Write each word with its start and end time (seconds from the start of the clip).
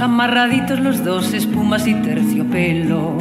Amarraditos 0.00 0.78
los 0.78 1.02
dos, 1.02 1.32
espumas 1.32 1.86
y 1.86 1.94
terciopelo. 1.94 3.16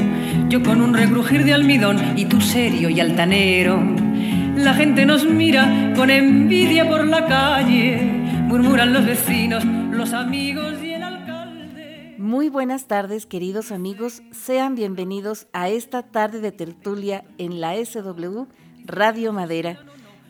Yo 0.49 0.61
con 0.61 0.81
un 0.81 0.93
regrujir 0.93 1.45
de 1.45 1.53
almidón 1.53 2.17
y 2.17 2.25
tú 2.25 2.41
serio 2.41 2.89
y 2.89 2.99
altanero. 2.99 3.81
La 4.57 4.73
gente 4.73 5.05
nos 5.05 5.23
mira 5.25 5.93
con 5.95 6.09
envidia 6.09 6.89
por 6.89 7.07
la 7.07 7.27
calle. 7.27 8.01
Murmuran 8.47 8.91
los 8.91 9.05
vecinos, 9.05 9.63
los 9.63 10.11
amigos 10.11 10.73
y 10.83 10.91
el 10.91 11.03
alcalde. 11.03 12.15
Muy 12.17 12.49
buenas 12.49 12.87
tardes, 12.87 13.25
queridos 13.25 13.71
amigos. 13.71 14.21
Sean 14.31 14.75
bienvenidos 14.75 15.47
a 15.53 15.69
esta 15.69 16.03
tarde 16.03 16.41
de 16.41 16.51
tertulia 16.51 17.23
en 17.37 17.61
la 17.61 17.73
SW 17.75 18.47
Radio 18.83 19.31
Madera. 19.31 19.79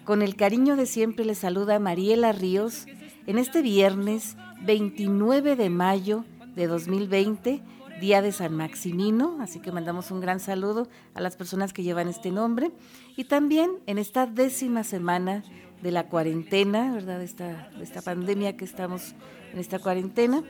Con 0.04 0.22
el 0.22 0.36
cariño 0.36 0.76
de 0.76 0.86
siempre 0.86 1.26
les 1.26 1.40
saluda 1.40 1.80
Mariela 1.80 2.32
Ríos 2.34 2.86
en 3.26 3.40
este 3.40 3.64
viernes 3.64 4.38
29 4.62 5.56
de 5.56 5.70
mayo 5.72 6.24
de 6.56 6.68
2020, 6.68 7.62
día 8.00 8.22
de 8.22 8.32
San 8.32 8.56
Maximino, 8.56 9.38
así 9.42 9.60
que 9.60 9.72
mandamos 9.72 10.12
un 10.12 10.20
gran 10.20 10.40
saludo 10.40 10.88
a 11.14 11.22
las 11.22 11.36
personas 11.36 11.74
que 11.74 11.84
llevan 11.84 12.08
este 12.08 12.32
nombre. 12.32 12.72
Y 13.16 13.26
también 13.26 13.72
en 13.86 13.98
esta 13.98 14.26
décima 14.26 14.84
semana 14.84 15.44
de 15.82 15.92
la 15.92 16.08
cuarentena, 16.08 16.94
¿verdad? 16.94 17.20
De 17.20 17.26
esta, 17.26 17.70
de 17.78 17.84
esta 17.84 18.02
pandemia 18.02 18.58
que 18.58 18.66
estamos 18.66 19.16
en 19.54 19.60
esta 19.60 19.80
cuarentena. 19.80 20.44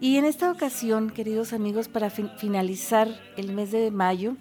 Y 0.00 0.16
en 0.16 0.24
esta 0.24 0.50
ocasión, 0.50 1.10
queridos 1.10 1.52
amigos, 1.52 1.88
para 1.88 2.10
finalizar 2.10 3.08
el 3.36 3.52
mes 3.52 3.70
de 3.70 3.90
mayo, 3.90 4.36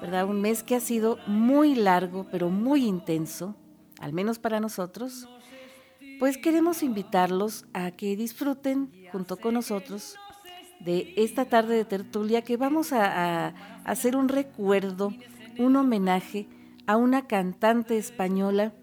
¿verdad? 0.00 0.26
Un 0.26 0.40
mes 0.40 0.62
que 0.62 0.74
ha 0.74 0.80
sido 0.80 1.18
muy 1.26 1.74
largo, 1.74 2.26
pero 2.30 2.48
muy 2.48 2.84
intenso, 2.84 3.54
al 4.00 4.12
menos 4.12 4.38
para 4.38 4.60
nosotros, 4.60 5.28
pues 6.18 6.38
queremos 6.38 6.82
invitarlos 6.82 7.66
a 7.72 7.90
que 7.90 8.16
disfruten 8.16 8.90
junto 9.12 9.36
con 9.36 9.54
nosotros 9.54 10.16
de 10.80 11.14
esta 11.16 11.44
tarde 11.46 11.76
de 11.76 11.84
tertulia 11.84 12.42
que 12.42 12.56
vamos 12.56 12.92
a, 12.92 13.48
hacer 13.84 14.16
un 14.16 14.28
recuerdo, 14.28 15.12
un 15.58 15.76
homenaje 15.76 16.48
a 16.86 16.96
una 16.96 17.26
cantante 17.26 17.98
española 17.98 18.74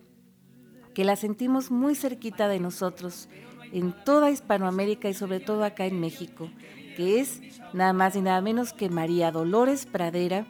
que 0.93 1.03
la 1.03 1.15
sentimos 1.15 1.71
muy 1.71 1.95
cerquita 1.95 2.47
de 2.47 2.59
nosotros 2.59 3.29
en 3.71 3.93
toda 4.05 4.29
Hispanoamérica 4.29 5.09
y 5.09 5.13
sobre 5.13 5.39
todo 5.39 5.63
acá 5.63 5.85
en 5.85 5.99
México, 5.99 6.49
que 6.95 7.19
es 7.19 7.41
nada 7.73 7.93
más 7.93 8.15
y 8.15 8.21
nada 8.21 8.39
menos 8.41 8.71
que 8.71 8.89
María 8.89 9.31
Dolores 9.31 9.87
Pradera, 9.87 10.45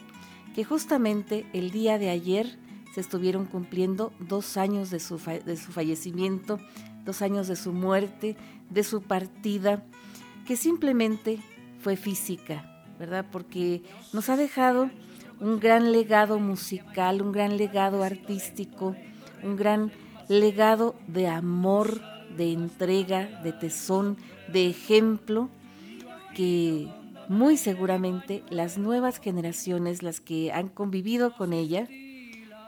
que 0.54 0.66
justamente 0.66 1.46
el 1.54 1.72
día 1.72 1.98
de 1.98 2.10
ayer 2.10 2.60
se 2.94 3.02
estuvieron 3.02 3.46
cumpliendo 3.46 4.14
dos 4.20 4.56
años 4.56 4.92
de 4.92 5.00
su, 5.00 5.18
de 5.18 5.58
su 5.58 5.72
fallecimiento, 5.72 6.60
dos 7.06 7.24
años 7.24 7.48
de 7.48 7.56
su 7.56 7.74
muerte, 7.74 8.38
de 8.70 8.84
su 8.84 9.02
partida, 9.02 9.84
que 10.46 10.56
simplemente 10.56 11.40
fue 11.80 11.96
física, 11.96 12.86
¿verdad? 13.00 13.26
Porque 13.32 13.82
nos 14.14 14.30
ha 14.30 14.38
dejado 14.38 14.92
un 15.40 15.60
gran 15.60 15.92
legado 15.92 16.40
musical, 16.40 17.24
un 17.24 17.32
gran 17.32 17.58
legado 17.58 18.04
artístico, 18.04 18.96
un 19.42 19.56
gran 19.56 19.92
legado 20.30 20.96
de 21.08 21.28
amor, 21.28 22.00
de 22.38 22.54
entrega, 22.54 23.42
de 23.42 23.54
tesón, 23.54 24.18
de 24.52 24.68
ejemplo, 24.68 25.50
que 26.36 26.88
muy 27.28 27.58
seguramente 27.58 28.44
las 28.52 28.78
nuevas 28.78 29.20
generaciones, 29.20 30.04
las 30.04 30.20
que 30.20 30.52
han 30.52 30.68
convivido 30.68 31.36
con 31.36 31.54
ella, 31.54 31.88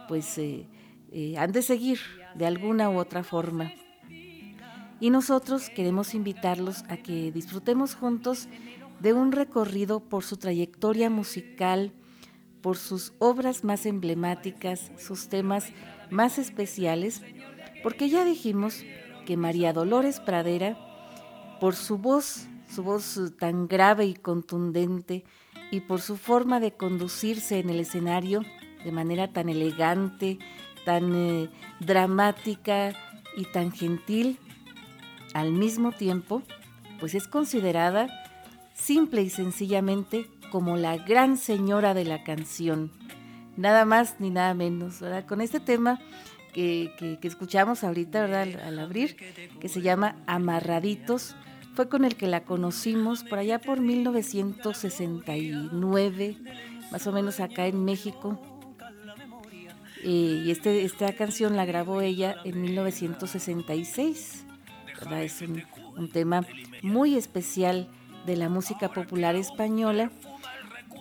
pues 0.07 0.37
eh, 0.37 0.67
eh, 1.11 1.37
han 1.37 1.51
de 1.51 1.61
seguir 1.61 1.99
de 2.35 2.45
alguna 2.45 2.89
u 2.89 2.97
otra 2.97 3.23
forma. 3.23 3.71
Y 4.99 5.09
nosotros 5.09 5.69
queremos 5.69 6.13
invitarlos 6.13 6.83
a 6.87 6.97
que 6.97 7.31
disfrutemos 7.31 7.95
juntos 7.95 8.47
de 8.99 9.13
un 9.13 9.31
recorrido 9.31 9.99
por 9.99 10.23
su 10.23 10.37
trayectoria 10.37 11.09
musical, 11.09 11.93
por 12.61 12.77
sus 12.77 13.13
obras 13.19 13.63
más 13.63 13.85
emblemáticas, 13.85 14.91
sus 14.97 15.27
temas 15.27 15.65
más 16.09 16.39
especiales, 16.39 17.21
porque 17.83 18.09
ya 18.09 18.25
dijimos 18.25 18.83
que 19.25 19.37
María 19.37 19.73
Dolores 19.73 20.19
Pradera, 20.19 20.77
por 21.59 21.75
su 21.75 21.97
voz, 21.97 22.47
su 22.69 22.83
voz 22.83 23.19
tan 23.37 23.67
grave 23.67 24.05
y 24.05 24.15
contundente, 24.15 25.25
y 25.71 25.81
por 25.81 26.01
su 26.01 26.15
forma 26.17 26.59
de 26.59 26.71
conducirse 26.71 27.59
en 27.59 27.69
el 27.69 27.79
escenario, 27.79 28.41
de 28.85 28.91
manera 28.91 29.27
tan 29.27 29.49
elegante, 29.49 30.39
tan 30.85 31.13
eh, 31.15 31.49
dramática 31.81 32.93
y 33.35 33.43
tan 33.45 33.71
gentil, 33.71 34.37
al 35.33 35.51
mismo 35.51 35.91
tiempo, 35.91 36.43
pues 36.99 37.15
es 37.15 37.27
considerada 37.27 38.07
simple 38.73 39.23
y 39.23 39.29
sencillamente 39.29 40.29
como 40.51 40.77
la 40.77 40.95
gran 40.97 41.37
señora 41.37 41.93
de 41.93 42.05
la 42.05 42.23
canción. 42.23 42.93
Nada 43.57 43.83
más 43.83 44.15
ni 44.19 44.29
nada 44.29 44.53
menos, 44.53 45.01
¿verdad? 45.01 45.25
Con 45.25 45.41
este 45.41 45.59
tema 45.59 45.99
que, 46.53 46.93
que, 46.97 47.19
escuchamos 47.27 47.83
ahorita, 47.83 48.21
¿verdad? 48.21 48.43
Al, 48.43 48.61
al, 48.61 48.79
abrir, 48.79 49.17
que 49.59 49.67
se 49.67 49.81
llama 49.81 50.15
Amarraditos, 50.27 51.35
fue 51.73 51.89
con 51.89 52.05
el 52.05 52.15
que 52.15 52.27
la 52.27 52.45
conocimos 52.45 53.25
por 53.25 53.39
allá 53.39 53.59
por 53.59 53.81
1969, 53.81 56.37
más 56.91 57.07
o 57.07 57.11
menos 57.11 57.41
acá 57.41 57.67
en 57.67 57.83
México, 57.83 58.39
y 60.05 60.51
este, 60.51 60.85
esta 60.85 61.11
canción 61.13 61.55
la 61.55 61.65
grabó 61.65 62.01
ella 62.01 62.35
en 62.43 62.61
1966. 62.61 64.45
Es 65.11 65.41
un, 65.41 66.09
tema 66.11 66.45
muy 66.81 67.15
especial 67.15 67.87
de 68.25 68.35
la 68.35 68.49
música 68.49 68.89
popular 68.89 69.35
española. 69.35 70.11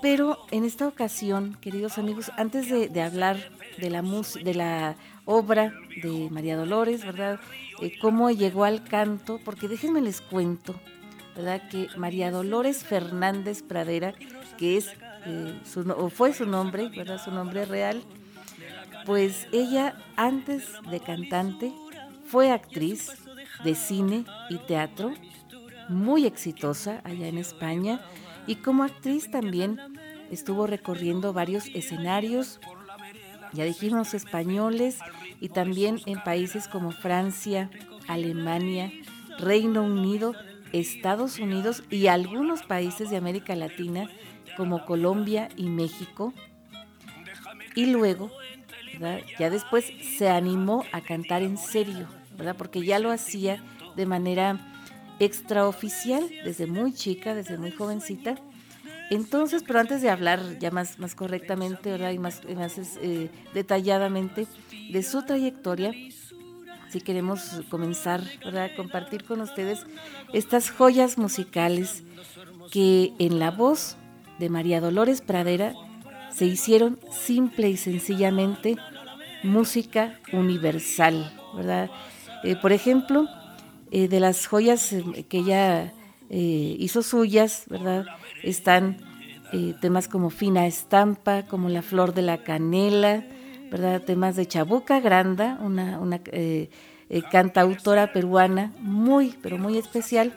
Pero 0.02 0.38
en 0.50 0.64
esta 0.64 0.88
ocasión, 0.88 1.56
queridos 1.60 1.98
amigos, 1.98 2.30
antes 2.36 2.68
de, 2.68 3.02
hablar 3.02 3.36
de 3.78 3.90
la, 3.90 4.02
de 4.02 4.54
la 4.54 4.96
obra 5.24 5.72
de 6.02 6.28
María 6.30 6.56
Dolores, 6.56 7.04
¿verdad? 7.04 7.40
Eh, 7.80 7.92
cómo 8.00 8.30
llegó 8.30 8.64
al 8.64 8.84
canto, 8.84 9.40
porque 9.44 9.68
déjenme 9.68 10.00
les 10.00 10.20
cuento, 10.20 10.74
¿verdad? 11.36 11.68
Que 11.70 11.88
María 11.96 12.30
Dolores 12.30 12.84
Fernández 12.84 13.62
Pradera, 13.62 14.14
que 14.58 14.76
es, 14.76 14.88
eh, 15.26 15.58
o 15.96 16.10
fue 16.10 16.34
su 16.34 16.46
nombre, 16.46 16.88
¿verdad? 16.88 17.22
Su 17.24 17.30
nombre 17.30 17.64
real, 17.64 18.02
pues 19.06 19.48
ella 19.52 19.96
antes 20.16 20.68
de 20.90 21.00
cantante 21.00 21.72
fue 22.26 22.50
actriz 22.50 23.12
de 23.62 23.74
cine 23.74 24.24
y 24.50 24.58
teatro, 24.58 25.12
muy 25.88 26.26
exitosa 26.26 27.00
allá 27.04 27.28
en 27.28 27.38
España 27.38 28.00
y 28.46 28.56
como 28.56 28.82
actriz 28.82 29.30
también 29.30 29.78
estuvo 30.30 30.66
recorriendo 30.66 31.32
varios 31.32 31.66
escenarios, 31.74 32.60
ya 33.52 33.64
dijimos 33.64 34.14
españoles 34.14 34.98
y 35.40 35.48
también 35.50 36.00
en 36.06 36.22
países 36.22 36.66
como 36.68 36.90
Francia, 36.90 37.70
Alemania, 38.08 38.90
Reino 39.38 39.84
Unido, 39.84 40.34
Estados 40.72 41.38
Unidos 41.38 41.84
y 41.90 42.08
algunos 42.08 42.62
países 42.62 43.10
de 43.10 43.16
América 43.16 43.54
Latina 43.54 44.08
como 44.56 44.84
Colombia 44.84 45.48
y 45.56 45.68
México. 45.68 46.32
Y 47.76 47.86
luego 47.86 48.30
ya 49.38 49.50
después 49.50 49.86
se 50.16 50.28
animó 50.28 50.84
a 50.92 51.00
cantar 51.00 51.42
en 51.42 51.56
serio, 51.56 52.06
¿verdad? 52.36 52.56
Porque 52.56 52.84
ya 52.84 52.98
lo 52.98 53.10
hacía 53.10 53.62
de 53.96 54.06
manera 54.06 54.58
extraoficial 55.18 56.28
desde 56.44 56.66
muy 56.66 56.92
chica, 56.92 57.34
desde 57.34 57.58
muy 57.58 57.70
jovencita. 57.70 58.36
Entonces, 59.10 59.62
pero 59.66 59.80
antes 59.80 60.02
de 60.02 60.10
hablar 60.10 60.58
ya 60.58 60.70
más, 60.70 60.98
más 60.98 61.14
correctamente 61.14 61.90
¿verdad? 61.90 62.12
y 62.12 62.18
más, 62.18 62.42
más 62.56 62.78
eh, 63.00 63.30
detalladamente 63.52 64.46
de 64.90 65.02
su 65.02 65.22
trayectoria, 65.22 65.92
si 66.88 67.00
queremos 67.00 67.60
comenzar 67.70 68.22
¿verdad? 68.44 68.64
a 68.66 68.76
compartir 68.76 69.24
con 69.24 69.40
ustedes 69.40 69.84
estas 70.32 70.70
joyas 70.70 71.18
musicales 71.18 72.02
que 72.70 73.12
en 73.18 73.38
la 73.38 73.50
voz 73.50 73.96
de 74.38 74.48
María 74.48 74.80
Dolores 74.80 75.20
Pradera 75.20 75.74
se 76.30 76.46
hicieron 76.46 76.98
simple 77.12 77.68
y 77.68 77.76
sencillamente 77.76 78.76
música 79.44 80.18
universal, 80.32 81.32
¿verdad? 81.54 81.90
Eh, 82.42 82.56
por 82.56 82.72
ejemplo, 82.72 83.28
eh, 83.90 84.08
de 84.08 84.20
las 84.20 84.46
joyas 84.46 84.92
eh, 84.92 85.24
que 85.28 85.38
ella 85.38 85.92
hizo 86.30 87.02
suyas, 87.02 87.64
¿verdad? 87.68 88.06
Están 88.42 88.96
temas 89.80 90.08
como 90.08 90.30
Fina 90.30 90.66
Estampa, 90.66 91.44
como 91.44 91.68
La 91.68 91.80
Flor 91.80 92.12
de 92.12 92.22
la 92.22 92.38
Canela, 92.38 93.24
¿verdad? 93.70 94.02
Temas 94.02 94.34
de 94.34 94.46
Chabuca 94.46 94.98
Granda, 94.98 95.58
una, 95.60 96.00
una 96.00 96.20
cantautora 97.30 98.12
peruana 98.12 98.72
muy, 98.80 99.36
pero 99.42 99.58
muy 99.58 99.78
especial. 99.78 100.34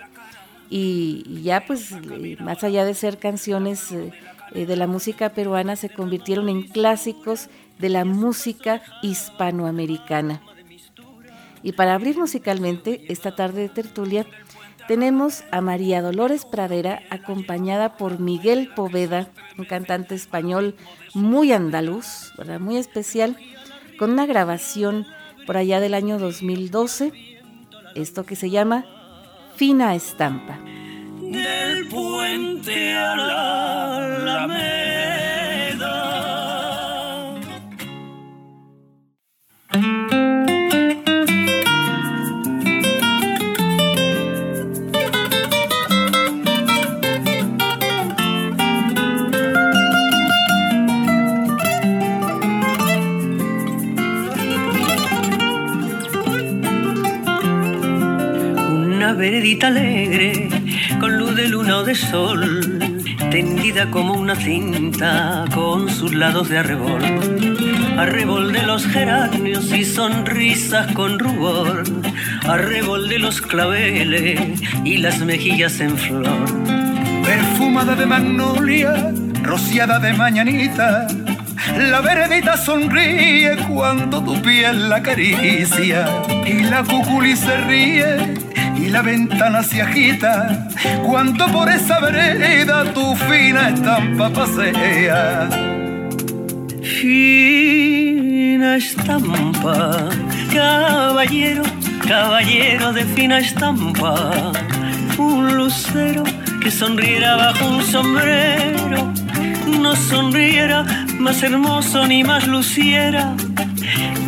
y 0.69 1.42
ya 1.42 1.65
pues 1.65 1.95
más 2.42 2.63
allá 2.63 2.86
de 2.86 2.94
ser 2.94 3.18
canciones 3.18 3.89
de 3.89 4.75
la 4.75 4.86
música 4.86 5.30
peruana 5.30 5.77
se 5.77 5.89
convirtieron 5.89 6.48
en 6.48 6.62
clásicos 6.62 7.50
de 7.80 7.90
la 7.90 8.06
música 8.06 8.82
hispanoamericana. 9.02 10.42
Y 11.64 11.74
para 11.74 11.96
abrir 11.96 12.18
musicalmente 12.18 13.06
esta 13.10 13.36
tarde 13.36 13.62
de 13.62 13.70
tertulia, 13.70 14.26
tenemos 14.88 15.44
a 15.52 15.60
María 15.60 16.02
Dolores 16.02 16.46
Pradera 16.46 17.02
acompañada 17.10 17.98
por 17.98 18.20
Miguel 18.20 18.70
Poveda, 18.74 19.28
un 19.58 19.66
cantante 19.66 20.16
español 20.16 20.76
muy 21.14 21.52
andaluz, 21.52 22.32
¿verdad? 22.38 22.60
muy 22.60 22.78
especial, 22.78 23.36
con 24.00 24.12
una 24.12 24.26
grabación 24.26 25.06
por 25.46 25.58
allá 25.58 25.80
del 25.80 25.94
año 25.94 26.20
2012, 26.20 27.12
esto 27.96 28.26
que 28.26 28.36
se 28.36 28.50
llama 28.50 28.86
Fina 29.56 29.94
Estampa. 29.94 30.60
Del 31.20 31.88
puente 31.90 32.94
a 32.94 33.16
la 33.16 34.48
veredita 59.18 59.68
alegre, 59.68 60.48
con 61.00 61.18
luz 61.18 61.36
de 61.36 61.48
luna 61.48 61.78
o 61.78 61.84
de 61.84 61.96
sol, 61.96 62.80
tendida 63.32 63.90
como 63.90 64.14
una 64.14 64.36
cinta 64.36 65.46
con 65.54 65.90
sus 65.90 66.14
lados 66.14 66.50
de 66.50 66.60
arrebol. 66.60 67.37
Arrebol 67.98 68.54
de 68.54 68.62
los 68.62 68.86
geranios 68.86 69.72
y 69.74 69.84
sonrisas 69.84 70.94
con 70.94 71.18
rubor, 71.18 71.84
arrebol 72.48 73.10
de 73.10 73.18
los 73.18 73.42
claveles 73.42 74.62
y 74.84 74.98
las 74.98 75.20
mejillas 75.20 75.80
en 75.80 75.98
flor. 75.98 76.46
Perfumada 77.24 77.96
de 77.96 78.06
magnolia, 78.06 79.12
rociada 79.42 79.98
de 79.98 80.14
mañanita, 80.14 81.08
la 81.76 82.02
veredita 82.02 82.56
sonríe 82.56 83.58
cuando 83.68 84.24
tu 84.24 84.40
piel 84.44 84.90
la 84.90 84.98
acaricia 84.98 86.08
y 86.46 86.64
la 86.64 86.84
cuculi 86.84 87.36
se 87.36 87.58
ríe 87.58 88.36
y 88.78 88.90
la 88.90 89.02
ventana 89.02 89.64
se 89.64 89.82
agita 89.82 90.68
cuando 91.04 91.48
por 91.48 91.68
esa 91.68 92.00
vereda 92.00 92.94
tu 92.94 93.16
fina 93.16 93.70
estampa 93.70 94.30
pasea. 94.30 95.67
Fina 97.07 98.75
estampa, 98.75 100.09
caballero, 100.54 101.63
caballero 102.06 102.92
de 102.92 103.06
fina 103.15 103.38
estampa, 103.39 104.51
un 105.18 105.56
lucero 105.56 106.25
que 106.62 106.69
sonriera 106.69 107.38
bajo 107.38 107.65
un 107.65 107.81
sombrero, 107.81 109.13
no 109.80 109.95
sonriera 109.95 110.83
más 111.18 111.42
hermoso 111.44 112.06
ni 112.06 112.25
más 112.25 112.45
luciera. 112.45 113.33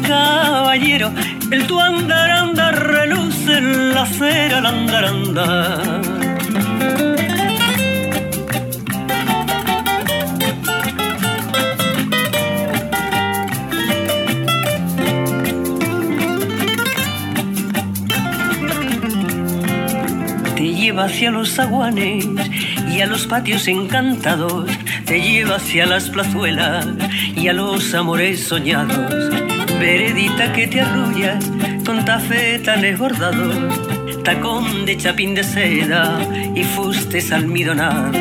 Caballero, 0.07 1.11
el 1.51 1.67
tu 1.67 1.81
andar 1.81 2.31
andar 2.31 2.75
reluce 2.81 3.57
en 3.57 3.93
la 3.93 4.03
acera 4.03 4.59
al 4.59 4.67
hacia 21.06 21.31
los 21.31 21.54
zaguanes 21.54 22.28
y 22.92 23.01
a 23.01 23.07
los 23.07 23.28
patios 23.28 23.68
encantados, 23.68 24.69
te 25.06 25.22
lleva 25.22 25.56
hacia 25.56 25.86
las 25.86 26.10
plazuelas 26.10 26.88
y 27.36 27.48
a 27.48 27.54
los 27.54 27.94
amores 27.94 28.44
soñados 28.44 29.30
veredita 29.80 30.51
que 30.51 30.68
te 30.68 30.81
arrulla 30.81 31.40
con 31.86 32.04
tafetanes 32.04 33.00
bordados, 33.00 33.56
tacón 34.24 34.86
de 34.86 34.98
chapín 34.98 35.34
de 35.34 35.44
seda 35.44 36.19
y 36.54 36.63
fustes 36.63 37.31
almidonados. 37.31 38.16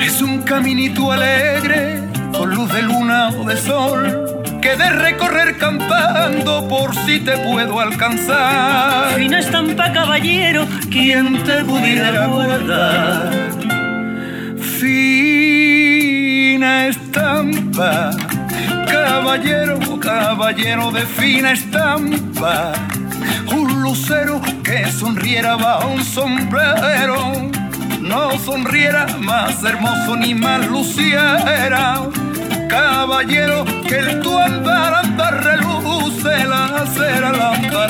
Es 0.00 0.22
un 0.22 0.42
caminito 0.42 1.12
alegre 1.12 2.02
con 2.32 2.54
luz 2.54 2.72
de 2.72 2.82
luna 2.82 3.28
o 3.38 3.44
de 3.44 3.56
sol 3.56 4.31
que 4.62 4.76
de 4.76 4.88
recorrer 4.90 5.58
cantando 5.58 6.66
por 6.68 6.94
si 6.94 7.20
te 7.20 7.36
puedo 7.38 7.80
alcanzar. 7.80 9.14
Fina 9.16 9.40
estampa, 9.40 9.92
caballero, 9.92 10.66
quien 10.90 11.42
te 11.42 11.64
pudiera 11.64 12.26
guardar. 12.26 13.30
Fina 14.78 15.92
estampa 16.86 18.12
caballero, 18.92 19.78
caballero 19.98 20.90
de 20.90 21.02
fina 21.02 21.52
estampa, 21.52 22.72
un 23.50 23.82
lucero 23.82 24.40
que 24.62 24.90
sonriera 24.92 25.56
bajo 25.56 25.88
un 25.88 26.04
sombrero, 26.04 27.50
no 28.00 28.38
sonriera 28.38 29.06
más 29.18 29.62
hermoso 29.64 30.16
ni 30.16 30.34
más 30.34 30.66
luciera, 30.66 32.00
caballero 32.72 33.64
que 33.86 33.98
el 33.98 34.20
tu 34.20 34.38
andar 34.38 34.94
andar 35.04 35.34
reluce 35.44 36.34
la 36.52 36.86
cera 36.94 37.30
la 37.40 37.50
fina 37.52 37.82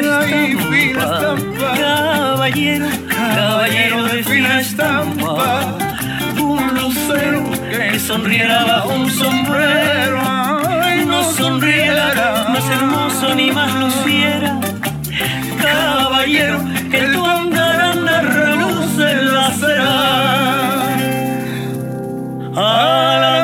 estampa, 0.00 1.74
caballero, 1.76 2.86
caballero 3.08 4.04
de 4.04 4.24
fina 4.24 4.60
estampa, 4.60 5.76
un 6.40 6.74
lucero 6.78 7.42
que 7.70 7.98
sonriera 7.98 8.64
bajo 8.64 8.94
un 8.94 9.10
sombrero, 9.10 10.22
no 11.06 11.24
sonriera 11.24 12.48
más 12.52 12.66
hermoso 12.76 13.34
ni 13.34 13.50
más 13.50 13.74
luciera. 13.74 14.58
Caballero, 15.60 16.58
que 16.90 17.00
tu 17.12 17.26
andar 17.26 17.80
anda 17.92 18.22
reluce 18.22 19.10
en 19.10 19.34
la 19.34 19.50
cera. 19.60 20.61
Al 22.54 23.41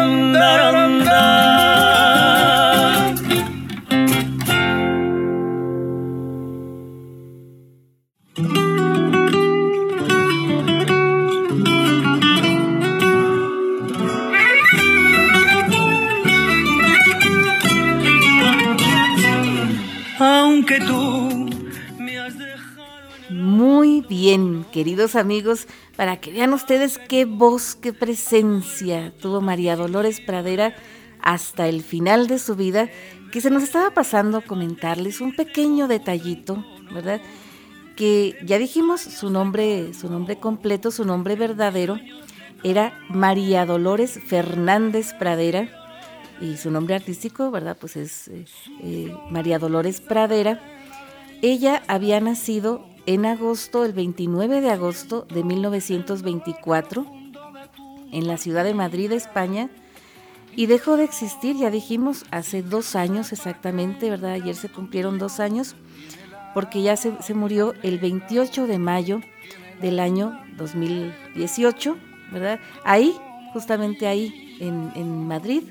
bien, 24.08 24.64
queridos 24.72 25.14
amigos, 25.14 25.66
para 25.96 26.20
que 26.20 26.32
vean 26.32 26.52
ustedes 26.52 26.98
qué 27.08 27.24
voz, 27.24 27.74
qué 27.74 27.92
presencia 27.92 29.12
tuvo 29.20 29.40
María 29.40 29.76
Dolores 29.76 30.20
Pradera 30.20 30.74
hasta 31.20 31.68
el 31.68 31.82
final 31.82 32.26
de 32.26 32.38
su 32.38 32.56
vida, 32.56 32.88
que 33.32 33.40
se 33.40 33.50
nos 33.50 33.62
estaba 33.62 33.90
pasando 33.90 34.38
a 34.38 34.42
comentarles 34.42 35.20
un 35.20 35.34
pequeño 35.34 35.88
detallito, 35.88 36.64
¿verdad? 36.92 37.20
Que 37.96 38.36
ya 38.44 38.58
dijimos 38.58 39.00
su 39.00 39.30
nombre, 39.30 39.92
su 39.92 40.10
nombre 40.10 40.38
completo, 40.38 40.90
su 40.90 41.04
nombre 41.04 41.36
verdadero, 41.36 41.98
era 42.64 42.98
María 43.08 43.66
Dolores 43.66 44.18
Fernández 44.26 45.12
Pradera, 45.18 45.68
y 46.40 46.56
su 46.56 46.70
nombre 46.70 46.94
artístico, 46.94 47.50
¿verdad? 47.50 47.76
Pues 47.78 47.96
es 47.96 48.28
eh, 48.28 48.44
eh, 48.82 49.16
María 49.30 49.58
Dolores 49.58 50.00
Pradera. 50.00 50.60
Ella 51.42 51.82
había 51.88 52.20
nacido 52.20 52.87
en 53.08 53.24
agosto, 53.24 53.86
el 53.86 53.94
29 53.94 54.60
de 54.60 54.70
agosto 54.70 55.26
de 55.32 55.42
1924, 55.42 57.06
en 58.12 58.26
la 58.26 58.36
ciudad 58.36 58.64
de 58.64 58.74
Madrid, 58.74 59.10
España, 59.12 59.70
y 60.54 60.66
dejó 60.66 60.98
de 60.98 61.04
existir, 61.04 61.56
ya 61.56 61.70
dijimos, 61.70 62.26
hace 62.30 62.62
dos 62.62 62.96
años 62.96 63.32
exactamente, 63.32 64.10
¿verdad? 64.10 64.32
Ayer 64.32 64.54
se 64.54 64.68
cumplieron 64.68 65.18
dos 65.18 65.40
años, 65.40 65.74
porque 66.52 66.82
ya 66.82 66.98
se, 66.98 67.32
murió 67.32 67.72
el 67.82 67.98
28 67.98 68.66
de 68.66 68.78
mayo 68.78 69.22
del 69.80 70.00
año 70.00 70.38
2018, 70.58 71.96
¿verdad? 72.30 72.60
Ahí, 72.84 73.16
justamente 73.54 74.06
ahí, 74.06 74.58
en, 74.60 74.92
en 74.94 75.26
Madrid, 75.26 75.62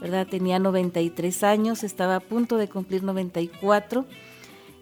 ¿verdad? 0.00 0.26
Tenía 0.26 0.58
93 0.58 1.42
años, 1.42 1.84
estaba 1.84 2.16
a 2.16 2.20
punto 2.20 2.56
de 2.56 2.70
cumplir 2.70 3.02
94 3.02 4.06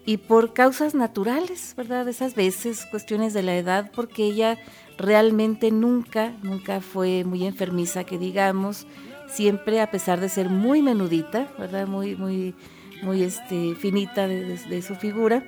y 0.05 0.17
por 0.17 0.53
causas 0.53 0.93
naturales, 0.93 1.73
¿verdad? 1.75 2.07
Esas 2.07 2.35
veces, 2.35 2.85
cuestiones 2.85 3.33
de 3.33 3.43
la 3.43 3.57
edad, 3.57 3.91
porque 3.93 4.23
ella 4.23 4.59
realmente 4.97 5.71
nunca, 5.71 6.33
nunca 6.43 6.79
fue 6.79 7.23
muy 7.23 7.45
enfermiza, 7.45 8.03
que 8.03 8.19
digamos, 8.19 8.85
siempre 9.27 9.81
a 9.81 9.89
pesar 9.89 10.19
de 10.19 10.29
ser 10.29 10.49
muy 10.49 10.83
menudita, 10.83 11.47
¿verdad? 11.57 11.87
Muy, 11.87 12.15
muy, 12.15 12.53
muy 13.01 13.23
este, 13.23 13.73
finita 13.75 14.27
de, 14.27 14.81
su 14.83 14.95
figura, 14.95 15.43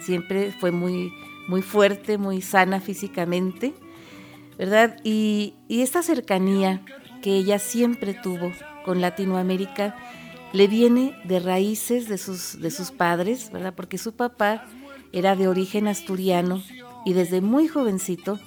siempre 0.00 0.52
fue 0.52 0.70
muy, 0.70 1.10
muy 1.48 1.62
fuerte, 1.62 2.18
muy 2.18 2.42
sana 2.42 2.80
físicamente, 2.80 3.72
¿verdad? 4.58 4.98
Y, 5.04 5.54
y 5.68 5.80
esta 5.80 6.02
cercanía 6.02 6.82
que 7.22 7.34
ella 7.36 7.58
siempre 7.58 8.12
tuvo 8.12 8.52
con 8.84 9.00
Latinoamérica 9.00 9.96
le 10.54 10.68
viene 10.68 11.20
de 11.24 11.40
raíces 11.40 12.08
de 12.08 12.16
sus, 12.16 12.60
de 12.60 12.70
sus 12.70 12.92
padres, 12.92 13.50
¿verdad? 13.52 13.74
Porque 13.74 13.98
su 13.98 14.12
papá 14.12 14.64
era 15.12 15.34
de 15.34 15.48
origen 15.48 15.88
asturiano 15.88 16.62
y 17.04 17.12
desde 17.12 17.40
muy 17.40 17.66
jovencito 17.66 18.38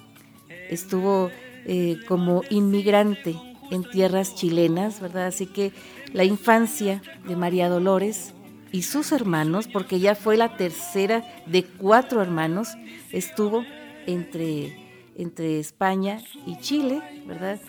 estuvo 0.70 1.30
eh, 1.66 1.98
como 2.08 2.44
inmigrante 2.50 3.36
en 3.72 3.84
tierras 3.84 4.36
chilenas, 4.36 5.02
¿verdad? 5.02 5.28
Así 5.28 5.48
que 5.48 5.74
la 6.14 6.24
infancia 6.24 7.02
de 7.28 7.36
María 7.36 7.68
Dolores 7.68 8.34
y 8.72 8.84
sus 8.84 9.12
hermanos, 9.12 9.68
porque 9.68 9.98
ella 9.98 10.16
fue 10.16 10.38
la 10.38 10.56
tercera 10.56 11.26
de 11.46 11.66
cuatro 11.66 12.22
hermanos, 12.22 12.70
estuvo 13.12 13.66
entre, 14.06 15.12
entre 15.18 15.60
España 15.60 16.22
y 16.46 16.58
Chile, 16.60 17.02
¿verdad? 17.26 17.60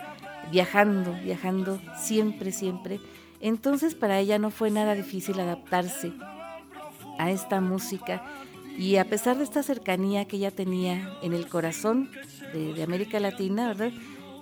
Viajando, 0.52 1.12
viajando 1.25 1.80
siempre, 2.00 2.52
siempre. 2.52 3.00
Entonces 3.40 3.95
para 3.95 4.18
ella 4.18 4.38
no 4.38 4.50
fue 4.50 4.71
nada 4.71 4.95
difícil 4.95 5.38
adaptarse 5.40 6.12
a 7.18 7.30
esta 7.30 7.61
música 7.61 8.23
y 8.76 8.97
a 8.97 9.04
pesar 9.04 9.37
de 9.38 9.45
esta 9.45 9.62
cercanía 9.62 10.26
que 10.26 10.37
ella 10.37 10.50
tenía 10.50 11.12
en 11.23 11.33
el 11.33 11.49
corazón 11.49 12.11
de, 12.52 12.83
América 12.83 13.18
Latina, 13.21 13.68
¿verdad? 13.68 13.92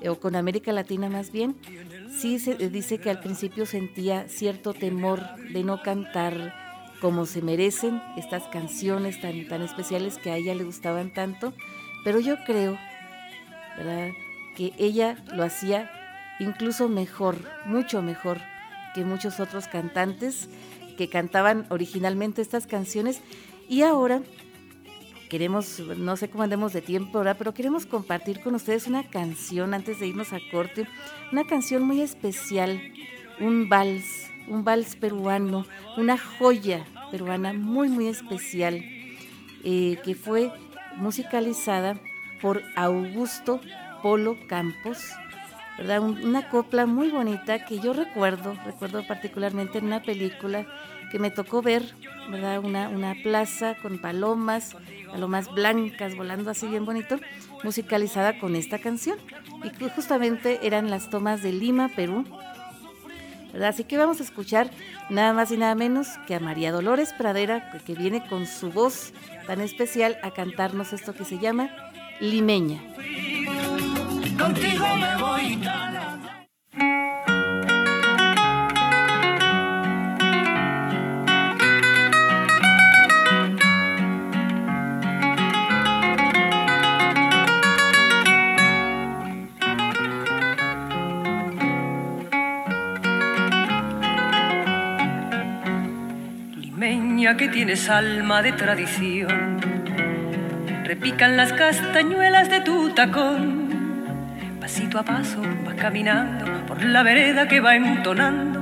O 0.07 0.17
con 0.17 0.37
América 0.37 0.73
Latina 0.73 1.09
más 1.09 1.33
bien, 1.33 1.57
sí 2.15 2.39
se 2.39 2.55
dice 2.69 2.99
que 2.99 3.11
al 3.11 3.21
principio 3.21 3.65
sentía 3.65 4.29
cierto 4.29 4.75
temor 4.75 5.23
de 5.53 5.65
no 5.65 5.83
cantar 5.83 6.55
como 7.01 7.27
se 7.27 7.43
merecen 7.43 8.03
estas 8.17 8.43
canciones 8.45 9.21
tan, 9.21 9.49
tan 9.49 9.63
especiales 9.63 10.19
que 10.19 10.31
a 10.31 10.37
ella 10.37 10.55
le 10.55 10.65
gustaban 10.65 11.13
tanto, 11.13 11.53
pero 12.05 12.21
yo 12.21 12.37
creo, 12.45 12.79
¿verdad? 13.77 14.11
Que 14.55 14.73
ella 14.79 15.17
lo 15.35 15.45
hacía 15.45 15.91
incluso 16.39 16.89
mejor, 16.89 17.39
mucho 17.65 18.03
mejor 18.03 18.39
que 18.97 19.05
muchos 19.05 19.41
otros 19.41 19.69
cantantes 19.69 20.49
que 20.97 21.11
cantaban 21.11 21.67
originalmente 21.69 22.41
estas 22.41 22.67
canciones. 22.67 23.21
Y 23.69 23.83
ahora 23.83 24.23
queremos, 25.29 25.81
no 25.81 26.17
sé 26.17 26.31
cómo 26.31 26.45
andemos 26.45 26.73
de 26.73 26.81
tiempo 26.81 27.19
ahora, 27.19 27.35
pero 27.35 27.53
queremos 27.53 27.85
compartir 27.85 28.41
con 28.41 28.55
ustedes 28.55 28.87
una 28.87 29.05
canción 29.05 29.75
antes 29.75 30.01
de 30.01 30.07
irnos 30.07 30.33
a 30.33 30.39
corte, 30.51 30.89
una 31.31 31.45
canción 31.45 31.83
muy 31.83 32.01
especial, 32.01 32.81
un 33.39 33.69
vals, 33.69 34.31
un 34.49 34.65
vals 34.65 34.97
peruano, 34.97 35.67
una 35.99 36.17
joya 36.17 36.87
peruana 37.11 37.53
muy, 37.53 37.91
muy 37.91 38.09
especial, 38.09 38.83
eh, 39.63 39.99
que 40.05 40.15
fue 40.15 40.51
musicalizada 40.97 42.01
por 42.41 42.63
Augusto 42.77 43.61
Polo 44.03 44.39
Campos, 44.49 45.11
una 45.79 46.49
copla 46.49 46.87
muy 46.87 47.11
bonita 47.11 47.65
que 47.65 47.79
yo 47.79 47.93
recuerdo, 47.93 48.57
recuerdo 48.65 49.07
particularmente 49.07 49.79
en 49.79 49.87
una 49.87 50.03
película 50.03 50.67
que 51.11 51.19
me 51.19 51.31
tocó 51.31 51.63
ver, 51.63 51.95
¿verdad? 52.31 52.65
Una, 52.65 52.89
una 52.89 53.15
plaza 53.23 53.77
con 53.83 53.99
palomas, 53.99 54.77
palomas 55.11 55.53
blancas 55.53 56.17
volando 56.17 56.51
así 56.51 56.67
bien 56.67 56.85
bonito, 56.85 57.21
musicalizada 57.63 58.39
con 58.39 58.57
esta 58.57 58.79
canción. 58.79 59.19
Y 59.65 59.71
que 59.71 59.89
justamente 59.89 60.61
eran 60.63 60.91
las 60.91 61.11
tomas 61.11 61.43
de 61.43 61.53
Lima, 61.53 61.89
Perú. 61.89 62.25
¿verdad? 63.53 63.71
Así 63.71 63.85
que 63.85 63.97
vamos 63.97 64.21
a 64.21 64.25
escuchar 64.25 64.71
nada 65.09 65.33
más 65.33 65.51
y 65.51 65.57
nada 65.57 65.75
menos 65.75 66.09
que 66.27 66.35
a 66.35 66.41
María 66.41 66.73
Dolores 66.73 67.13
Pradera, 67.13 67.71
que 67.87 67.95
viene 67.95 68.27
con 68.29 68.47
su 68.47 68.71
voz 68.71 69.13
tan 69.47 69.61
especial 69.61 70.19
a 70.23 70.31
cantarnos 70.31 70.93
esto 70.93 71.15
que 71.15 71.25
se 71.25 71.39
llama 71.39 71.71
Limeña. 72.21 72.81
Contigo 74.39 74.87
me 74.97 75.17
voy 75.17 75.27
que 97.35 97.49
tienes 97.49 97.89
alma 97.89 98.41
de 98.43 98.53
tradición. 98.53 99.59
Repican 100.85 101.37
las 101.37 101.53
castañuelas 101.53 102.49
de 102.49 102.61
tu 102.61 102.91
tacón. 102.91 103.66
Pasito 104.67 104.99
a 104.99 105.05
paso 105.05 105.41
vas 105.65 105.77
caminando 105.77 106.45
por 106.67 106.83
la 106.85 107.05
vereda 107.05 107.47
que 107.47 107.61
va 107.61 107.77
entonando 107.77 108.61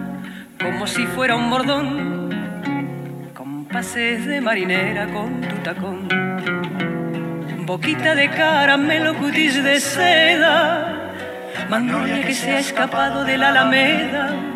como 0.63 0.87
si 0.87 1.07
fuera 1.07 1.35
un 1.35 1.49
bordón. 1.49 1.89
Compases 3.33 4.27
de 4.27 4.39
marinera 4.43 5.07
con 5.07 5.41
tu 5.41 5.57
tacón. 5.63 6.07
Boquita 7.65 8.15
de 8.15 8.29
caramelo, 8.29 9.15
cutis 9.15 9.65
de 9.65 9.81
seda. 9.81 11.15
Magnolia 11.71 12.21
que 12.21 12.35
se 12.35 12.51
ha 12.53 12.59
escapado 12.59 13.25
de 13.25 13.39
la 13.39 13.49
alameda 13.49 14.55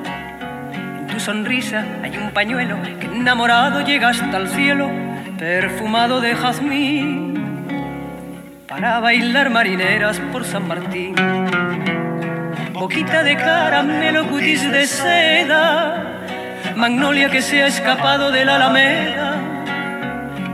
sonrisa 1.18 1.84
hay 2.02 2.16
un 2.16 2.30
pañuelo 2.30 2.76
que 3.00 3.06
enamorado 3.06 3.84
llega 3.84 4.08
hasta 4.08 4.36
el 4.36 4.48
cielo, 4.48 4.88
perfumado 5.38 6.20
de 6.20 6.34
jazmín, 6.34 7.27
para 8.78 9.00
bailar 9.00 9.50
marineras 9.50 10.20
por 10.30 10.44
San 10.44 10.68
Martín. 10.68 11.16
Boquita 12.72 13.24
de 13.24 13.36
caramelo, 13.36 14.28
cutis 14.28 14.70
de 14.70 14.86
seda, 14.86 16.22
magnolia 16.76 17.28
que 17.28 17.42
se 17.42 17.64
ha 17.64 17.66
escapado 17.66 18.30
de 18.30 18.44
la 18.44 18.54
alameda. 18.54 19.34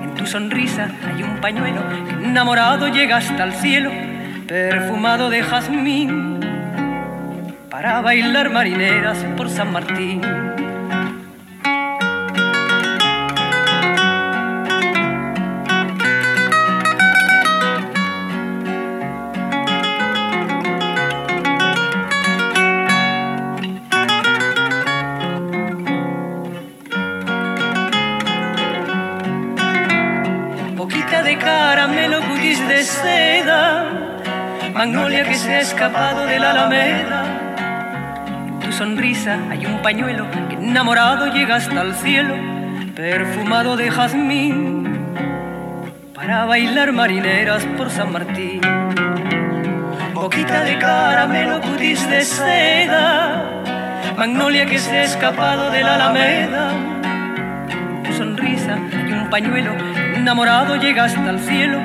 En 0.04 0.14
tu 0.14 0.24
sonrisa 0.26 0.88
hay 1.06 1.22
un 1.22 1.36
pañuelo 1.36 1.82
enamorado 2.24 2.88
llega 2.88 3.18
hasta 3.18 3.44
el 3.44 3.52
cielo, 3.52 3.90
perfumado 4.48 5.28
de 5.28 5.42
jazmín 5.42 6.40
para 7.68 8.00
bailar 8.00 8.48
marineras 8.48 9.18
por 9.36 9.50
San 9.50 9.70
Martín. 9.70 10.22
Magnolia 34.84 35.24
que 35.24 35.34
se 35.34 35.54
ha 35.54 35.60
escapado 35.60 36.26
de 36.26 36.38
la 36.38 36.50
alameda. 36.50 37.24
Sonrisa 38.70 39.38
hay 39.50 39.64
un 39.64 39.80
pañuelo 39.80 40.30
que 40.30 40.56
enamorado 40.56 41.28
llega 41.28 41.56
hasta 41.56 41.80
el 41.80 41.94
cielo, 41.94 42.34
perfumado 42.94 43.78
de 43.78 43.90
jazmín, 43.90 45.14
para 46.12 46.44
bailar 46.44 46.92
marineras 46.92 47.64
por 47.78 47.88
San 47.88 48.12
Martín. 48.12 48.60
Boquita 50.12 50.64
de 50.64 50.78
caramelo, 50.78 51.62
cutis 51.62 52.06
de 52.10 52.20
seda, 52.20 53.62
magnolia 54.18 54.66
que 54.66 54.78
se 54.78 54.98
ha 54.98 55.04
escapado 55.04 55.70
de 55.70 55.82
la 55.82 55.94
alameda. 55.94 56.72
Tu 58.04 58.12
sonrisa 58.12 58.76
hay 58.92 59.12
un 59.12 59.30
pañuelo 59.30 59.72
enamorado 60.14 60.76
llega 60.76 61.04
hasta 61.04 61.30
el 61.30 61.38
cielo, 61.40 61.80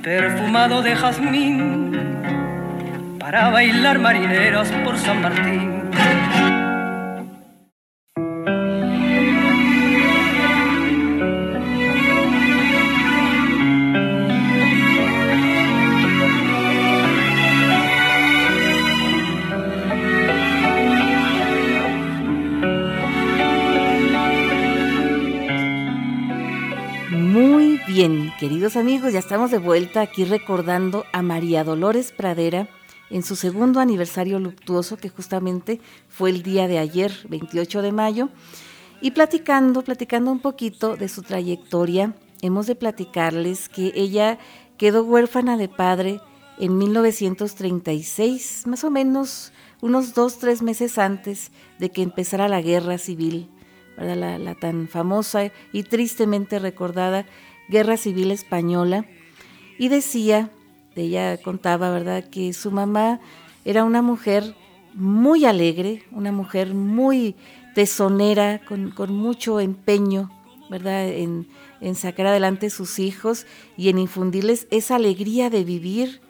perfumado 0.00 0.82
de 0.82 0.94
jazmín, 0.94 1.85
para 3.26 3.50
bailar 3.50 3.98
marineras 3.98 4.70
por 4.84 4.96
San 4.96 5.20
Martín. 5.20 5.76
Bien, 27.96 28.30
queridos 28.38 28.76
amigos, 28.76 29.14
ya 29.14 29.20
estamos 29.20 29.50
de 29.50 29.56
vuelta 29.56 30.02
aquí 30.02 30.26
recordando 30.26 31.06
a 31.12 31.22
María 31.22 31.64
Dolores 31.64 32.12
Pradera 32.12 32.68
en 33.10 33.22
su 33.22 33.36
segundo 33.36 33.80
aniversario 33.80 34.38
luctuoso, 34.38 34.96
que 34.96 35.08
justamente 35.08 35.80
fue 36.08 36.30
el 36.30 36.42
día 36.42 36.68
de 36.68 36.78
ayer, 36.78 37.12
28 37.28 37.82
de 37.82 37.92
mayo, 37.92 38.28
y 39.00 39.12
platicando, 39.12 39.82
platicando 39.82 40.30
un 40.30 40.40
poquito 40.40 40.96
de 40.96 41.08
su 41.08 41.22
trayectoria 41.22 42.14
hemos 42.42 42.66
de 42.66 42.74
platicarles 42.74 43.68
que 43.68 43.92
ella 43.94 44.38
quedó 44.78 45.04
huérfana 45.04 45.56
de 45.56 45.68
padre 45.68 46.20
en 46.58 46.78
1936, 46.78 48.66
más 48.66 48.84
o 48.84 48.90
menos 48.90 49.52
unos 49.80 50.14
dos, 50.14 50.38
tres 50.38 50.62
meses 50.62 50.98
antes 50.98 51.50
de 51.78 51.90
que 51.90 52.02
empezara 52.02 52.48
la 52.48 52.62
guerra 52.62 52.98
civil, 52.98 53.50
La, 53.96 54.38
la 54.38 54.54
tan 54.54 54.88
famosa 54.88 55.50
y 55.72 55.82
tristemente 55.82 56.58
recordada 56.58 57.24
guerra 57.68 57.96
civil 57.96 58.30
española. 58.30 59.06
Y 59.78 59.88
decía, 59.88 60.50
ella 61.02 61.36
contaba, 61.38 61.90
¿verdad?, 61.90 62.24
que 62.28 62.52
su 62.52 62.70
mamá 62.70 63.20
era 63.64 63.84
una 63.84 64.02
mujer 64.02 64.54
muy 64.94 65.44
alegre, 65.44 66.02
una 66.10 66.32
mujer 66.32 66.74
muy 66.74 67.36
tesonera, 67.74 68.62
con, 68.64 68.94
mucho 69.12 69.60
empeño, 69.60 70.30
¿verdad?, 70.70 71.08
en, 71.08 71.46
sacar 71.94 72.26
adelante 72.26 72.70
sus 72.70 72.98
hijos 72.98 73.46
y 73.76 73.90
en 73.90 73.98
infundirles 73.98 74.66
esa 74.70 74.96
alegría 74.96 75.50
de 75.50 75.64
vivir, 75.64 76.20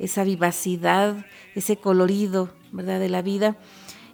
esa 0.00 0.24
vivacidad, 0.24 1.24
ese 1.54 1.76
colorido, 1.76 2.50
¿verdad?, 2.72 2.98
de 2.98 3.08
la 3.08 3.22
vida. 3.22 3.56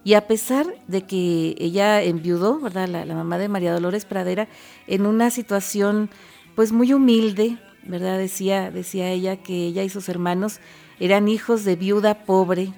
Y 0.03 0.15
a 0.15 0.27
pesar 0.27 0.67
de 0.87 1.03
que 1.03 1.55
ella 1.57 2.03
enviudó, 2.03 2.59
¿verdad?, 2.59 2.87
la, 2.87 3.15
mamá 3.15 3.37
de 3.37 3.49
María 3.49 3.73
Dolores 3.73 4.05
Pradera, 4.05 4.47
en 4.85 5.05
una 5.05 5.29
situación 5.29 6.09
pues 6.55 6.71
muy 6.71 6.93
humilde, 6.93 7.57
¿verdad? 7.85 8.17
Decía, 8.17 8.71
decía 8.71 9.09
ella 9.09 9.37
que 9.37 9.65
ella 9.65 9.83
y 9.83 9.89
sus 9.89 10.09
hermanos 10.09 10.59
eran 10.99 11.27
hijos 11.27 11.63
de 11.63 11.75
viuda 11.75 12.25
pobre, 12.25 12.73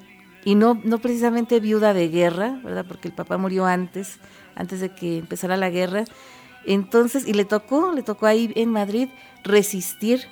y 0.45 0.53
no, 0.53 0.79
no 0.83 0.99
precisamente 0.99 1.59
viuda 1.59 1.93
de 1.93 2.07
guerra, 2.07 2.59
¿verdad? 2.63 2.85
Porque 2.87 3.07
el 3.07 3.15
papá 3.15 3.37
murió 3.37 3.65
antes, 3.65 4.19
antes 4.53 4.79
de 4.79 4.93
que 4.93 5.17
empezara 5.17 5.57
la 5.57 5.71
guerra. 5.71 6.05
Entonces, 6.67 7.27
y 7.27 7.33
le 7.33 7.45
tocó, 7.45 7.91
le 7.93 8.03
tocó 8.03 8.27
ahí 8.27 8.53
en 8.55 8.69
Madrid 8.69 9.09
resistir 9.43 10.27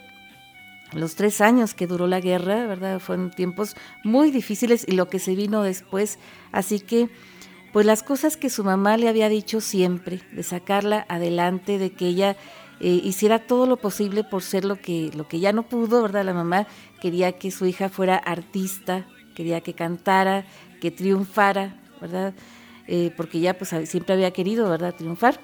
los 0.93 1.15
tres 1.15 1.41
años 1.41 1.73
que 1.73 1.87
duró 1.87 2.05
la 2.05 2.19
guerra, 2.19 2.67
¿verdad? 2.67 2.99
Fueron 2.99 3.31
tiempos 3.31 3.75
muy 4.03 4.29
difíciles 4.29 4.85
y 4.87 4.91
lo 4.91 5.09
que 5.09 5.17
se 5.17 5.33
vino 5.33 5.63
después. 5.63 6.19
Así 6.51 6.79
que, 6.79 7.09
pues 7.71 7.87
las 7.87 8.03
cosas 8.03 8.37
que 8.37 8.51
su 8.51 8.63
mamá 8.63 8.97
le 8.97 9.09
había 9.09 9.29
dicho 9.29 9.61
siempre, 9.61 10.21
de 10.31 10.43
sacarla 10.43 11.07
adelante, 11.09 11.79
de 11.79 11.91
que 11.91 12.05
ella 12.07 12.37
eh, 12.85 12.99
hiciera 13.01 13.39
todo 13.39 13.65
lo 13.65 13.77
posible 13.77 14.25
por 14.25 14.41
ser 14.41 14.65
lo 14.65 14.75
que, 14.75 15.09
lo 15.15 15.25
que 15.25 15.39
ya 15.39 15.53
no 15.53 15.63
pudo, 15.63 16.01
¿verdad? 16.01 16.25
La 16.25 16.33
mamá 16.33 16.67
quería 17.01 17.31
que 17.31 17.49
su 17.49 17.65
hija 17.65 17.87
fuera 17.87 18.17
artista, 18.17 19.07
quería 19.35 19.61
que 19.61 19.73
cantara, 19.73 20.45
que 20.81 20.91
triunfara, 20.91 21.79
¿verdad? 22.01 22.33
Eh, 22.87 23.13
porque 23.15 23.39
ya 23.39 23.57
pues 23.57 23.73
siempre 23.85 24.15
había 24.15 24.31
querido, 24.31 24.69
¿verdad?, 24.69 24.93
triunfar. 24.95 25.39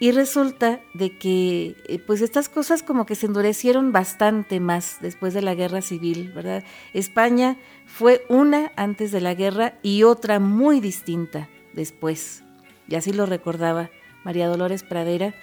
Y 0.00 0.12
resulta 0.12 0.80
de 0.94 1.18
que 1.18 1.76
eh, 1.88 1.98
pues 1.98 2.22
estas 2.22 2.48
cosas 2.48 2.82
como 2.82 3.04
que 3.04 3.16
se 3.16 3.26
endurecieron 3.26 3.92
bastante 3.92 4.58
más 4.58 4.96
después 5.02 5.34
de 5.34 5.42
la 5.42 5.54
guerra 5.54 5.82
civil, 5.82 6.32
¿verdad? 6.34 6.64
España 6.94 7.58
fue 7.84 8.24
una 8.30 8.72
antes 8.76 9.12
de 9.12 9.20
la 9.20 9.34
guerra 9.34 9.74
y 9.82 10.04
otra 10.04 10.40
muy 10.40 10.80
distinta 10.80 11.50
después. 11.74 12.44
Y 12.88 12.94
así 12.94 13.12
lo 13.12 13.26
recordaba 13.26 13.90
María 14.24 14.48
Dolores 14.48 14.84
Pradera, 14.84 15.34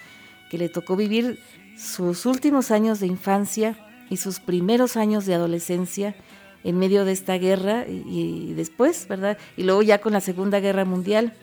que 0.50 0.58
le 0.58 0.70
tocó 0.70 0.96
vivir 0.96 1.40
sus 1.78 2.26
últimos 2.26 2.72
años 2.72 3.00
de 3.00 3.08
infancia 3.08 3.78
y 4.10 4.18
sus 4.18 4.40
primeros 4.40 4.98
años 4.98 5.26
de 5.26 5.36
adolescencia 5.36 6.16
en 6.64 6.78
medio 6.78 7.06
de 7.06 7.14
esta 7.14 7.38
guerra 7.38 7.86
y, 7.88 8.54
después, 8.54 9.08
¿verdad? 9.08 9.38
Y 9.56 9.64
luego 9.64 9.82
ya 9.82 10.02
con 10.02 10.14
la 10.14 10.22
Segunda 10.22 10.60
Guerra 10.60 10.84
Mundial 10.84 11.34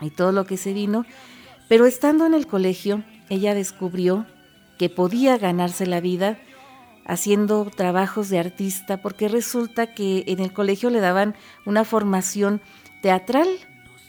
y 0.00 0.10
todo 0.10 0.32
lo 0.32 0.44
que 0.44 0.56
se 0.56 0.72
vino. 0.72 1.06
Pero 1.68 1.86
estando 1.86 2.26
en 2.26 2.34
el 2.34 2.46
colegio, 2.46 3.02
ella 3.30 3.54
descubrió 3.54 4.26
que 4.78 4.90
podía 4.90 5.38
ganarse 5.38 5.86
la 5.86 6.00
vida 6.00 6.38
haciendo 7.06 7.70
trabajos 7.74 8.28
de 8.28 8.38
artista, 8.38 9.00
porque 9.00 9.28
resulta 9.28 9.94
que 9.94 10.24
en 10.26 10.40
el 10.40 10.52
colegio 10.52 10.90
le 10.90 11.00
daban 11.00 11.34
una 11.64 11.84
formación 11.84 12.60
teatral, 13.00 13.48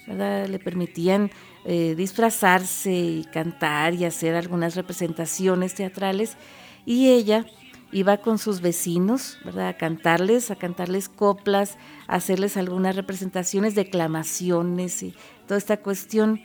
¿verdad? 0.08 0.48
Le 0.48 0.60
permitían 0.60 1.32
eh, 1.70 1.96
disfrazarse 1.96 2.94
y 2.94 3.26
cantar 3.26 3.94
y 3.94 4.06
hacer 4.06 4.36
algunas 4.36 4.76
representaciones 4.76 5.76
teatrales, 5.76 6.38
y 6.86 7.10
ella 7.10 7.46
iba 7.92 8.18
con 8.18 8.38
sus 8.38 8.62
vecinos, 8.62 9.38
¿verdad? 9.44 9.68
A 9.68 9.78
cantarles, 9.78 10.50
a 10.50 10.56
cantarles 10.56 11.10
coplas, 11.10 11.78
a 12.08 12.16
hacerles 12.16 12.58
algunas 12.58 12.96
representaciones, 12.96 13.76
declamaciones 13.76 15.04
y 15.04 15.14
toda 15.46 15.58
esta 15.58 15.78
cuestión. 15.78 16.42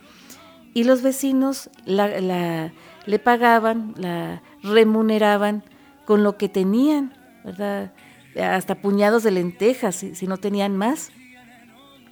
Y 0.75 0.85
los 0.85 1.03
vecinos 1.03 1.71
la, 1.85 2.73
le 3.07 3.19
pagaban, 3.19 3.95
la 3.97 4.43
remuneraban 4.63 5.65
con 6.05 6.23
lo 6.23 6.37
que 6.37 6.49
tenían, 6.49 7.13
¿verdad? 7.45 7.93
Hasta 8.37 8.81
puñados 8.81 9.23
de 9.23 9.31
lentejas, 9.31 9.95
si, 9.97 10.27
no 10.27 10.39
tenían 10.39 10.77
más. 10.77 11.11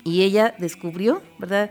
Y 0.04 0.22
ella 0.22 0.54
descubrió, 0.58 1.22
¿verdad? 1.38 1.70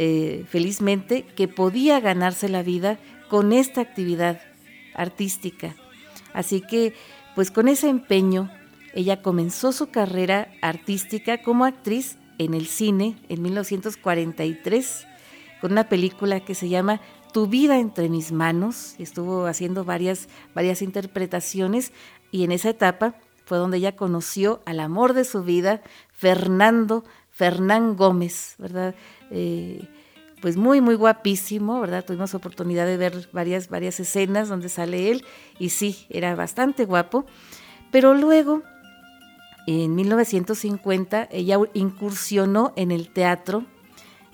Eh, 0.00 0.44
felizmente, 0.48 1.24
que 1.34 1.48
podía 1.48 1.98
ganarse 1.98 2.48
la 2.48 2.62
vida 2.62 3.00
con 3.28 3.52
esta 3.52 3.80
actividad 3.80 4.40
artística. 4.94 5.74
Así 6.32 6.60
que, 6.60 6.94
pues 7.34 7.50
con 7.50 7.66
ese 7.66 7.88
empeño, 7.88 8.48
ella 8.94 9.22
comenzó 9.22 9.72
su 9.72 9.88
carrera 9.88 10.52
artística 10.62 11.42
como 11.42 11.64
actriz 11.64 12.16
en 12.38 12.54
el 12.54 12.68
cine 12.68 13.16
en 13.28 13.42
1943 13.42 15.04
con 15.60 15.72
una 15.72 15.88
película 15.88 16.38
que 16.44 16.54
se 16.54 16.68
llama 16.68 17.00
Tu 17.32 17.48
vida 17.48 17.80
entre 17.80 18.08
mis 18.08 18.30
manos. 18.30 18.94
Estuvo 19.00 19.46
haciendo 19.46 19.84
varias, 19.84 20.28
varias 20.54 20.80
interpretaciones 20.80 21.92
y 22.30 22.44
en 22.44 22.52
esa 22.52 22.70
etapa 22.70 23.16
fue 23.44 23.58
donde 23.58 23.78
ella 23.78 23.96
conoció 23.96 24.62
al 24.64 24.78
amor 24.78 25.12
de 25.12 25.24
su 25.24 25.42
vida, 25.42 25.82
Fernando 26.12 27.02
Fernán 27.30 27.96
Gómez, 27.96 28.56
¿verdad? 28.58 28.94
Eh, 29.30 29.88
pues 30.40 30.56
muy, 30.56 30.80
muy 30.80 30.94
guapísimo, 30.94 31.80
¿verdad? 31.80 32.04
Tuvimos 32.04 32.34
oportunidad 32.34 32.86
de 32.86 32.96
ver 32.96 33.28
varias, 33.32 33.68
varias 33.68 33.98
escenas 33.98 34.48
donde 34.48 34.68
sale 34.68 35.10
él 35.10 35.24
y 35.58 35.70
sí, 35.70 36.06
era 36.10 36.34
bastante 36.34 36.84
guapo. 36.84 37.26
Pero 37.90 38.14
luego, 38.14 38.62
en 39.66 39.94
1950, 39.94 41.28
ella 41.30 41.58
incursionó 41.74 42.72
en 42.76 42.90
el 42.90 43.10
teatro, 43.10 43.64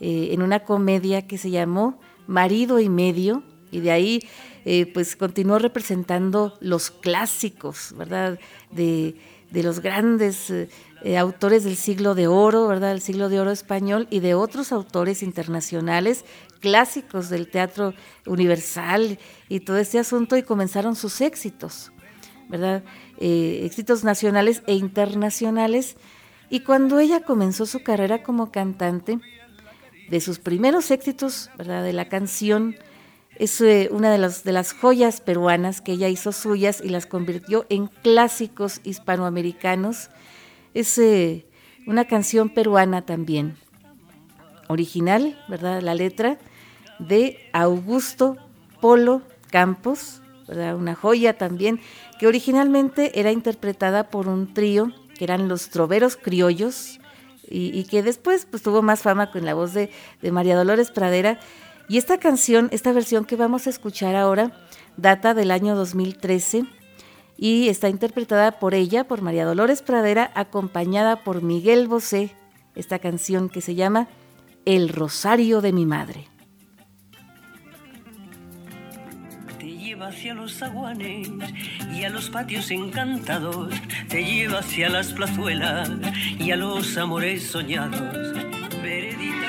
eh, 0.01 0.29
en 0.33 0.43
una 0.43 0.61
comedia 0.61 1.27
que 1.27 1.39
se 1.39 1.51
llamó 1.51 1.99
Marido 2.27 2.81
y 2.81 2.89
Medio, 2.89 3.43
y 3.71 3.81
de 3.81 3.91
ahí 3.91 4.21
eh, 4.65 4.87
pues 4.87 5.17
continuó 5.17 5.59
representando 5.59 6.57
los 6.61 6.91
clásicos, 6.91 7.95
¿verdad? 7.97 8.39
De, 8.71 9.17
de 9.51 9.63
los 9.63 9.81
grandes 9.81 10.51
eh, 10.51 10.69
eh, 11.03 11.19
autores 11.19 11.65
del 11.65 11.77
siglo 11.77 12.15
de 12.15 12.27
oro, 12.27 12.67
¿verdad? 12.67 12.93
El 12.93 13.01
siglo 13.01 13.29
de 13.29 13.41
oro 13.41 13.51
español 13.51 14.07
y 14.11 14.21
de 14.21 14.35
otros 14.35 14.73
autores 14.73 15.23
internacionales 15.23 16.25
clásicos 16.61 17.29
del 17.29 17.51
teatro 17.51 17.93
universal 18.27 19.19
y 19.51 19.61
todo 19.61 19.77
este 19.77 19.99
asunto 19.99 20.37
y 20.37 20.43
comenzaron 20.43 20.97
sus 20.97 21.21
éxitos, 21.21 21.93
¿verdad? 22.49 22.83
Eh, 23.19 23.61
éxitos 23.65 24.03
nacionales 24.03 24.63
e 24.67 24.75
internacionales. 24.75 25.97
Y 26.49 26.61
cuando 26.61 27.01
ella 27.01 27.21
comenzó 27.21 27.67
su 27.67 27.83
carrera 27.83 28.23
como 28.23 28.51
cantante, 28.51 29.19
de 30.09 30.21
sus 30.21 30.39
primeros 30.39 30.91
éxitos, 30.91 31.51
¿verdad? 31.57 31.83
De 31.83 31.93
la 31.93 32.09
canción, 32.09 32.77
es 33.37 33.61
eh, 33.61 33.89
una 33.91 34.11
de, 34.11 34.19
las 34.19 34.45
de 34.45 34.53
las 34.53 34.73
joyas 34.73 35.21
peruanas 35.21 35.81
que 35.81 35.93
ella 35.93 36.09
hizo 36.09 36.33
suyas 36.33 36.81
y 36.85 36.89
las 36.89 37.07
convirtió 37.07 37.67
en 37.69 37.87
clásicos 37.89 38.81
hispanoamericanos 38.85 40.11
es 40.75 40.99
eh, 40.99 41.47
una 41.87 42.05
canción 42.07 42.49
peruana 42.49 43.03
también, 43.03 43.57
original, 44.69 45.39
¿verdad? 45.49 45.83
La 45.83 45.95
letra 45.95 46.39
de 46.99 47.39
Augusto 47.53 48.37
Polo 48.81 49.23
Campos, 49.51 50.23
¿verdad? 50.49 50.77
Una 50.77 50.95
joya 50.95 51.37
también, 51.37 51.81
que 52.19 52.27
originalmente 52.27 53.19
era 53.19 53.33
interpretada 53.33 54.11
por 54.11 54.29
un 54.29 54.53
trío 54.53 54.93
que 55.17 55.25
eran 55.25 55.49
los 55.49 55.71
Troveros 55.71 56.17
Criollos 56.17 56.99
y, 57.49 57.85
que 57.85 58.03
después 58.03 58.47
pues, 58.51 58.63
tuvo 58.63 58.83
más 58.83 59.03
fama 59.03 59.31
con 59.31 59.45
la 59.45 59.55
voz 59.55 59.75
de, 59.75 59.91
de 60.23 60.33
María 60.33 60.57
Dolores 60.57 60.91
Pradera. 60.91 61.39
Y 61.89 61.99
esta 61.99 62.19
canción, 62.19 62.69
esta 62.73 62.93
versión 62.93 63.25
que 63.25 63.37
vamos 63.37 63.67
a 63.67 63.71
escuchar 63.71 64.17
ahora, 64.17 64.53
data 64.97 65.35
del 65.35 65.51
año 65.51 65.75
2013 65.75 66.65
y 67.37 67.69
está 67.69 67.89
interpretada 67.89 68.59
por 68.59 68.75
ella, 68.75 69.05
por 69.05 69.21
María 69.21 69.45
Dolores 69.45 69.83
Pradera, 69.83 70.31
acompañada 70.35 71.25
por 71.25 71.43
Miguel 71.43 71.89
Bosé, 71.89 72.35
esta 72.75 72.99
canción 72.99 73.49
que 73.49 73.61
se 73.61 73.75
llama 73.75 74.09
El 74.65 74.89
Rosario 74.89 75.61
de 75.61 75.73
mi 75.73 75.85
Madre. 75.85 76.29
Te 79.59 79.67
lleva 79.67 80.09
hacia 80.09 80.35
los 80.35 80.55
zaguanes 80.55 81.29
y 81.93 82.05
a 82.05 82.11
los 82.11 82.31
patios 82.31 82.71
encantados, 82.71 83.75
te 84.09 84.25
lleva 84.25 84.61
hacia 84.61 84.89
las 84.89 85.13
plazuelas 85.13 85.91
y 86.39 86.51
a 86.51 86.57
los 86.57 86.97
amores 86.97 87.43
soñados. 87.43 88.33
Veredita. 88.83 89.44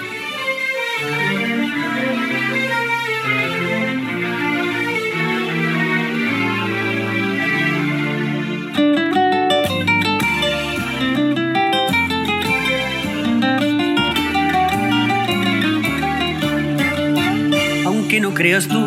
Aunque 17.85 18.19
no 18.19 18.33
creas 18.33 18.67
tú 18.67 18.79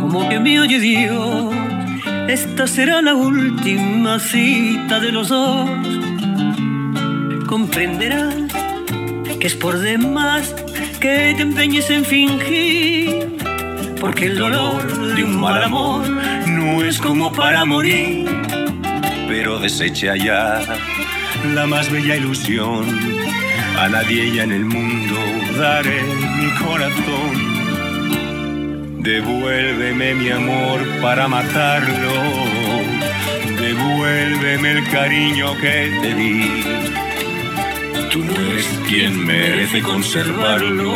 como 0.00 0.28
que 0.28 0.38
me 0.38 0.60
oye 0.60 0.78
Dios. 0.78 1.52
Esta 2.28 2.66
será 2.66 3.02
la 3.02 3.14
última 3.14 4.20
cita 4.20 5.00
de 5.00 5.10
los 5.10 5.28
dos. 5.28 5.68
Comprenderás 7.46 8.34
que 9.40 9.46
es 9.46 9.54
por 9.56 9.78
demás 9.78 10.54
que 11.04 11.34
te 11.36 11.42
empeñes 11.42 11.90
en 11.90 12.02
fingir, 12.02 13.36
porque 14.00 14.24
el 14.24 14.38
dolor 14.38 15.14
de 15.14 15.22
un 15.22 15.38
mal 15.38 15.62
amor 15.62 16.08
no 16.46 16.82
es 16.82 16.98
como 16.98 17.30
para 17.30 17.66
morir, 17.66 18.26
pero 19.28 19.58
desecha 19.58 20.16
ya 20.16 20.62
la 21.54 21.66
más 21.66 21.90
bella 21.92 22.16
ilusión. 22.16 22.86
A 23.78 23.86
nadie 23.90 24.34
ya 24.34 24.44
en 24.44 24.52
el 24.52 24.64
mundo 24.64 25.16
daré 25.58 26.00
mi 26.38 26.48
corazón. 26.64 27.32
Devuélveme 29.02 30.14
mi 30.14 30.30
amor 30.30 30.80
para 31.02 31.28
matarlo. 31.28 32.14
Devuélveme 33.60 34.70
el 34.70 34.88
cariño 34.88 35.54
que 35.60 35.98
te 36.00 36.14
di. 36.14 37.03
Tú 38.14 38.22
no 38.22 38.32
eres 38.32 38.68
quien 38.88 39.26
merece 39.26 39.82
conservarlo. 39.82 40.94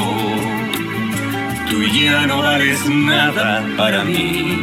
Tú 1.69 1.83
ya 1.83 2.29
no 2.29 2.43
vales 2.43 2.89
nada 2.89 3.67
para 3.77 4.05
mí. 4.05 4.57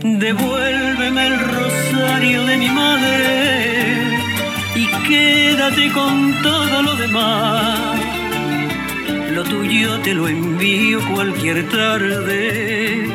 Devuélveme 0.00 1.26
el 1.26 1.40
rosario 1.40 2.46
de 2.46 2.56
mi 2.56 2.68
madre 2.68 4.18
y 4.76 4.86
quédate 5.08 5.90
con 5.90 6.40
todo 6.40 6.82
lo 6.82 6.94
demás. 6.94 7.98
Lo 9.32 9.42
tuyo 9.42 9.98
te 9.98 10.14
lo 10.14 10.28
envío 10.28 11.00
cualquier 11.12 11.68
tarde. 11.68 13.08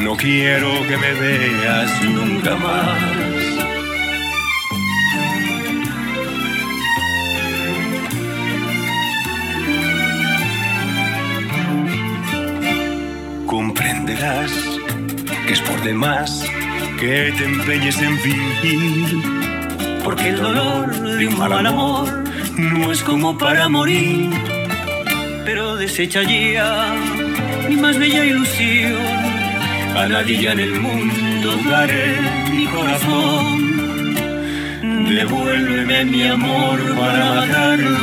No 0.00 0.16
quiero 0.16 0.72
que 0.88 0.96
me 0.96 1.12
veas 1.12 2.02
nunca 2.02 2.56
más. 2.56 3.27
Que 14.18 15.52
es 15.52 15.60
por 15.60 15.80
demás 15.84 16.44
que 16.98 17.32
te 17.38 17.44
empeñes 17.44 18.02
en 18.02 18.18
fingir. 18.18 19.22
Porque 20.02 20.30
el 20.30 20.38
dolor 20.38 20.90
de 21.16 21.28
un 21.28 21.38
mal 21.38 21.64
amor 21.64 22.24
no 22.56 22.90
es 22.90 23.00
como 23.04 23.38
para 23.38 23.68
morir. 23.68 24.28
Pero 25.44 25.76
desecha 25.76 26.24
ya 26.24 26.96
mi 27.68 27.76
más 27.76 27.96
bella 27.96 28.24
ilusión. 28.24 28.96
A 29.96 30.08
nadie 30.08 30.42
ya 30.42 30.50
en 30.50 30.60
el 30.60 30.80
mundo 30.80 31.56
daré 31.70 32.16
mi 32.50 32.66
corazón. 32.66 34.14
Devuélveme 35.14 36.04
mi 36.06 36.26
amor 36.26 36.96
para 36.96 37.34
matarlo. 37.34 37.98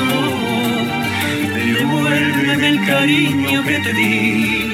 Devuélveme 1.55 2.69
el 2.69 2.85
cariño 2.85 3.63
que 3.65 3.79
te 3.79 3.93
di. 3.93 4.64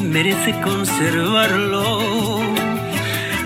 Merece 0.00 0.52
conservarlo. 0.60 2.40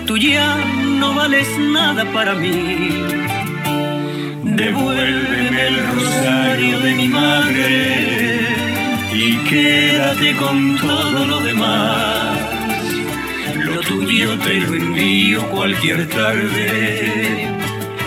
Tú 0.05 0.17
ya 0.17 0.57
no 0.99 1.13
vales 1.13 1.47
nada 1.57 2.05
para 2.13 2.33
mí. 2.33 2.89
Devuélveme 4.43 5.67
el 5.67 5.87
rosario 5.87 6.79
de 6.79 6.93
mi 6.95 7.07
madre 7.07 8.39
y 9.13 9.35
quédate 9.49 10.35
con 10.37 10.77
todo 10.77 11.25
lo 11.25 11.39
demás. 11.41 12.39
Lo 13.65 13.81
tuyo 13.81 14.37
te 14.39 14.53
lo 14.61 14.73
envío 14.73 15.41
cualquier 15.49 16.07
tarde. 16.07 17.51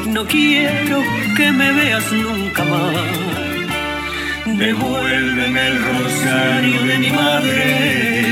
No 0.07 0.25
quiero 0.27 1.03
que 1.37 1.53
me 1.53 1.73
veas 1.73 2.11
nunca 2.13 2.65
más. 2.65 3.30
Devuélveme 4.61 5.69
el 5.69 5.83
rosario 5.83 6.83
de 6.83 6.99
mi 6.99 7.11
madre 7.11 8.25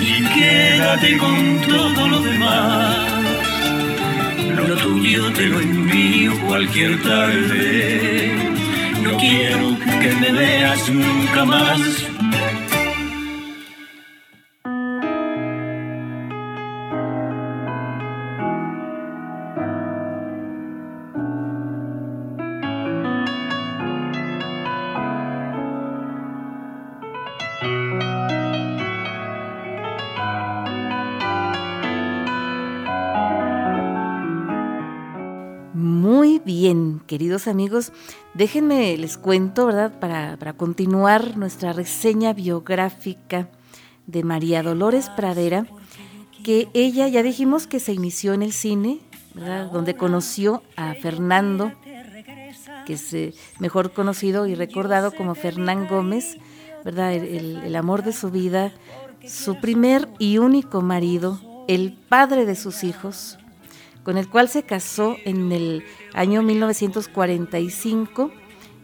y 0.00 0.22
quédate 0.32 1.18
con 1.18 1.60
todo 1.62 2.06
lo 2.06 2.20
demás. 2.20 2.96
Lo 4.68 4.76
tuyo 4.76 5.32
te 5.32 5.46
lo 5.46 5.58
envío 5.58 6.40
cualquier 6.46 7.02
tarde. 7.02 8.32
No 9.02 9.16
quiero 9.16 9.76
que 10.00 10.14
me 10.20 10.30
veas 10.38 10.88
nunca 10.88 11.44
más. 11.44 11.80
Queridos 37.10 37.48
amigos, 37.48 37.90
déjenme 38.34 38.96
les 38.96 39.18
cuento, 39.18 39.66
¿verdad? 39.66 39.98
Para, 39.98 40.36
para 40.36 40.52
continuar 40.52 41.36
nuestra 41.36 41.72
reseña 41.72 42.32
biográfica 42.32 43.48
de 44.06 44.22
María 44.22 44.62
Dolores 44.62 45.08
Pradera, 45.10 45.66
que 46.44 46.68
ella 46.72 47.08
ya 47.08 47.24
dijimos 47.24 47.66
que 47.66 47.80
se 47.80 47.92
inició 47.94 48.32
en 48.32 48.42
el 48.44 48.52
cine, 48.52 49.00
¿verdad? 49.34 49.72
Donde 49.72 49.96
conoció 49.96 50.62
a 50.76 50.94
Fernando, 50.94 51.72
que 52.86 52.92
es 52.92 53.12
eh, 53.12 53.34
mejor 53.58 53.92
conocido 53.92 54.46
y 54.46 54.54
recordado 54.54 55.10
como 55.10 55.34
Fernán 55.34 55.88
Gómez, 55.88 56.36
¿verdad? 56.84 57.12
El, 57.12 57.24
el- 57.24 57.56
el 57.64 57.74
amor 57.74 58.04
de 58.04 58.12
su 58.12 58.30
vida, 58.30 58.70
su 59.26 59.56
primer 59.56 60.06
y 60.20 60.38
único 60.38 60.80
marido, 60.80 61.40
el 61.66 61.92
padre 62.08 62.46
de 62.46 62.54
sus 62.54 62.84
hijos, 62.84 63.36
con 64.02 64.16
el 64.16 64.28
cual 64.28 64.48
se 64.48 64.62
casó 64.62 65.16
en 65.24 65.52
el 65.52 65.84
año 66.14 66.42
1945 66.42 68.30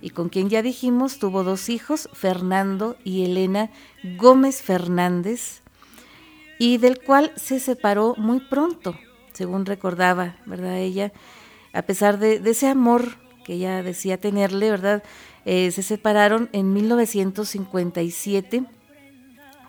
y 0.03 0.11
con 0.11 0.29
quien 0.29 0.49
ya 0.49 0.63
dijimos 0.63 1.19
tuvo 1.19 1.43
dos 1.43 1.69
hijos, 1.69 2.09
Fernando 2.13 2.97
y 3.05 3.25
Elena 3.25 3.71
Gómez 4.17 4.63
Fernández, 4.63 5.63
y 6.59 6.79
del 6.79 7.01
cual 7.01 7.33
se 7.37 7.61
separó 7.61 8.15
muy 8.17 8.41
pronto, 8.41 8.97
según 9.33 9.67
recordaba, 9.67 10.37
¿verdad? 10.47 10.79
Ella, 10.79 11.13
a 11.73 11.83
pesar 11.83 12.19
de, 12.19 12.41
ese 12.45 12.69
amor 12.69 13.17
que 13.45 13.55
ella 13.55 13.83
decía 13.83 14.19
tenerle, 14.19 14.71
¿verdad? 14.71 15.03
Eh, 15.45 15.71
se 15.71 15.83
separaron 15.83 16.49
en 16.53 16.73
1957 16.73 18.65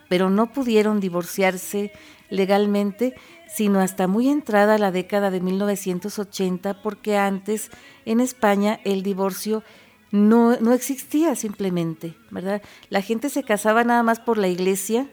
pero 0.09 0.29
no 0.29 0.51
pudieron 0.51 0.99
divorciarse 0.99 1.91
legalmente 2.29 3.15
sino 3.47 3.79
hasta 3.79 4.07
muy 4.07 4.29
entrada 4.29 4.77
la 4.77 4.91
década 4.91 5.31
de 5.31 5.41
1980, 5.41 6.81
porque 6.81 7.17
antes 7.17 7.71
en 8.05 8.19
España 8.19 8.79
el 8.83 9.03
divorcio 9.03 9.63
no, 10.11 10.57
no 10.57 10.73
existía 10.73 11.35
simplemente, 11.35 12.15
¿verdad? 12.31 12.61
La 12.89 13.01
gente 13.01 13.29
se 13.29 13.43
casaba 13.43 13.83
nada 13.83 14.03
más 14.03 14.19
por 14.19 14.37
la 14.37 14.47
iglesia, 14.47 15.09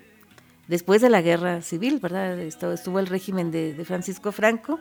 después 0.68 1.02
de 1.02 1.10
la 1.10 1.20
guerra 1.20 1.62
civil, 1.62 1.98
¿verdad? 2.00 2.38
Estuvo 2.38 2.98
el 2.98 3.06
régimen 3.06 3.50
de, 3.50 3.74
de 3.74 3.84
Francisco 3.84 4.32
Franco 4.32 4.80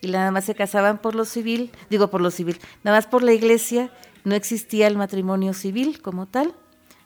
y 0.00 0.10
nada 0.10 0.30
más 0.30 0.44
se 0.44 0.54
casaban 0.54 0.98
por 0.98 1.14
lo 1.14 1.24
civil, 1.24 1.72
digo 1.90 2.08
por 2.08 2.20
lo 2.20 2.30
civil, 2.30 2.58
nada 2.82 2.98
más 2.98 3.06
por 3.06 3.22
la 3.22 3.32
iglesia, 3.32 3.90
no 4.24 4.34
existía 4.34 4.86
el 4.86 4.96
matrimonio 4.96 5.54
civil 5.54 6.00
como 6.00 6.26
tal, 6.26 6.54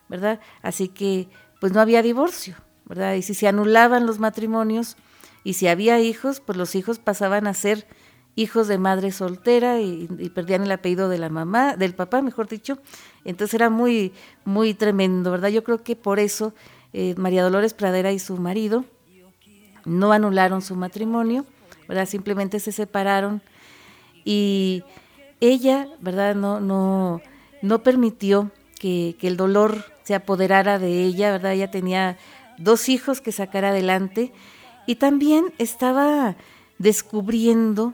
¿verdad? 0.09 0.41
Así 0.63 0.89
que 0.89 1.29
pues 1.61 1.73
no 1.73 1.81
había 1.81 2.03
divorcio, 2.03 2.57
¿verdad? 2.85 3.15
Y 3.15 3.23
si 3.23 3.35
se 3.35 3.49
anulaban 3.49 4.07
los 4.07 4.19
matrimonios 4.19 4.97
y 5.49 5.55
si 5.55 5.67
había 5.67 5.99
hijos, 5.99 6.41
pues 6.41 6.59
los 6.59 6.75
hijos 6.75 6.99
pasaban 6.99 7.47
a 7.47 7.55
ser 7.55 7.87
hijos 8.37 8.69
de 8.69 8.77
madre 8.77 9.13
soltera 9.13 9.81
y, 9.81 10.07
perdían 10.35 10.63
el 10.63 10.71
apellido 10.71 11.09
de 11.09 11.17
la 11.17 11.31
mamá, 11.31 11.75
del 11.75 11.95
papá, 11.95 12.21
mejor 12.21 12.49
dicho. 12.49 12.77
Entonces 13.25 13.55
era 13.55 13.71
muy, 13.71 14.13
muy 14.45 14.75
tremendo, 14.75 15.31
¿verdad? 15.31 15.49
Yo 15.49 15.65
creo 15.65 15.83
que 15.83 15.97
por 15.97 16.19
eso 16.19 16.53
eh, 16.93 17.15
María 17.17 17.43
Dolores 17.43 17.73
Pradera 17.73 18.13
y 18.13 18.19
su 18.19 18.37
marido 18.37 18.85
no 19.87 20.13
anularon 20.13 20.61
su 20.61 20.77
matrimonio, 20.77 21.47
¿verdad? 21.89 22.05
Simplemente 22.05 22.61
se 22.61 22.71
separaron 22.71 23.41
y 24.27 24.85
ella, 25.41 25.89
¿verdad? 26.03 26.35
No, 26.35 26.61
no, 26.61 27.23
no 27.63 27.83
permitió 27.83 28.51
que, 28.79 29.17
que 29.19 29.29
el 29.29 29.39
dolor 29.39 29.83
se 30.05 30.15
apoderara 30.15 30.79
de 30.79 31.05
ella, 31.05 31.33
¿verdad? 31.33 31.55
Ella 31.55 31.71
tenía 31.71 32.19
dos 32.59 32.91
hijos 32.91 33.23
que 33.23 33.33
sacar 33.33 33.65
adelante 33.65 34.31
y 34.89 34.95
también 34.97 35.53
estaba 35.59 36.37
descubriendo 36.79 37.93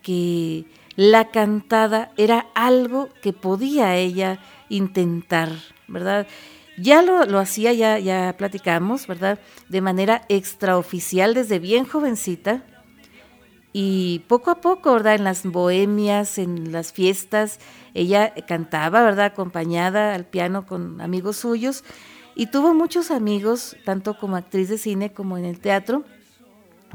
que 0.00 0.64
la 0.96 1.30
cantada 1.30 2.10
era 2.16 2.46
algo 2.54 3.10
que 3.20 3.34
podía 3.34 3.96
ella 3.96 4.40
intentar, 4.70 5.50
¿verdad? 5.88 6.26
Ya 6.78 7.02
lo, 7.02 7.26
lo 7.26 7.38
hacía, 7.38 7.74
ya, 7.74 7.98
ya 7.98 8.34
platicamos, 8.38 9.06
¿verdad? 9.06 9.40
De 9.68 9.82
manera 9.82 10.22
extraoficial 10.30 11.34
desde 11.34 11.58
bien 11.58 11.84
jovencita. 11.84 12.64
Y 13.74 14.20
poco 14.20 14.50
a 14.50 14.62
poco, 14.62 14.94
¿verdad? 14.94 15.16
En 15.16 15.24
las 15.24 15.44
bohemias, 15.44 16.38
en 16.38 16.72
las 16.72 16.94
fiestas, 16.94 17.60
ella 17.92 18.32
cantaba, 18.48 19.02
¿verdad? 19.02 19.26
Acompañada 19.26 20.14
al 20.14 20.24
piano 20.24 20.64
con 20.64 20.98
amigos 21.02 21.36
suyos. 21.36 21.84
Y 22.34 22.46
tuvo 22.46 22.72
muchos 22.72 23.10
amigos, 23.10 23.76
tanto 23.84 24.18
como 24.18 24.36
actriz 24.36 24.70
de 24.70 24.78
cine 24.78 25.12
como 25.12 25.36
en 25.36 25.44
el 25.44 25.60
teatro 25.60 26.06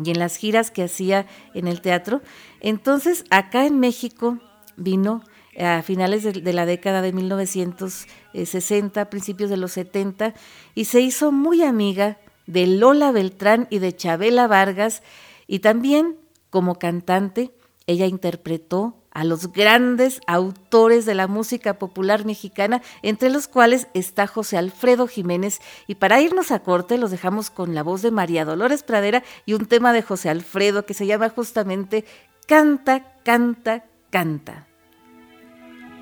y 0.03 0.12
en 0.12 0.19
las 0.19 0.38
giras 0.38 0.71
que 0.71 0.83
hacía 0.83 1.25
en 1.53 1.67
el 1.67 1.81
teatro. 1.81 2.21
Entonces, 2.60 3.25
acá 3.29 3.65
en 3.65 3.79
México 3.79 4.39
vino 4.75 5.23
a 5.60 5.81
finales 5.81 6.23
de, 6.23 6.53
la 6.53 6.65
década 6.65 7.01
de 7.01 7.13
1960, 7.13 9.10
principios 9.10 9.49
de 9.49 9.57
los 9.57 9.71
70, 9.71 10.33
y 10.75 10.86
se 10.86 11.01
hizo 11.01 11.31
muy 11.31 11.63
amiga 11.63 12.19
de 12.45 12.67
Lola 12.67 13.12
Beltrán 13.12 13.67
y 13.69 13.79
de 13.79 13.95
Chabela 13.95 14.47
Vargas, 14.47 15.01
y 15.47 15.60
también 15.60 16.17
como 16.49 16.75
cantante, 16.75 17.51
ella 17.88 18.05
interpretó 18.05 18.95
a 19.17 19.23
los 19.23 19.51
grandes 19.51 20.21
autores 20.27 21.08
de 21.08 21.15
la 21.15 21.25
música 21.25 21.80
popular 21.80 22.23
mexicana, 22.23 22.84
entre 23.01 23.32
los 23.32 23.47
cuales 23.47 23.88
está 23.95 24.27
José 24.27 24.58
Alfredo 24.60 25.08
Jiménez. 25.08 25.60
Y 25.88 25.95
para 25.95 26.21
irnos 26.21 26.51
a 26.51 26.60
corte, 26.60 26.99
los 26.99 27.10
dejamos 27.10 27.49
con 27.49 27.73
la 27.73 27.82
voz 27.82 28.03
de 28.03 28.12
María 28.12 28.45
Dolores 28.45 28.84
Pradera 28.84 29.23
y 29.47 29.53
un 29.53 29.65
tema 29.65 29.91
de 29.91 30.03
José 30.03 30.30
Alfredo 30.30 30.86
que 30.86 30.93
se 30.93 31.08
llama 31.08 31.30
justamente 31.30 32.06
Canta, 32.47 33.15
canta, 33.23 33.86
canta. 34.12 34.67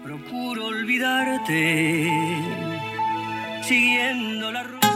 Procuro 0.04 0.66
olvidarte, 0.66 2.12
siguiendo 3.64 4.52
la 4.52 4.64
ruta. 4.64 4.95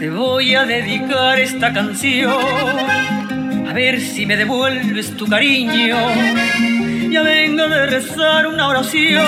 Te 0.00 0.08
voy 0.08 0.54
a 0.54 0.64
dedicar 0.64 1.38
esta 1.38 1.74
canción, 1.74 2.32
a 3.68 3.72
ver 3.74 4.00
si 4.00 4.24
me 4.24 4.34
devuelves 4.34 5.14
tu 5.14 5.26
cariño. 5.26 5.98
Ya 7.10 7.20
vengo 7.20 7.68
de 7.68 7.84
rezar 7.84 8.46
una 8.46 8.68
oración 8.68 9.26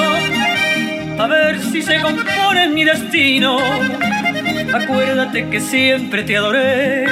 a 1.18 1.26
ver 1.26 1.61
si 1.61 1.82
se 1.82 2.00
compone 2.00 2.68
mi 2.68 2.85
destino. 2.85 3.58
Acuérdate 4.72 5.46
que 5.50 5.61
siempre 5.61 6.22
te 6.22 6.38
adoré, 6.38 7.04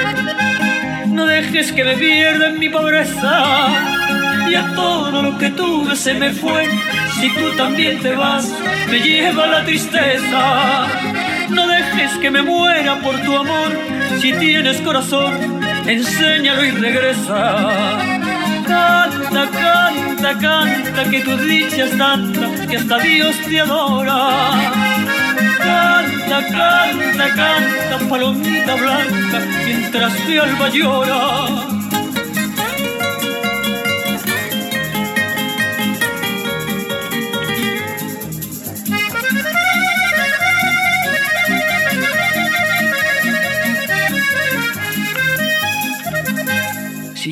no 1.09 1.27
dejes 1.27 1.71
que 1.71 1.83
me 1.83 1.93
pierda 1.97 2.47
en 2.47 2.57
mi 2.57 2.69
pobreza. 2.69 3.67
Y 4.49 4.55
a 4.55 4.73
todo 4.73 5.21
lo 5.21 5.37
que 5.37 5.51
tuve 5.51 5.95
se 5.95 6.15
me 6.15 6.31
fue, 6.31 6.67
si 7.19 7.29
tú 7.29 7.51
también 7.55 7.99
te 7.99 8.15
vas, 8.15 8.51
me 8.89 8.99
lleva 9.01 9.45
la 9.45 9.63
tristeza. 9.63 11.10
No 11.51 11.67
dejes 11.67 12.11
que 12.21 12.31
me 12.31 12.41
muera 12.41 12.99
por 13.01 13.19
tu 13.21 13.37
amor, 13.37 13.71
si 14.19 14.33
tienes 14.33 14.79
corazón, 14.81 15.61
enséñalo 15.85 16.63
y 16.63 16.71
regresa. 16.71 17.67
Canta, 18.67 19.49
canta, 19.51 20.37
canta, 20.39 21.09
que 21.09 21.21
tu 21.21 21.37
dicha 21.37 21.85
es 21.85 21.97
tanta 21.97 22.67
que 22.67 22.77
hasta 22.77 22.97
Dios 22.99 23.35
te 23.47 23.59
adora. 23.59 24.51
Canta, 25.57 26.47
canta, 26.47 27.27
canta, 27.35 28.09
palomita 28.09 28.75
blanca, 28.75 29.39
mientras 29.65 30.27
mi 30.27 30.37
alma 30.37 30.69
llora. 30.69 31.80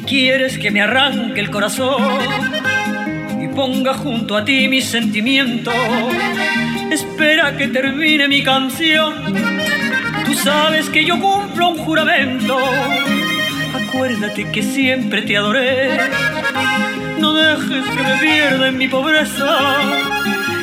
Quieres 0.09 0.57
que 0.57 0.71
me 0.71 0.81
arranque 0.81 1.39
el 1.39 1.51
corazón 1.51 2.01
y 3.39 3.47
ponga 3.49 3.93
junto 3.93 4.35
a 4.35 4.43
ti 4.43 4.67
mis 4.67 4.85
sentimientos, 4.85 5.75
espera 6.89 7.55
que 7.55 7.67
termine 7.67 8.27
mi 8.27 8.41
canción. 8.41 9.13
Tú 10.25 10.33
sabes 10.33 10.89
que 10.89 11.05
yo 11.05 11.19
cumplo 11.19 11.69
un 11.69 11.77
juramento. 11.77 12.57
Acuérdate 13.75 14.49
que 14.51 14.63
siempre 14.63 15.21
te 15.21 15.37
adoré. 15.37 15.99
No 17.19 17.33
dejes 17.35 17.85
que 17.85 18.03
me 18.03 18.17
pierda 18.19 18.67
en 18.69 18.77
mi 18.79 18.87
pobreza. 18.87 19.57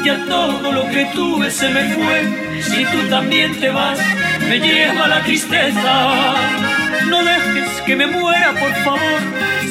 Ya 0.04 0.24
todo 0.24 0.72
lo 0.72 0.88
que 0.88 1.06
tuve 1.14 1.52
se 1.52 1.68
me 1.68 1.84
fue. 1.94 2.62
Si 2.62 2.84
tú 2.84 3.08
también 3.08 3.54
te 3.60 3.68
vas, 3.68 4.00
me 4.48 4.58
lleva 4.58 5.06
la 5.06 5.22
tristeza 5.22 6.75
no 7.08 7.24
dejes 7.24 7.68
que 7.84 7.96
me 7.96 8.06
muera, 8.06 8.52
por 8.52 8.72
favor. 8.84 9.20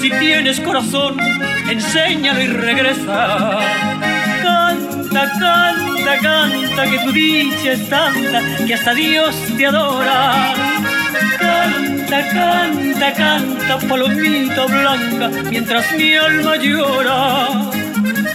Si 0.01 0.09
tienes 0.09 0.59
corazón, 0.59 1.17
enséñalo 1.69 2.41
y 2.41 2.47
regresa. 2.47 3.59
Canta, 4.41 5.31
canta, 5.39 6.17
canta, 6.21 6.83
que 6.83 6.99
tu 6.99 7.11
dicha 7.11 7.71
es 7.73 7.89
tanta 7.89 8.41
que 8.65 8.73
hasta 8.73 8.93
Dios 8.93 9.35
te 9.57 9.65
adora. 9.65 10.53
Canta, 11.39 12.27
canta, 12.29 13.13
canta, 13.13 13.77
palomita 13.87 14.65
blanca, 14.65 15.29
mientras 15.49 15.91
mi 15.93 16.13
alma 16.15 16.55
llora. 16.57 17.71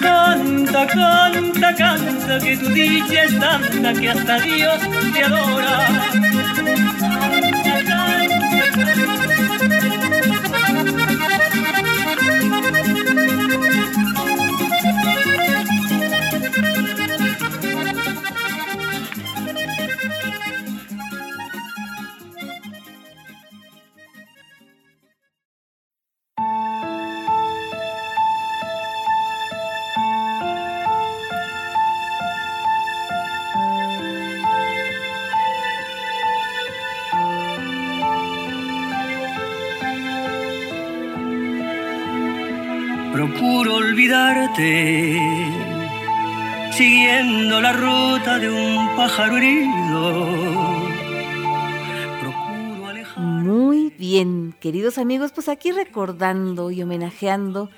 Canta, 0.01 0.87
canta, 0.87 1.75
canta, 1.75 2.39
que 2.41 2.57
tu 2.57 2.69
dicha 2.71 3.25
es 3.25 3.39
tanta 3.39 3.93
que 3.93 4.11
hasta 4.11 4.39
Dios 4.41 4.81
te 5.13 5.25
adora. 5.25 5.87
Música 13.31 14.10
siguiendo 46.73 47.61
la 47.61 47.73
ruta 47.73 48.39
de 48.39 48.51
un 48.51 48.97
pájaro 48.97 49.37
herido. 49.37 50.81
Muy 53.17 53.91
bien, 53.99 54.55
queridos 54.61 54.99
amigos, 54.99 55.33
pues 55.33 55.49
aquí 55.49 55.73
recordando 55.73 56.71
y 56.71 56.83
homenajeando 56.83 57.71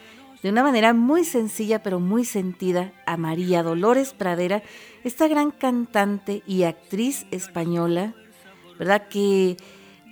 de 0.42 0.50
una 0.50 0.62
manera 0.62 0.92
muy 0.92 1.24
sencilla 1.24 1.82
pero 1.82 2.00
muy 2.00 2.24
sentida 2.24 2.92
a 3.06 3.16
María 3.16 3.62
Dolores 3.62 4.12
Pradera, 4.12 4.62
esta 5.04 5.28
gran 5.28 5.50
cantante 5.52 6.42
y 6.46 6.64
actriz 6.64 7.26
española, 7.30 8.14
¿verdad? 8.78 9.08
Que 9.08 9.56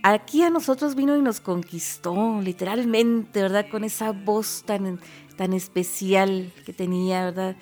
aquí 0.03 0.43
a 0.43 0.51
nosotros 0.51 0.95
vino 0.95 1.17
y 1.17 1.23
nos 1.23 1.41
conquistó, 1.41 2.41
literalmente, 2.41 3.43
¿verdad? 3.43 3.67
Con 3.71 3.85
esa 3.85 4.13
voz 4.13 4.63
tan 4.65 5.01
tan 5.41 5.55
especial 5.55 6.53
que 6.67 6.75
tenía, 6.75 7.25
¿verdad? 7.25 7.57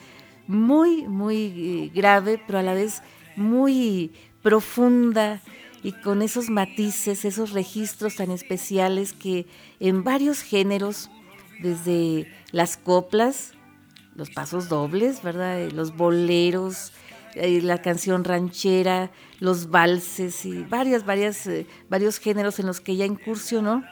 Muy, 0.49 1.07
muy 1.07 1.37
eh, 1.37 1.91
grave, 1.95 2.43
pero 2.45 2.59
a 2.59 2.65
la 2.65 2.75
vez 2.75 3.03
muy 3.37 4.11
profunda 4.43 5.41
y 5.85 5.93
con 5.93 6.21
esos 6.23 6.51
matices, 6.51 7.25
esos 7.25 7.53
registros 7.53 8.17
tan 8.17 8.33
especiales 8.33 9.13
que 9.13 9.47
en 9.79 10.03
varios 10.03 10.43
géneros, 10.43 11.09
desde 11.61 12.27
las 12.51 12.77
coplas, 12.79 13.53
los 14.17 14.29
pasos 14.31 14.69
dobles, 14.69 15.23
¿verdad? 15.23 15.61
Eh, 15.61 15.71
los 15.71 15.97
boleros, 15.97 16.93
eh, 17.37 17.63
la 17.63 17.81
canción 17.81 18.25
ranchera, 18.25 19.13
los 19.39 19.71
valses 19.71 20.45
y 20.47 20.65
varias, 20.65 21.07
varias, 21.07 21.49
varios 21.89 22.19
géneros 22.19 22.59
en 22.59 22.67
los 22.67 22.81
que 22.81 22.91
ella 22.91 23.07
incursionó 23.07 23.85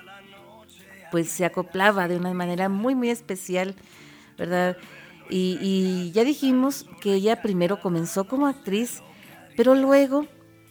pues 1.16 1.30
se 1.30 1.46
acoplaba 1.46 2.08
de 2.08 2.18
una 2.18 2.34
manera 2.34 2.68
muy, 2.68 2.94
muy 2.94 3.08
especial, 3.08 3.74
¿verdad? 4.36 4.76
Y, 5.30 6.10
ya 6.12 6.24
dijimos 6.24 6.84
que 7.00 7.14
ella 7.14 7.40
primero 7.40 7.80
comenzó 7.80 8.28
como 8.28 8.46
actriz, 8.46 9.00
pero 9.56 9.74
luego 9.74 10.26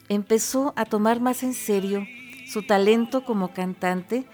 empezó 0.08 0.72
a 0.76 0.86
tomar 0.86 1.20
más 1.20 1.42
en 1.42 1.56
serio 1.56 2.06
su 2.48 2.62
talento 2.62 3.26
como 3.26 3.56
cantante. 3.56 4.26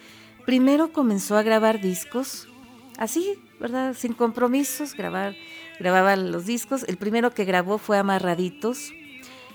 Primero 0.46 0.92
comenzó 0.92 1.38
a 1.38 1.44
grabar 1.44 1.80
discos, 1.80 2.50
así, 2.98 3.42
¿verdad? 3.58 3.94
Sin 3.94 4.12
compromisos, 4.12 4.94
grabar, 4.96 5.34
grababa 5.80 6.18
los 6.18 6.46
discos. 6.46 6.84
El 6.90 6.98
primero 6.98 7.34
que 7.34 7.46
grabó 7.46 7.78
fue 7.78 8.00
Amarraditos 8.00 8.92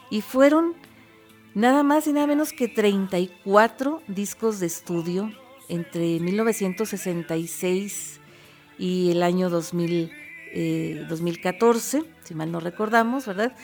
y 0.08 0.22
fueron 0.22 0.72
nada 1.52 1.82
más 1.82 2.06
y 2.06 2.14
nada 2.14 2.26
menos 2.26 2.54
que 2.54 2.66
34 2.66 4.00
discos 4.08 4.58
de 4.58 4.66
estudio 4.68 5.30
entre 5.68 6.20
1966 6.20 8.20
y 8.79 9.11
el 9.11 9.22
año 9.22 9.50
2000, 9.50 10.11
2014, 11.09 11.98
eh, 11.98 12.05
si 12.24 12.35
mal 12.35 12.52
no 12.52 12.61
recordamos, 12.61 13.26
¿verdad? 13.26 13.55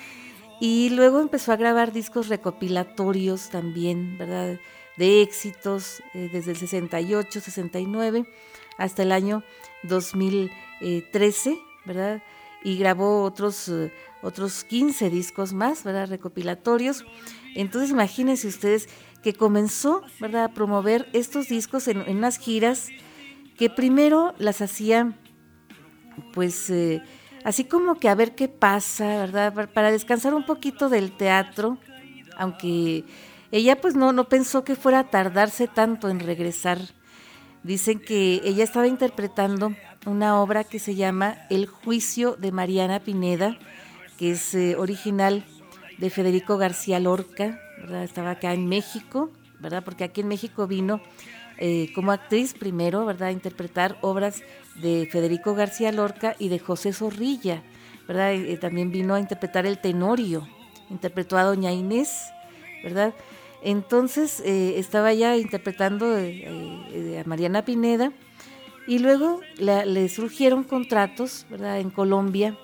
Y 0.61 0.91
luego 0.91 1.21
empezó 1.21 1.53
a 1.53 1.57
grabar 1.57 1.93
discos 1.93 2.29
recopilatorios 2.29 3.51
también, 3.51 4.19
¿verdad? 4.19 4.59
De 4.97 5.23
éxitos 5.23 6.03
eh, 6.15 6.29
desde 6.33 6.53
el 6.53 6.57
68, 6.57 7.41
69 7.41 8.27
hasta 8.79 9.03
el 9.03 9.13
año 9.13 9.43
2013, 9.83 11.59
¿verdad? 11.85 12.23
Y 12.63 12.79
grabó 12.79 13.25
otros, 13.25 13.69
eh, 13.69 13.93
otros 14.23 14.65
15 14.65 15.11
discos 15.11 15.53
más, 15.53 15.83
¿verdad? 15.83 16.09
Recopilatorios. 16.09 17.05
Entonces 17.55 17.91
imagínense 17.91 18.47
ustedes 18.47 18.89
que 19.23 19.35
comenzó, 19.35 20.03
¿verdad? 20.21 20.45
A 20.45 20.55
promover 20.55 21.09
estos 21.13 21.49
discos 21.49 21.89
en, 21.89 21.99
unas 22.09 22.39
giras 22.39 22.89
que 23.57 23.71
primero 23.71 24.35
las 24.39 24.61
hacía, 24.61 25.17
pues, 26.33 26.69
eh, 26.71 27.03
así 27.45 27.65
como 27.65 27.97
que 27.97 28.09
a 28.09 28.15
ver 28.15 28.35
qué 28.35 28.49
pasa, 28.49 29.07
¿verdad? 29.07 29.69
Para 29.73 29.91
descansar 29.91 30.35
un 30.35 30.45
poquito 30.45 30.89
del 30.89 31.13
teatro, 31.13 31.79
aunque 32.37 33.05
ella 33.53 33.81
pues 33.81 33.95
no, 33.95 34.13
no 34.13 34.29
pensó 34.29 34.65
que 34.65 34.77
fuera 34.77 35.01
a 35.01 35.11
tardarse 35.11 35.69
tanto 35.69 36.09
en 36.09 36.21
regresar. 36.21 36.79
Dicen 37.63 38.01
que 38.01 38.41
ella 38.45 38.65
estaba 38.65 38.89
interpretando 38.89 39.75
una 40.05 40.41
obra 40.41 40.65
que 40.65 40.79
se 40.79 40.97
llama 40.97 41.37
El 41.49 41.67
juicio 41.67 42.35
de 42.37 42.51
Mariana 42.51 42.99
Pineda, 43.01 43.57
que 44.19 44.33
es 44.33 44.55
eh, 44.55 44.75
original 44.77 45.45
de 45.99 46.11
Federico 46.11 46.57
García 46.57 46.99
Lorca, 46.99 47.61
¿verdad? 47.83 48.05
Estaba 48.05 48.31
acá 48.31 48.55
en 48.55 48.67
México, 48.69 49.31
¿verdad? 49.61 49.85
Porque 49.85 50.05
aquí 50.05 50.23
en 50.23 50.29
México 50.29 50.67
vino 50.67 51.01
eh, 51.59 51.93
como 51.95 52.13
actriz 52.13 52.55
primero, 52.55 53.05
¿verdad? 53.05 53.29
A 53.29 53.33
interpretar 53.33 53.99
obras 54.01 54.43
de 54.77 55.09
Federico 55.11 55.55
García 55.55 55.93
Lorca 55.93 56.35
y 56.39 56.49
de 56.49 56.59
José 56.59 56.93
Zorrilla, 56.93 57.63
¿verdad? 58.09 58.33
también 58.61 58.91
vino 58.91 59.15
a 59.15 59.21
interpretar 59.21 59.67
el 59.67 59.79
Tenorio, 59.79 60.49
interpretó 60.91 61.37
a 61.37 61.45
Doña 61.45 61.73
Inés, 61.73 62.31
¿verdad? 62.83 63.15
Entonces 63.63 64.41
eh, 64.41 64.79
estaba 64.79 65.13
ya 65.13 65.37
interpretando 65.37 66.19
eh, 66.19 67.23
a 67.25 67.29
Mariana 67.29 67.65
Pineda 67.65 68.13
y 68.87 68.99
luego 68.99 69.41
le 69.59 70.09
surgieron 70.09 70.65
contratos, 70.65 71.47
¿verdad? 71.49 71.79
En 71.79 71.91
Colombia 71.91 72.57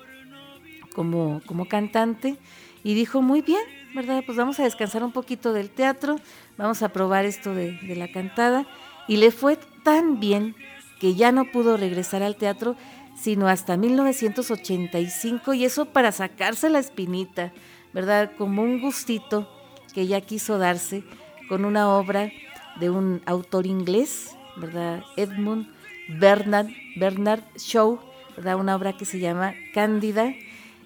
como, 0.93 1.41
como 1.45 1.67
cantante 1.67 2.35
y 2.83 2.93
dijo, 2.93 3.21
muy 3.21 3.41
bien, 3.41 3.61
¿verdad? 3.93 4.23
Pues 4.25 4.37
vamos 4.37 4.59
a 4.59 4.63
descansar 4.63 5.03
un 5.03 5.11
poquito 5.11 5.53
del 5.53 5.69
teatro, 5.69 6.17
vamos 6.57 6.81
a 6.83 6.89
probar 6.89 7.25
esto 7.25 7.53
de, 7.53 7.79
la 7.95 8.11
cantada. 8.11 8.65
Y 9.07 9.17
le 9.17 9.31
fue 9.31 9.57
tan 9.83 10.19
bien 10.19 10.55
que 10.99 11.15
ya 11.15 11.31
no 11.31 11.45
pudo 11.45 11.77
regresar 11.77 12.23
al 12.23 12.35
teatro 12.35 12.75
sino 13.19 13.49
hasta 13.49 13.75
1985 13.75 15.53
y 15.53 15.65
eso 15.65 15.85
para 15.87 16.13
sacarse 16.13 16.69
la 16.69 16.79
espinita, 16.79 17.51
¿verdad? 17.93 18.31
Como 18.37 18.61
un 18.61 18.79
gustito 18.79 19.49
que 19.93 20.01
ella 20.01 20.21
quiso 20.21 20.57
darse 20.57 21.03
con 21.49 21.65
una 21.65 21.89
obra 21.89 22.31
de 22.79 22.89
un 22.89 23.21
autor 23.25 23.65
inglés, 23.65 24.37
¿verdad? 24.55 25.03
Edmund 25.17 25.67
Bernard, 26.07 26.69
Bernard 26.95 27.43
Shaw, 27.57 27.99
¿verdad? 28.37 28.55
Una 28.55 28.75
obra 28.75 28.93
que 28.93 29.03
se 29.03 29.19
llama 29.19 29.53
Cándida, 29.73 30.33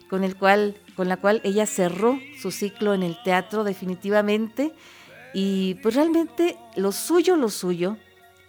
con 0.09 0.23
el 0.23 0.35
cual 0.35 0.75
con 0.95 1.09
la 1.09 1.17
cual 1.17 1.41
ella 1.43 1.65
cerró 1.65 2.19
su 2.39 2.51
ciclo 2.51 2.93
en 2.93 3.03
el 3.03 3.21
teatro 3.23 3.63
definitivamente 3.63 4.71
y 5.33 5.75
pues 5.75 5.95
realmente 5.95 6.57
lo 6.75 6.91
suyo, 6.91 7.35
lo 7.35 7.49
suyo, 7.49 7.97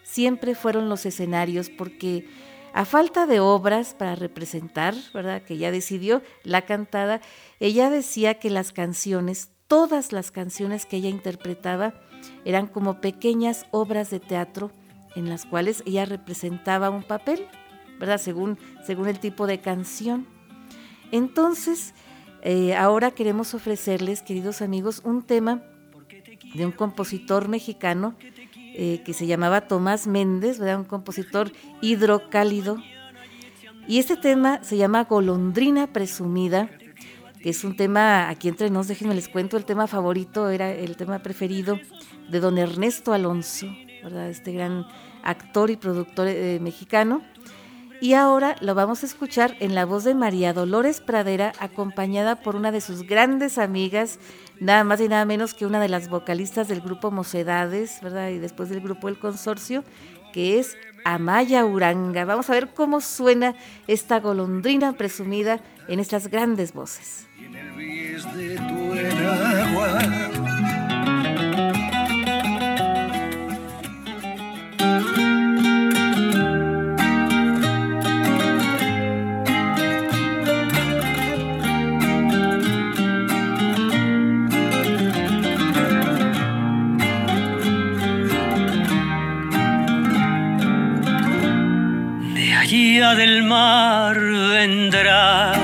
siempre 0.03 0.55
fueron 0.55 0.89
los 0.89 1.07
escenarios 1.07 1.71
porque 1.71 2.27
a 2.75 2.85
falta 2.85 3.27
de 3.27 3.41
obras 3.41 3.95
para 3.95 4.17
representar, 4.17 4.95
¿verdad? 5.15 5.43
Que 5.43 5.55
ella 5.55 5.71
decidió 5.71 6.23
la 6.43 6.63
cantada, 6.63 7.21
ella 7.61 7.89
decía 7.89 8.35
que 8.35 8.51
las 8.51 8.73
canciones, 8.73 9.51
todas 9.69 10.13
las 10.13 10.31
canciones 10.31 10.85
que 10.85 10.97
ella 10.97 11.09
interpretaba 11.09 11.95
eran 12.45 12.67
como 12.67 13.01
pequeñas 13.01 13.67
obras 13.71 14.11
de 14.11 14.21
teatro 14.21 14.73
en 15.15 15.29
las 15.29 15.47
cuales 15.47 15.83
ella 15.87 16.05
representaba 16.05 16.91
un 16.91 17.05
papel, 17.05 17.47
¿verdad? 18.01 18.19
Según, 18.19 18.59
según 18.85 19.09
el 19.09 19.21
tipo 19.21 19.47
de 19.47 19.61
canción. 19.61 20.27
Entonces, 21.13 21.95
eh, 22.45 22.75
ahora 22.75 23.11
queremos 23.11 23.55
ofrecerles, 23.55 24.21
queridos 24.21 24.61
amigos, 24.61 25.01
un 25.03 25.23
tema 25.23 25.63
de 26.55 26.67
un 26.67 26.73
compositor 26.73 27.49
mexicano 27.49 28.15
eh, 28.55 29.03
que 29.05 29.15
se 29.15 29.27
llamaba 29.27 29.63
Tomás 29.63 30.07
Méndez, 30.07 30.59
¿verdad? 30.59 30.81
un 30.81 30.85
compositor 30.85 31.51
hidrocálido. 31.81 32.77
Y 33.89 33.99
este 33.99 34.17
tema 34.17 34.63
se 34.63 34.77
llama 34.77 35.05
Golondrina 35.05 35.87
Presumida, 35.93 36.69
que 37.43 37.51
es 37.51 37.65
un 37.65 37.77
tema, 37.77 38.29
aquí 38.29 38.49
entre 38.49 38.69
nos, 38.69 38.89
déjenme 38.89 39.15
les 39.15 39.29
cuento, 39.29 39.57
el 39.57 39.65
tema 39.65 39.87
favorito 39.87 40.51
era 40.51 40.71
el 40.71 40.97
tema 40.97 41.21
preferido 41.21 41.79
de 42.29 42.41
don 42.41 42.59
Ernesto 42.59 43.13
Alonso, 43.13 43.67
¿verdad? 44.03 44.29
este 44.29 44.53
gran 44.53 44.87
actor 45.23 45.71
y 45.71 45.77
productor 45.77 46.29
eh, 46.29 46.59
mexicano. 46.61 47.23
Y 48.01 48.15
ahora 48.15 48.57
lo 48.61 48.75
vamos 48.75 49.03
a 49.03 49.07
escuchar 49.07 49.57
en 49.61 49.75
la 49.75 49.85
voz 49.85 50.05
de 50.05 50.15
María 50.15 50.53
Dolores 50.53 51.01
Pradera, 51.01 51.53
acompañada 51.59 52.37
por 52.37 52.57
una 52.57 52.73
de 52.73 52.81
sus 52.81 53.07
grandes 53.07 53.59
amigas, 53.59 54.19
nada 54.61 54.85
más 54.85 55.01
y 55.01 55.09
nada 55.09 55.25
menos 55.25 55.55
que 55.55 55.67
una 55.67 55.81
de 55.81 55.89
las 55.89 56.09
vocalistas 56.09 56.69
del 56.69 56.81
grupo 56.81 57.11
Mocedades, 57.11 58.01
¿verdad? 58.03 58.31
Y 58.31 58.39
después 58.39 58.69
del 58.69 58.81
grupo 58.81 59.09
El 59.09 59.19
Consorcio, 59.19 59.85
que 60.33 60.59
es 60.59 60.77
Amaya 61.05 61.65
Uranga. 61.65 62.25
Vamos 62.25 62.51
a 62.51 62.55
ver 62.55 62.75
cómo 62.75 63.01
suena 63.01 63.55
esta 63.87 64.21
golondrina 64.21 64.95
presumida 64.95 65.61
en 65.89 66.01
estas 66.01 66.29
grandes 66.29 66.73
voces. 66.73 67.29
Del 92.67 93.43
mar 93.43 94.19
vendrás, 94.19 95.59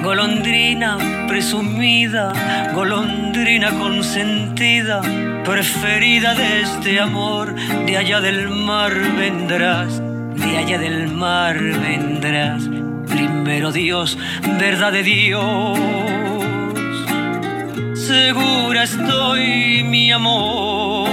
golondrina 0.00 0.96
presumida, 1.26 2.32
golondrina 2.72 3.70
consentida, 3.70 5.00
preferida 5.44 6.34
de 6.34 6.60
este 6.62 7.00
amor, 7.00 7.52
de 7.84 7.96
allá 7.96 8.20
del 8.20 8.48
mar 8.48 8.94
vendrás, 8.94 10.00
de 10.36 10.56
allá 10.56 10.78
del 10.78 11.08
mar 11.08 11.60
vendrás, 11.60 12.68
primero 13.08 13.72
Dios, 13.72 14.16
verdad 14.56 14.92
de 14.92 15.02
Dios. 15.02 15.78
Segura 17.94 18.84
estoy, 18.84 19.82
mi 19.82 20.12
amor, 20.12 21.08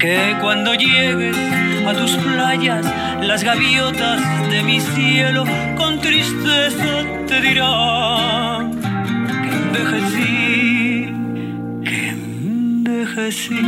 que 0.00 0.36
cuando 0.40 0.74
llegues 0.74 1.59
a 1.86 1.94
tus 1.94 2.12
playas, 2.16 2.86
las 3.22 3.42
gaviotas 3.42 4.20
de 4.50 4.62
mi 4.62 4.80
cielo 4.80 5.44
con 5.76 6.00
tristeza 6.00 7.04
te 7.26 7.40
dirán 7.40 8.80
que 9.42 9.50
envejecí, 9.62 11.12
que 11.84 12.08
envejecí 12.08 13.66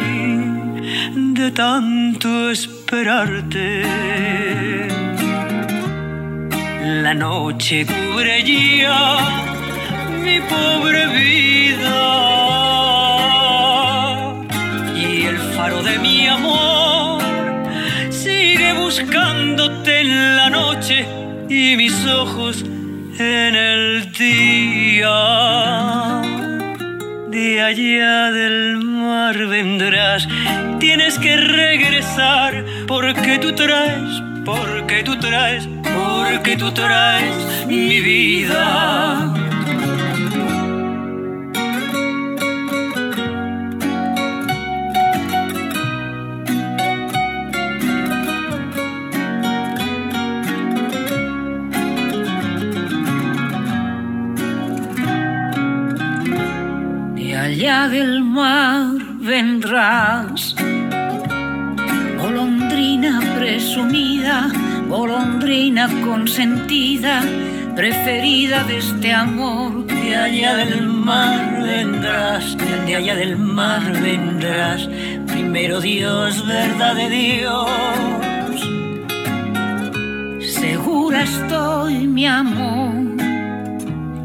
de 1.14 1.50
tanto 1.50 2.50
esperarte. 2.50 3.82
La 7.04 7.14
noche 7.14 7.86
cubre 7.86 8.42
ya 8.44 9.18
mi 10.22 10.40
pobre 10.40 11.06
vida 11.08 12.02
y 14.94 15.26
el 15.26 15.38
faro 15.54 15.82
de 15.82 15.98
mi 15.98 16.26
amor 16.26 17.01
buscándote 18.92 20.00
en 20.00 20.36
la 20.36 20.50
noche 20.50 21.06
y 21.48 21.76
mis 21.76 22.06
ojos 22.06 22.62
en 23.18 23.56
el 23.56 24.12
día. 24.12 25.08
de 27.28 27.62
allá 27.62 28.30
del 28.32 28.76
mar 28.76 29.46
vendrás. 29.46 30.28
Tienes 30.78 31.18
que 31.18 31.38
regresar 31.38 32.66
porque 32.86 33.38
tú 33.38 33.54
traes, 33.54 34.22
porque 34.44 35.02
tú 35.02 35.18
traes, 35.18 35.66
porque 35.82 36.56
tú 36.58 36.70
traes 36.72 37.66
mi 37.66 37.98
vida. 38.00 39.51
Mar 59.42 59.58
vendrás. 59.60 60.54
Golondrina 62.20 63.20
presumida, 63.36 64.50
golondrina 64.88 65.88
consentida, 66.04 67.22
preferida 67.74 68.64
de 68.64 68.78
este 68.78 69.12
amor. 69.12 69.86
De 69.86 70.16
allá 70.16 70.56
del 70.56 70.86
mar 70.86 71.62
vendrás, 71.62 72.56
de 72.86 72.96
allá 72.96 73.14
del 73.16 73.36
mar 73.36 73.82
vendrás. 74.00 74.88
Primero 75.26 75.80
Dios, 75.80 76.46
verdad 76.46 76.94
de 76.94 77.08
Dios. 77.10 77.68
Segura 80.40 81.22
estoy, 81.22 82.06
mi 82.06 82.26
amor, 82.26 83.16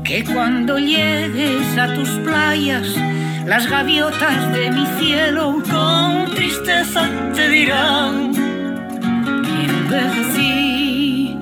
que 0.03 0.23
cuando 0.23 0.77
llegues 0.77 1.77
a 1.77 1.93
tus 1.93 2.09
playas, 2.25 2.95
las 3.47 3.65
gaviotas 3.69 4.51
de 4.51 4.69
mi 4.71 4.85
cielo 4.99 5.63
con 5.71 6.35
tristeza 6.35 7.09
te 7.33 7.47
dirán 7.47 8.33
que 9.45 9.63
envejecí, 9.71 11.37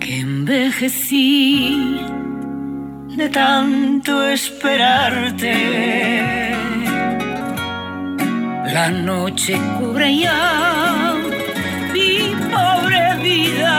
que 0.00 0.20
envejecí 0.20 2.00
de 3.16 3.28
tanto 3.28 4.26
esperarte. 4.28 5.54
La 8.72 8.90
noche 8.90 9.60
cubre 9.78 10.16
ya 10.16 11.14
mi 11.92 12.34
pobre 12.50 13.16
vida 13.22 13.76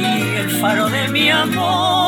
y 0.00 0.36
el 0.42 0.50
faro 0.60 0.88
de 0.88 1.08
mi 1.08 1.30
amor 1.30 1.99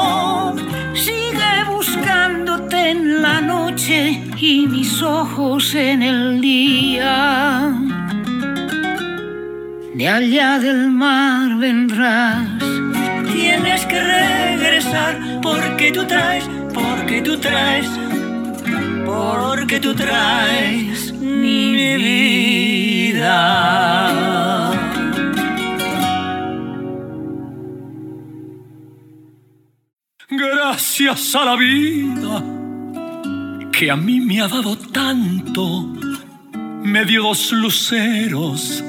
noche 3.92 4.20
y 4.38 4.66
mis 4.66 5.02
ojos 5.02 5.74
en 5.74 6.02
el 6.02 6.40
día. 6.40 7.72
De 9.94 10.08
allá 10.08 10.58
del 10.58 10.90
mar 10.90 11.58
vendrás. 11.58 12.48
Tienes 13.32 13.84
que 13.86 14.00
regresar 14.00 15.40
porque 15.42 15.92
tú 15.92 16.04
traes, 16.06 16.48
porque 16.72 17.20
tú 17.22 17.38
traes, 17.38 17.88
porque 19.04 19.80
tú 19.80 19.94
traes 19.94 21.12
mi 21.12 21.96
vida. 21.96 23.38
Gracias 30.30 31.34
a 31.34 31.44
la 31.44 31.56
vida 31.56 32.61
que 33.82 33.90
a 33.90 33.96
mí 33.96 34.20
me 34.20 34.40
ha 34.40 34.46
dado 34.46 34.76
tanto, 34.76 35.88
me 36.84 37.04
dio 37.04 37.24
dos 37.24 37.50
luceros 37.50 38.80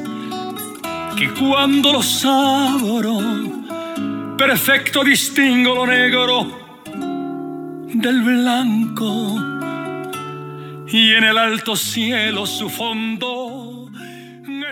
que 1.18 1.34
cuando 1.34 1.94
los 1.94 2.24
abro, 2.24 3.18
perfecto 4.38 5.04
distingo 5.04 5.74
lo 5.74 5.88
negro 5.88 6.48
del 7.92 8.22
blanco 8.22 9.36
y 10.88 11.14
en 11.14 11.24
el 11.24 11.40
alto 11.40 11.76
cielo 11.76 12.46
su 12.46 12.70
fondo 12.70 13.90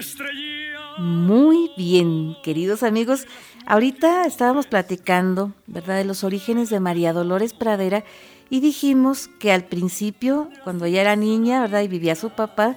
estrella. 0.02 0.98
Muy 1.00 1.72
bien, 1.78 2.36
queridos 2.44 2.84
amigos. 2.84 3.26
Ahorita 3.66 4.26
estábamos 4.26 4.68
platicando, 4.68 5.54
¿verdad?, 5.68 5.98
de 5.98 6.06
los 6.06 6.24
orígenes 6.24 6.70
de 6.70 6.80
María 6.80 7.14
Dolores 7.14 7.54
Pradera 7.54 8.04
y 8.52 8.60
dijimos 8.60 9.30
que 9.40 9.54
al 9.54 9.64
principio, 9.64 10.50
cuando 10.66 10.84
ella 10.84 11.00
era 11.00 11.16
niña, 11.16 11.62
¿verdad? 11.62 11.84
Y 11.84 11.88
vivía 11.88 12.16
su 12.16 12.32
papá, 12.32 12.76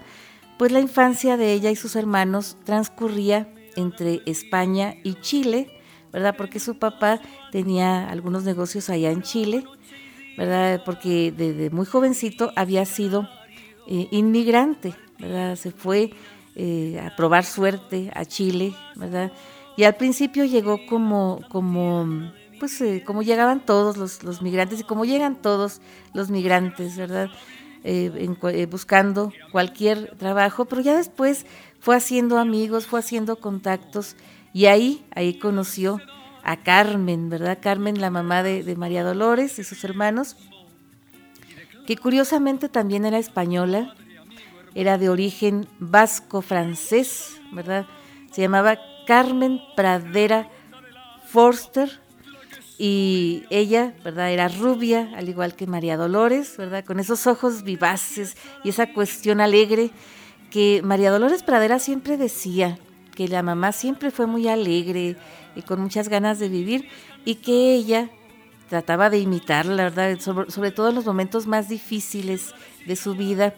pues 0.56 0.70
la 0.70 0.78
infancia 0.78 1.36
de 1.36 1.52
ella 1.52 1.72
y 1.72 1.76
sus 1.76 1.96
hermanos 1.96 2.56
transcurría 2.62 3.52
entre 3.74 4.22
España 4.24 4.94
y 5.02 5.14
Chile, 5.14 5.68
¿verdad? 6.12 6.36
Porque 6.38 6.60
su 6.60 6.78
papá 6.78 7.20
tenía 7.50 8.08
algunos 8.08 8.44
negocios 8.44 8.88
allá 8.88 9.10
en 9.10 9.22
Chile, 9.22 9.64
¿verdad? 10.38 10.80
Porque 10.84 11.34
desde 11.36 11.70
muy 11.70 11.86
jovencito 11.86 12.52
había 12.54 12.84
sido 12.84 13.28
eh, 13.88 14.06
inmigrante, 14.12 14.94
¿verdad? 15.18 15.56
Se 15.56 15.72
fue 15.72 16.12
eh, 16.54 17.00
a 17.04 17.16
probar 17.16 17.44
suerte 17.44 18.12
a 18.14 18.24
Chile, 18.24 18.74
¿verdad? 18.94 19.32
Y 19.76 19.82
al 19.82 19.96
principio 19.96 20.44
llegó 20.44 20.86
como, 20.86 21.40
como 21.48 22.30
pues 22.58 22.80
eh, 22.80 23.02
como 23.04 23.22
llegaban 23.22 23.64
todos 23.64 23.96
los, 23.96 24.42
migrantes 24.42 24.80
y 24.80 24.84
como 24.84 25.04
llegan 25.04 25.36
todos 25.40 25.80
los 26.12 26.30
migrantes, 26.30 26.96
¿verdad? 26.96 27.30
Eh, 27.84 28.10
eh, 28.42 28.66
buscando 28.66 29.32
cualquier 29.52 30.16
trabajo, 30.16 30.64
pero 30.64 30.80
ya 30.80 30.96
después 30.96 31.44
fue 31.80 31.96
haciendo 31.96 32.38
amigos, 32.38 32.86
fue 32.86 33.00
haciendo 33.00 33.36
contactos 33.36 34.16
y 34.52 34.66
ahí, 34.66 35.04
ahí 35.14 35.38
conoció 35.38 36.00
a 36.42 36.56
Carmen, 36.62 37.28
¿verdad? 37.28 37.58
Carmen, 37.60 38.00
la 38.00 38.10
mamá 38.10 38.42
de, 38.42 38.62
de 38.62 38.76
María 38.76 39.04
Dolores 39.04 39.58
y 39.58 39.64
sus 39.64 39.84
hermanos, 39.84 40.36
que 41.86 41.96
curiosamente 41.96 42.68
también 42.68 43.04
era 43.04 43.18
española, 43.18 43.94
era 44.74 44.98
de 44.98 45.08
origen 45.08 45.66
vasco-francés, 45.78 47.40
¿verdad? 47.52 47.86
Se 48.32 48.42
llamaba 48.42 48.78
Carmen 49.06 49.60
Pradera 49.76 50.48
Forster 51.26 52.03
y 52.78 53.44
ella, 53.50 53.94
¿verdad? 54.04 54.32
Era 54.32 54.48
rubia, 54.48 55.12
al 55.16 55.28
igual 55.28 55.54
que 55.54 55.66
María 55.66 55.96
Dolores, 55.96 56.56
¿verdad? 56.56 56.84
Con 56.84 56.98
esos 56.98 57.26
ojos 57.26 57.62
vivaces 57.62 58.36
y 58.64 58.70
esa 58.70 58.92
cuestión 58.92 59.40
alegre 59.40 59.90
que 60.50 60.82
María 60.84 61.10
Dolores 61.10 61.42
Pradera 61.42 61.78
siempre 61.78 62.16
decía, 62.16 62.78
que 63.14 63.28
la 63.28 63.42
mamá 63.42 63.72
siempre 63.72 64.10
fue 64.10 64.26
muy 64.26 64.48
alegre 64.48 65.16
y 65.54 65.62
con 65.62 65.80
muchas 65.80 66.08
ganas 66.08 66.38
de 66.38 66.48
vivir 66.48 66.88
y 67.24 67.36
que 67.36 67.74
ella 67.74 68.10
trataba 68.68 69.08
de 69.08 69.18
imitarla, 69.18 69.84
¿verdad? 69.84 70.18
Sobre, 70.18 70.50
sobre 70.50 70.70
todo 70.72 70.88
en 70.88 70.96
los 70.96 71.06
momentos 71.06 71.46
más 71.46 71.68
difíciles 71.68 72.54
de 72.86 72.96
su 72.96 73.14
vida. 73.14 73.54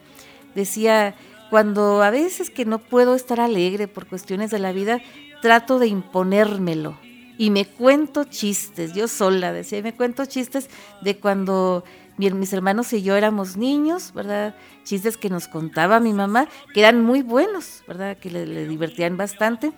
Decía, 0.55 1.15
cuando 1.51 2.03
a 2.03 2.11
veces 2.11 2.51
que 2.51 2.65
no 2.65 2.79
puedo 2.79 3.15
estar 3.15 3.41
alegre 3.41 3.89
por 3.89 4.07
cuestiones 4.07 4.51
de 4.51 4.59
la 4.59 4.73
vida, 4.73 5.01
trato 5.41 5.79
de 5.79 5.87
imponérmelo, 5.87 6.99
y 7.39 7.51
me 7.51 7.67
cuento 7.67 8.25
chistes, 8.25 8.95
yo 8.95 9.09
sola 9.09 9.53
decía, 9.53 9.83
me 9.83 9.95
cuento 9.95 10.25
chistes 10.25 10.69
de 11.03 11.19
cuando 11.19 11.85
mis 12.19 12.53
hermanos 12.53 12.93
y 12.93 13.03
yo 13.03 13.15
éramos 13.15 13.57
niños, 13.57 14.13
¿verdad? 14.15 14.55
Chistes 14.85 15.17
que 15.17 15.29
nos 15.29 15.49
contaba 15.49 16.01
mi 16.01 16.13
mamá, 16.13 16.49
que 16.73 16.81
eran 16.81 17.05
muy 17.05 17.23
buenos, 17.23 17.83
¿verdad? 17.87 18.17
Que 18.17 18.31
le, 18.31 18.67
divertían 18.67 19.17
bastante. 19.17 19.73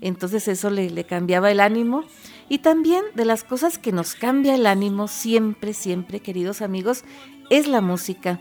Entonces 0.00 0.48
eso 0.48 0.70
le, 0.70 0.88
le, 0.90 1.04
cambiaba 1.04 1.50
el 1.50 1.60
ánimo. 1.60 2.04
Y 2.48 2.58
también 2.58 3.04
de 3.14 3.24
las 3.24 3.44
cosas 3.44 3.78
que 3.78 3.92
nos 3.92 4.14
cambia 4.14 4.54
el 4.54 4.66
ánimo 4.66 5.06
siempre, 5.06 5.74
siempre, 5.74 6.20
queridos 6.20 6.62
amigos, 6.62 7.04
es 7.50 7.68
la 7.68 7.80
música. 7.80 8.40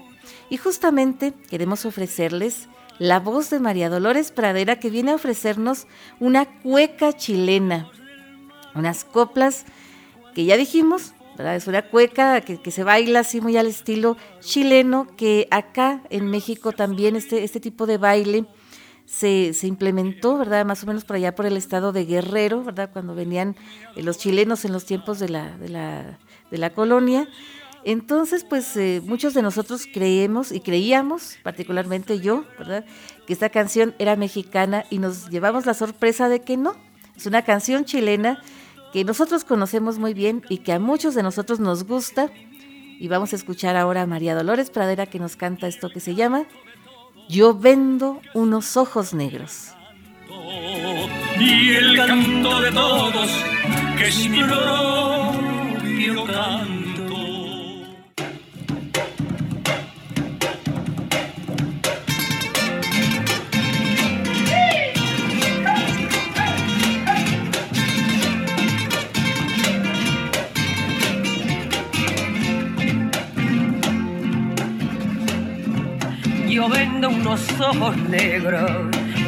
Y 0.50 0.58
justamente 0.58 1.34
queremos 1.50 1.86
ofrecerles 1.86 2.70
la 3.00 3.20
voz 3.20 3.50
de 3.50 3.60
María 3.60 3.90
Dolores 3.90 4.32
Pradera 4.32 4.80
que 4.80 4.90
viene 4.90 5.12
a 5.12 5.16
ofrecernos 5.16 5.88
una 6.20 6.46
cueca 6.46 7.14
chilena 7.14 7.92
unas 8.76 9.04
coplas 9.04 9.66
que 10.34 10.46
ya 10.46 10.58
dijimos, 10.58 11.14
¿verdad? 11.38 11.56
Es 11.56 11.68
una 11.68 11.82
cueca 11.84 12.42
que, 12.42 12.72
se 12.72 12.84
baila 12.84 13.20
así 13.20 13.42
muy 13.42 13.58
al 13.58 13.68
estilo 13.68 14.18
chileno, 14.40 15.08
que 15.18 15.48
acá 15.52 16.02
en 16.10 16.28
México 16.30 16.72
también 16.72 17.16
este, 17.16 17.44
este 17.44 17.60
tipo 17.60 17.86
de 17.86 17.98
baile 17.98 18.46
se, 19.06 19.68
implementó, 19.68 20.38
¿verdad? 20.38 20.66
Más 20.66 20.84
o 20.84 20.88
menos 20.88 21.04
por 21.04 21.18
allá 21.18 21.36
por 21.36 21.46
el 21.46 21.58
estado 21.58 21.92
de 21.92 22.06
Guerrero, 22.06 22.64
¿verdad? 22.64 22.90
Cuando 22.92 23.14
venían 23.14 23.56
eh, 23.96 24.04
los 24.04 24.18
chilenos 24.18 24.64
en 24.64 24.72
los 24.72 24.86
tiempos 24.86 25.20
de 25.20 25.30
la, 25.30 25.58
de 25.58 25.70
la, 25.70 26.20
de 26.50 26.58
la 26.58 26.70
colonia. 26.72 27.28
Entonces, 27.84 28.46
pues 28.48 28.78
eh, 28.78 29.02
muchos 29.04 29.34
de 29.34 29.42
nosotros 29.42 29.88
creemos 29.92 30.52
y 30.52 30.60
creíamos, 30.62 31.38
particularmente 31.44 32.20
yo, 32.20 32.46
¿verdad? 32.58 32.86
Que 33.26 33.34
esta 33.34 33.50
canción 33.50 33.96
era 34.00 34.16
mexicana 34.16 34.86
y 34.90 35.00
nos 35.00 35.30
llevamos 35.30 35.66
la 35.66 35.74
sorpresa 35.74 36.30
de 36.30 36.42
que 36.42 36.58
no. 36.58 36.76
Es 37.22 37.28
una 37.28 37.44
canción 37.44 37.86
chilena 37.86 38.42
que 38.92 39.04
nosotros 39.04 39.46
conocemos 39.46 40.00
muy 40.00 40.16
bien 40.16 40.42
y 40.50 40.58
que 40.58 40.74
a 40.74 40.80
muchos 40.80 41.14
de 41.14 41.22
nosotros 41.22 41.60
nos 41.60 41.84
gusta 41.84 42.32
Y 43.00 43.10
vamos 43.10 43.32
a 43.34 43.36
escuchar 43.36 43.76
ahora 43.76 44.02
a 44.02 44.08
María 44.08 44.34
Dolores 44.34 44.72
Pradera 44.72 45.06
que 45.06 45.20
nos 45.20 45.36
canta 45.36 45.68
esto 45.68 45.92
que 45.92 46.00
se 46.00 46.16
llama 46.16 46.46
Yo 47.30 47.54
vendo 47.54 48.22
unos 48.34 48.76
ojos 48.76 49.14
negros. 49.14 49.68
Y 51.40 51.74
el 51.74 51.96
canto 51.96 52.60
de 52.60 52.72
todos, 52.72 53.30
que 54.00 54.08
es 54.08 54.28
mi 54.28 54.42
propio 54.44 56.26
canto. 56.26 56.71
Unos 77.10 77.42
ojos 77.60 77.98
negros. 77.98 78.70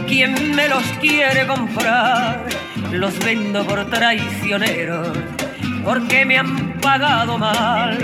¿Quién 0.07 0.55
me 0.55 0.67
los 0.67 0.84
quiere 1.01 1.47
comprar? 1.47 2.45
Los 2.91 3.17
vendo 3.19 3.65
por 3.65 3.86
traicioneros, 3.89 5.17
porque 5.84 6.26
me 6.26 6.38
han 6.38 6.80
pagado 6.82 7.38
mal. 7.38 7.97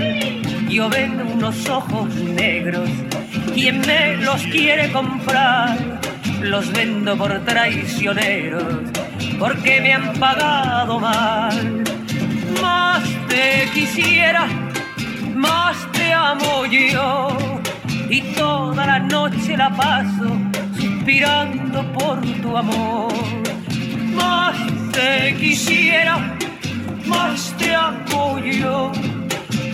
Yo 0.69 0.89
vendo 0.89 1.23
unos 1.25 1.69
ojos 1.69 2.13
negros. 2.15 2.89
¿Quién 3.53 3.81
me 3.81 4.17
los 4.17 4.41
quiere 4.43 4.91
comprar? 4.91 5.77
Los 6.41 6.71
vendo 6.71 7.17
por 7.17 7.39
traicioneros, 7.45 8.63
porque 9.37 9.81
me 9.81 9.93
han 9.93 10.13
pagado 10.13 10.99
mal. 10.99 11.83
Más 12.61 13.03
te 13.27 13.69
quisiera, 13.73 14.47
más 15.35 15.75
te 15.91 16.13
amo 16.13 16.65
yo 16.65 17.58
y 18.09 18.21
toda 18.33 18.85
la 18.85 18.99
noche 18.99 19.55
la 19.55 19.69
paso 19.69 20.37
suspirando 20.75 21.83
por 21.93 22.19
tu 22.41 22.57
amor. 22.57 23.13
Más 24.15 24.57
te 24.91 25.35
quisiera, 25.35 26.37
más 27.05 27.53
te 27.57 27.75
apoyo 27.75 28.91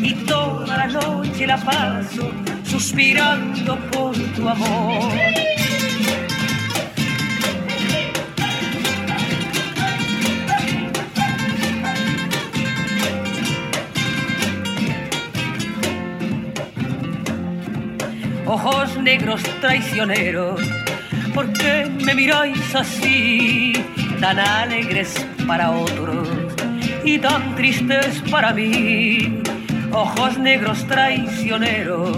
y 0.01 0.13
toda 0.25 0.77
la 0.77 0.87
noche 0.87 1.47
la 1.47 1.57
paso 1.57 2.31
suspirando 2.63 3.77
por 3.91 4.15
tu 4.35 4.49
amor. 4.49 5.13
Ojos 18.45 18.97
negros 18.97 19.41
traicioneros, 19.61 20.61
¿por 21.33 21.51
qué 21.53 21.89
me 22.03 22.13
miráis 22.13 22.75
así, 22.75 23.73
tan 24.19 24.39
alegres 24.39 25.25
para 25.47 25.71
otros 25.71 26.27
y 27.03 27.17
tan 27.17 27.55
tristes 27.55 28.21
para 28.29 28.53
mí? 28.53 29.41
Ojos 29.91 30.37
negros 30.37 30.85
traicioneros, 30.87 32.17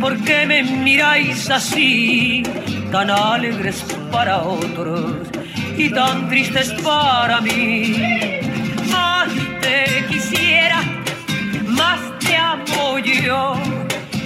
¿por 0.00 0.16
qué 0.24 0.46
me 0.46 0.62
miráis 0.62 1.50
así, 1.50 2.42
tan 2.90 3.10
alegres 3.10 3.84
para 4.10 4.42
otros 4.42 5.28
y 5.76 5.90
tan 5.90 6.28
tristes 6.28 6.72
para 6.82 7.40
mí? 7.40 7.96
Más 8.90 9.28
te 9.60 10.04
quisiera, 10.08 10.82
más 11.66 12.00
te 12.20 12.36
amo 12.36 12.98
yo 12.98 13.79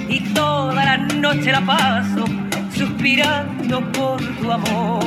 y 0.08 0.20
toda 0.34 0.84
la 0.84 0.96
noche 0.96 1.52
la 1.52 1.60
paso 1.60 2.24
suspirando 2.74 3.80
por 3.92 4.20
tu 4.36 4.50
amor. 4.50 5.04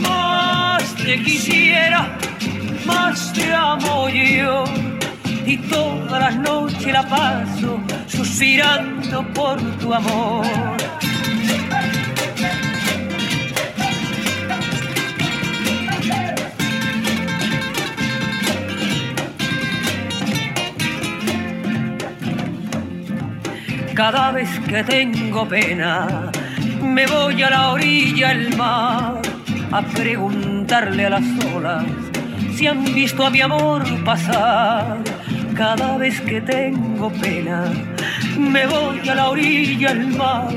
Más 0.00 0.94
te 0.94 1.22
quisiera, 1.22 2.16
más 2.86 3.32
te 3.32 3.52
amo 3.52 4.08
yo 4.08 4.64
y 5.46 5.56
toda 5.58 6.18
la 6.18 6.30
noche 6.30 6.92
la 6.92 7.08
paso 7.08 7.80
suspirando 8.06 9.26
por 9.32 9.60
tu 9.78 9.92
amor. 9.92 10.77
Cada 23.98 24.30
vez 24.30 24.48
que 24.60 24.84
tengo 24.84 25.48
pena, 25.48 26.30
me 26.80 27.04
voy 27.04 27.42
a 27.42 27.50
la 27.50 27.72
orilla 27.72 28.28
del 28.28 28.56
mar 28.56 29.20
a 29.72 29.82
preguntarle 29.82 31.06
a 31.06 31.10
las 31.10 31.24
olas 31.52 31.84
si 32.54 32.68
han 32.68 32.84
visto 32.84 33.26
a 33.26 33.30
mi 33.30 33.40
amor 33.40 33.82
pasar. 34.04 34.98
Cada 35.52 35.98
vez 35.98 36.20
que 36.20 36.40
tengo 36.40 37.10
pena, 37.10 37.72
me 38.38 38.68
voy 38.68 39.08
a 39.08 39.16
la 39.16 39.30
orilla 39.30 39.88
del 39.92 40.06
mar 40.16 40.54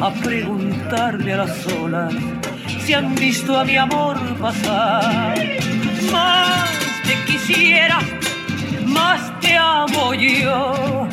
a 0.00 0.10
preguntarle 0.10 1.34
a 1.34 1.36
las 1.44 1.66
olas 1.66 2.14
si 2.80 2.94
han 2.94 3.14
visto 3.14 3.58
a 3.58 3.64
mi 3.66 3.76
amor 3.76 4.16
pasar. 4.38 5.34
Más 6.10 6.70
te 7.04 7.14
quisiera, 7.30 7.98
más 8.86 9.38
te 9.40 9.54
amo 9.54 10.14
yo 10.14 11.04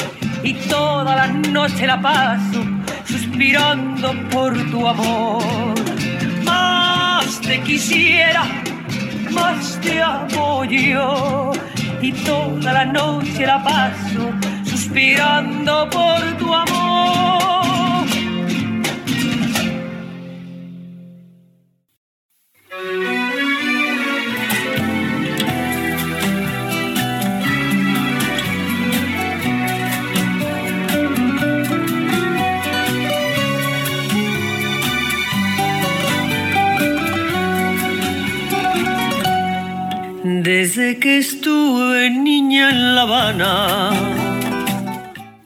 y 0.43 0.53
toda 0.53 1.15
la 1.15 1.27
noche 1.27 1.85
la 1.85 2.01
paso 2.01 2.63
suspirando 3.05 4.13
por 4.29 4.53
tu 4.71 4.87
amor. 4.87 5.75
Más 6.43 7.39
te 7.41 7.61
quisiera, 7.61 8.43
más 9.31 9.79
te 9.81 10.01
amo 10.01 10.63
yo 10.65 11.51
y 12.01 12.11
toda 12.11 12.73
la 12.73 12.85
noche 12.85 13.45
la 13.45 13.63
paso 13.63 14.31
suspirando 14.63 15.89
por 15.89 16.21
tu 16.37 16.53
amor. 16.53 17.40
Que 41.01 41.17
estuve 41.17 42.11
niña 42.11 42.69
en 42.69 42.95
La 42.95 43.01
Habana. 43.01 43.91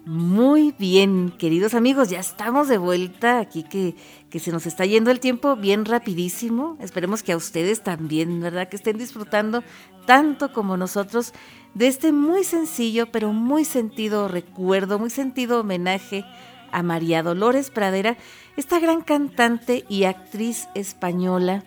Muy 0.06 0.76
bien, 0.78 1.32
queridos 1.32 1.74
amigos, 1.74 2.10
ya 2.10 2.20
estamos 2.20 2.68
de 2.68 2.78
vuelta 2.78 3.39
aquí 3.39 3.64
que, 3.64 3.95
que 4.30 4.39
se 4.39 4.51
nos 4.51 4.66
está 4.66 4.86
yendo 4.86 5.12
el 5.12 5.22
tiempo 5.22 5.56
bien 5.56 5.86
rapidísimo. 5.86 6.78
Esperemos 6.82 7.24
que 7.24 7.32
a 7.32 7.38
ustedes 7.38 7.84
también, 7.84 8.41
¿verdad? 8.41 8.68
Que 8.68 8.76
estén 8.76 8.97
disfrutando 8.97 9.64
tanto 10.06 10.51
como 10.51 10.76
nosotros 10.76 11.32
de 11.74 11.88
este 11.88 12.12
muy 12.12 12.43
sencillo 12.43 13.10
pero 13.10 13.32
muy 13.32 13.64
sentido 13.64 14.28
recuerdo, 14.28 14.99
muy 14.99 15.10
sentido 15.10 15.62
homenaje 15.62 16.26
a 16.74 16.84
María 16.84 17.24
Dolores 17.24 17.70
Pradera, 17.70 18.18
esta 18.58 18.80
gran 18.80 19.01
cantante 19.01 19.86
y 19.88 20.03
actriz 20.03 20.68
española, 20.76 21.64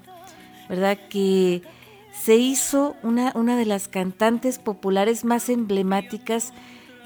¿verdad? 0.69 0.99
Que 1.09 1.63
se 2.23 2.37
hizo 2.37 2.97
una, 3.03 3.33
una 3.35 3.57
de 3.57 3.65
las 3.65 3.89
cantantes 3.89 4.59
populares 4.59 5.25
más 5.25 5.49
emblemáticas, 5.49 6.53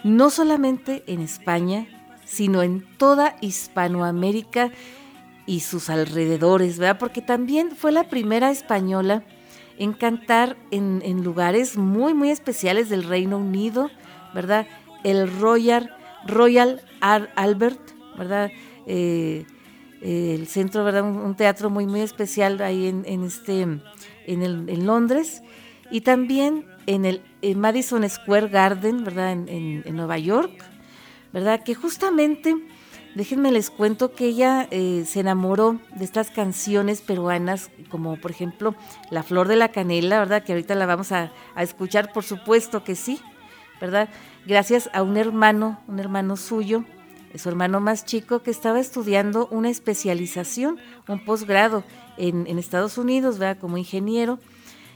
no 0.04 0.30
solamente 0.30 1.04
en 1.06 1.20
España, 1.20 1.86
sino 2.24 2.62
en 2.62 2.84
toda 2.96 3.36
Hispanoamérica 3.40 4.70
y 5.46 5.60
sus 5.60 5.90
alrededores, 5.90 6.78
¿verdad? 6.78 6.98
Porque 6.98 7.20
también 7.20 7.72
fue 7.72 7.92
la 7.92 8.08
primera 8.08 8.50
española 8.50 9.22
en 9.78 9.92
cantar 9.92 10.56
en, 10.70 11.24
lugares 11.24 11.76
muy, 11.76 12.14
muy 12.14 12.30
especiales 12.30 12.88
del 12.88 13.04
Reino 13.04 13.38
Unido, 13.38 13.90
¿verdad? 14.34 14.66
El 15.04 15.30
Royal, 15.40 15.94
Royal 16.26 16.80
Albert, 17.00 17.80
¿verdad? 18.16 18.50
Eh, 18.86 19.44
el 20.00 20.46
centro, 20.46 20.84
¿verdad? 20.84 21.04
Un, 21.04 21.34
teatro 21.34 21.70
muy, 21.70 21.86
muy 21.86 22.00
especial 22.00 22.60
ahí 22.62 22.86
en, 22.86 23.04
en 23.06 23.24
este 23.24 23.66
en, 24.27 24.87
Londres 24.87 25.43
y 25.91 26.03
también 26.03 26.66
en 26.87 27.05
el 27.05 27.57
Madison 27.57 28.09
Square 28.09 28.49
Garden, 28.49 29.05
¿verdad? 29.05 29.33
En, 29.33 29.83
en, 29.85 29.97
Nueva 29.97 30.18
York, 30.18 30.53
¿verdad? 31.33 31.62
Que 31.64 31.75
justamente, 31.75 32.57
déjenme 33.14 33.53
les 33.53 33.70
cuento 33.70 34.12
que 34.12 34.27
ella 34.27 34.68
eh, 34.70 35.05
se 35.07 35.20
enamoró 35.20 35.81
de 35.95 36.05
estas 36.05 36.31
canciones 36.31 37.01
peruanas, 37.01 37.70
como 37.89 38.16
por 38.16 38.31
ejemplo 38.31 38.75
La 39.11 39.23
Flor 39.23 39.49
de 39.49 39.57
la 39.57 39.70
Canela, 39.70 40.18
¿verdad? 40.18 40.45
Que 40.45 40.53
ahorita 40.53 40.75
la 40.75 40.87
vamos 40.87 41.12
a, 41.12 41.33
a 41.55 41.62
escuchar, 41.62 42.12
por 42.12 42.25
supuesto 42.25 42.85
que 42.85 42.95
sí, 42.95 43.20
¿verdad? 43.81 44.09
Gracias 44.47 44.91
a 44.93 45.03
un 45.03 45.16
hermano, 45.16 45.81
un 45.89 46.01
hermano 46.01 46.37
suyo, 46.37 46.85
su 47.35 47.49
hermano 47.49 47.81
más 47.81 48.05
chico, 48.05 48.43
que 48.43 48.51
estaba 48.51 48.81
estudiando 48.81 49.49
una 49.51 49.70
especialización, 49.70 50.79
un 51.09 51.25
posgrado 51.25 51.85
en, 52.16 52.46
Estados 52.58 52.98
Unidos, 52.98 53.38
¿verdad? 53.38 53.60
Como 53.60 53.78
ingeniero. 53.78 54.38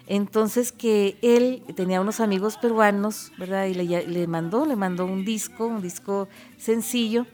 Entonces 0.07 0.71
que 0.71 1.17
él 1.23 1.63
tenía 1.75 2.01
unos 2.01 2.21
amigos 2.21 2.57
peruanos, 2.57 3.33
¿verdad? 3.39 3.67
Y 3.67 3.75
le, 3.75 4.27
mandó, 4.27 4.65
le 4.65 4.77
mandó 4.77 5.05
un 5.05 5.25
disco, 5.25 5.67
un 5.67 5.83
disco 5.83 6.29
sencillo, 6.59 7.27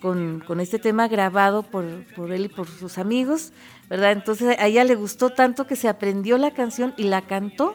con, 0.00 0.42
este 0.60 0.78
tema 0.78 1.08
grabado 1.08 1.62
por, 1.64 1.84
por, 2.14 2.32
él 2.32 2.46
y 2.46 2.48
por 2.48 2.68
sus 2.68 2.98
amigos, 2.98 3.52
¿verdad? 3.90 4.12
Entonces 4.12 4.56
a 4.58 4.66
ella 4.66 4.84
le 4.84 4.94
gustó 4.94 5.30
tanto 5.30 5.66
que 5.66 5.76
se 5.76 5.88
aprendió 5.88 6.38
la 6.38 6.52
canción 6.52 6.94
y 6.96 7.04
la 7.04 7.22
cantó, 7.22 7.74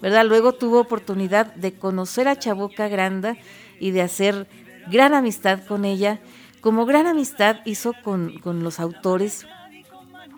¿verdad? 0.00 0.24
Luego 0.26 0.54
tuvo 0.54 0.80
oportunidad 0.80 1.54
de 1.54 1.74
conocer 1.74 2.28
a 2.28 2.38
Chaboca 2.38 2.88
Granda 2.88 3.36
y 3.78 3.90
de 3.90 4.02
hacer 4.02 4.48
gran 4.90 5.14
amistad 5.14 5.64
con 5.64 5.84
ella. 5.84 6.20
Como 6.60 6.86
gran 6.86 7.06
amistad 7.06 7.58
hizo 7.64 7.92
con, 8.02 8.38
con 8.38 8.64
los 8.64 8.80
autores 8.80 9.46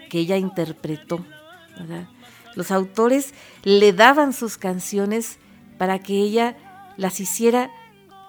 que 0.09 0.19
ella 0.21 0.37
interpretó, 0.37 1.25
¿verdad? 1.79 2.09
Los 2.55 2.71
autores 2.71 3.35
le 3.65 3.93
daban 3.93 4.33
sus 4.33 4.57
canciones 4.57 5.39
para 5.79 5.99
que 5.99 6.15
ella 6.15 6.57
las 6.97 7.21
hiciera 7.21 7.71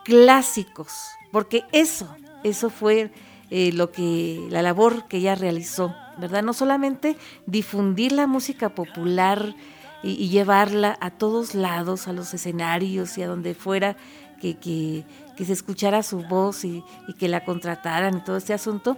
clásicos, 0.03 0.93
porque 1.31 1.63
eso, 1.71 2.13
eso 2.43 2.69
fue 2.69 3.11
eh, 3.49 3.71
lo 3.71 3.91
que 3.91 4.45
la 4.49 4.61
labor 4.61 5.07
que 5.07 5.17
ella 5.17 5.35
realizó, 5.35 5.95
¿verdad? 6.17 6.43
No 6.43 6.53
solamente 6.53 7.15
difundir 7.45 8.11
la 8.11 8.27
música 8.27 8.69
popular 8.69 9.55
y, 10.03 10.27
llevarla 10.27 10.97
a 10.99 11.11
todos 11.11 11.55
lados, 11.55 12.07
a 12.07 12.13
los 12.13 12.33
escenarios 12.33 13.17
y 13.17 13.23
a 13.23 13.27
donde 13.27 13.55
fuera 13.55 13.95
que, 14.41 15.05
se 15.37 15.53
escuchara 15.53 16.03
su 16.03 16.23
voz 16.23 16.65
y, 16.65 16.83
y, 17.07 17.13
que 17.13 17.29
la 17.29 17.45
contrataran 17.45 18.17
y 18.17 18.23
todo 18.23 18.37
este 18.37 18.53
asunto, 18.53 18.97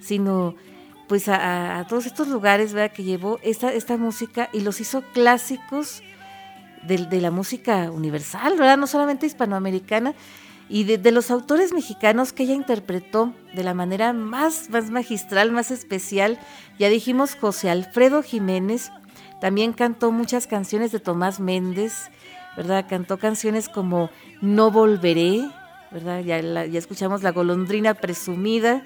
sino 0.00 0.54
pues 1.10 1.26
a, 1.26 1.84
todos 1.88 2.06
estos 2.06 2.28
lugares 2.28 2.72
¿verdad? 2.72 2.94
que 2.94 3.02
llevó 3.02 3.40
esta, 3.42 3.72
esta 3.72 3.96
música 3.96 4.48
y 4.52 4.60
los 4.60 4.80
hizo 4.80 5.02
clásicos 5.12 6.04
de, 6.84 7.20
la 7.20 7.32
música 7.32 7.90
universal, 7.90 8.52
¿verdad? 8.56 8.76
no 8.76 8.86
solamente 8.86 9.26
hispanoamericana, 9.26 10.14
y 10.68 10.84
de, 10.84 11.10
los 11.10 11.32
autores 11.32 11.72
mexicanos 11.72 12.32
que 12.32 12.44
ella 12.44 12.54
interpretó 12.54 13.34
de 13.56 13.64
la 13.64 13.74
manera 13.74 14.12
más, 14.12 14.70
más 14.70 14.90
magistral, 14.90 15.50
más 15.50 15.72
especial. 15.72 16.38
Ya 16.78 16.88
dijimos 16.88 17.34
José 17.34 17.70
Alfredo 17.70 18.22
Jiménez, 18.22 18.92
también 19.40 19.72
cantó 19.72 20.12
muchas 20.12 20.46
canciones 20.46 20.92
de 20.92 21.00
Tomás 21.00 21.40
Méndez, 21.40 22.08
¿verdad? 22.56 22.86
Cantó 22.88 23.18
canciones 23.18 23.68
como 23.68 24.10
No 24.42 24.70
Volveré, 24.70 25.50
¿verdad? 25.90 26.20
Ya, 26.20 26.40
ya 26.40 26.78
escuchamos 26.78 27.24
La 27.24 27.32
Golondrina 27.32 27.94
Presumida, 27.94 28.84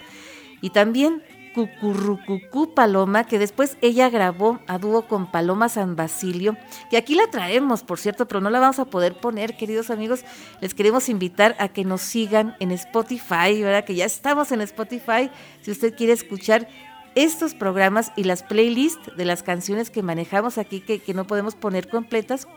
y 0.62 0.70
también 0.70 1.22
Cucurrucucú 1.54 2.74
Paloma, 2.74 3.24
que 3.24 3.38
después 3.38 3.78
ella 3.80 4.10
grabó 4.10 4.58
a 4.66 4.78
dúo 4.78 5.06
con 5.06 5.30
Paloma 5.30 5.68
San 5.68 5.96
Basilio, 5.96 6.56
que 6.90 6.96
aquí 6.96 7.14
la 7.14 7.28
traemos, 7.28 7.82
por 7.82 7.98
cierto, 7.98 8.26
pero 8.26 8.40
no 8.40 8.50
la 8.50 8.58
vamos 8.60 8.78
a 8.78 8.84
poder 8.84 9.14
poner, 9.14 9.56
queridos 9.56 9.90
amigos. 9.90 10.24
Les 10.60 10.74
queremos 10.74 11.08
invitar 11.08 11.54
a 11.58 11.68
que 11.68 11.84
nos 11.84 12.00
sigan 12.00 12.56
en 12.60 12.72
Spotify, 12.72 13.62
¿verdad? 13.62 13.84
Que 13.84 13.94
ya 13.94 14.04
estamos 14.04 14.52
en 14.52 14.60
Spotify. 14.62 15.30
Si 15.62 15.70
usted 15.70 15.94
quiere 15.94 16.12
escuchar 16.12 16.68
estos 17.14 17.54
programas 17.54 18.12
y 18.16 18.24
las 18.24 18.42
playlists 18.42 19.16
de 19.16 19.24
las 19.24 19.42
canciones 19.42 19.90
que 19.90 20.02
manejamos 20.02 20.58
aquí, 20.58 20.80
que, 20.80 20.98
que 20.98 21.14
no 21.14 21.26
podemos 21.26 21.54
poner 21.54 21.88
completas, 21.88 22.48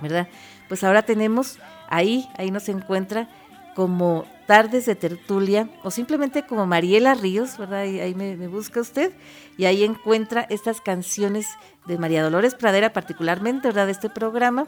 ¿verdad? 0.00 0.28
Pues 0.68 0.82
ahora 0.84 1.02
tenemos 1.02 1.58
ahí, 1.88 2.28
ahí 2.36 2.50
nos 2.50 2.68
encuentra 2.68 3.28
como 3.74 4.26
Tardes 4.48 4.86
de 4.86 4.94
Tertulia 4.94 5.68
o 5.84 5.90
simplemente 5.90 6.46
como 6.46 6.64
Mariela 6.64 7.12
Ríos, 7.12 7.58
¿verdad? 7.58 7.80
Ahí, 7.80 8.14
me, 8.14 8.48
busca 8.48 8.80
usted 8.80 9.12
y 9.58 9.66
ahí 9.66 9.84
encuentra 9.84 10.46
estas 10.48 10.80
canciones 10.80 11.48
de 11.84 11.98
María 11.98 12.22
Dolores 12.22 12.54
Pradera 12.54 12.94
particularmente, 12.94 13.68
¿verdad? 13.68 13.84
De 13.84 13.92
este 13.92 14.08
programa, 14.08 14.66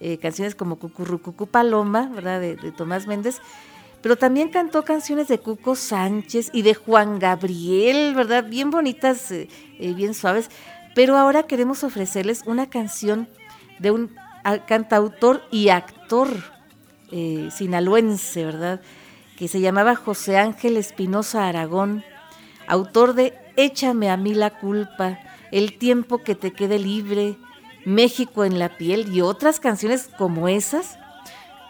eh, 0.00 0.18
canciones 0.18 0.56
como 0.56 0.80
Cucurrucucu 0.80 1.46
Paloma, 1.46 2.10
¿verdad? 2.12 2.40
De, 2.40 2.56
Tomás 2.72 3.06
Méndez, 3.06 3.40
pero 4.02 4.16
también 4.16 4.48
cantó 4.48 4.82
canciones 4.82 5.28
de 5.28 5.38
Cuco 5.38 5.76
Sánchez 5.76 6.50
y 6.52 6.62
de 6.62 6.74
Juan 6.74 7.20
Gabriel, 7.20 8.16
¿verdad? 8.16 8.48
Bien 8.48 8.72
bonitas, 8.72 9.30
eh, 9.30 9.46
eh, 9.78 9.94
bien 9.94 10.12
suaves, 10.12 10.50
pero 10.96 11.16
ahora 11.16 11.44
queremos 11.44 11.84
ofrecerles 11.84 12.42
una 12.46 12.68
canción 12.68 13.28
de 13.78 13.92
un 13.92 14.10
cantautor 14.66 15.42
y 15.52 15.68
actor, 15.68 16.30
eh, 17.12 17.48
sinaloense, 17.52 18.44
¿verdad? 18.44 18.80
Que 19.40 19.48
se 19.48 19.62
llamaba 19.62 19.96
José 19.96 20.36
Ángel 20.36 20.76
Espinosa 20.76 21.48
Aragón, 21.48 22.04
autor 22.66 23.14
de 23.14 23.32
Échame 23.56 24.10
a 24.10 24.18
mí 24.18 24.34
la 24.34 24.50
culpa, 24.50 25.18
El 25.50 25.78
tiempo 25.78 26.18
que 26.18 26.34
te 26.34 26.52
quede 26.52 26.78
libre, 26.78 27.38
México 27.86 28.44
en 28.44 28.58
la 28.58 28.76
piel 28.76 29.10
y 29.10 29.22
otras 29.22 29.58
canciones 29.58 30.10
como 30.18 30.46
esas. 30.46 30.98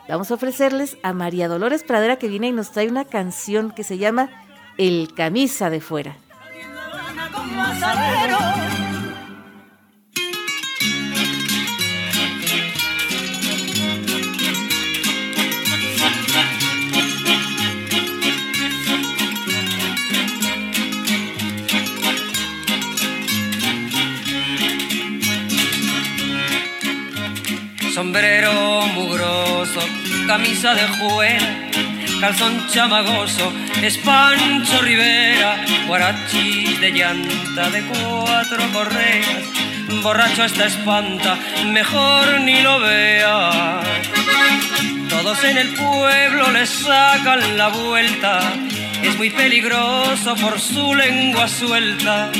Vamos 0.08 0.32
a 0.32 0.34
ofrecerles 0.34 0.98
a 1.04 1.12
María 1.12 1.46
Dolores 1.46 1.84
Pradera 1.84 2.16
que 2.16 2.26
viene 2.26 2.48
y 2.48 2.52
nos 2.52 2.72
trae 2.72 2.88
una 2.88 3.04
canción 3.04 3.70
que 3.70 3.84
se 3.84 3.98
llama 3.98 4.30
El 4.76 5.14
camisa 5.14 5.70
de 5.70 5.80
fuera. 5.80 6.16
Sombrero 28.10 28.88
mugroso, 28.88 29.80
camisa 30.26 30.74
de 30.74 30.82
juez, 30.98 31.42
calzón 32.20 32.66
chamagoso, 32.68 33.52
espancho 33.80 34.82
Rivera, 34.82 35.64
guarachis 35.86 36.80
de 36.80 36.90
llanta 36.90 37.70
de 37.70 37.82
cuatro 37.82 38.64
correas, 38.72 39.44
borracho 40.02 40.42
esta 40.44 40.66
espanta, 40.66 41.38
mejor 41.66 42.40
ni 42.40 42.60
lo 42.62 42.80
vea. 42.80 43.80
Todos 45.08 45.44
en 45.44 45.58
el 45.58 45.68
pueblo 45.68 46.50
le 46.50 46.66
sacan 46.66 47.56
la 47.56 47.68
vuelta, 47.68 48.40
es 49.04 49.16
muy 49.18 49.30
peligroso 49.30 50.34
por 50.34 50.58
su 50.58 50.96
lengua 50.96 51.46
suelta. 51.46 52.32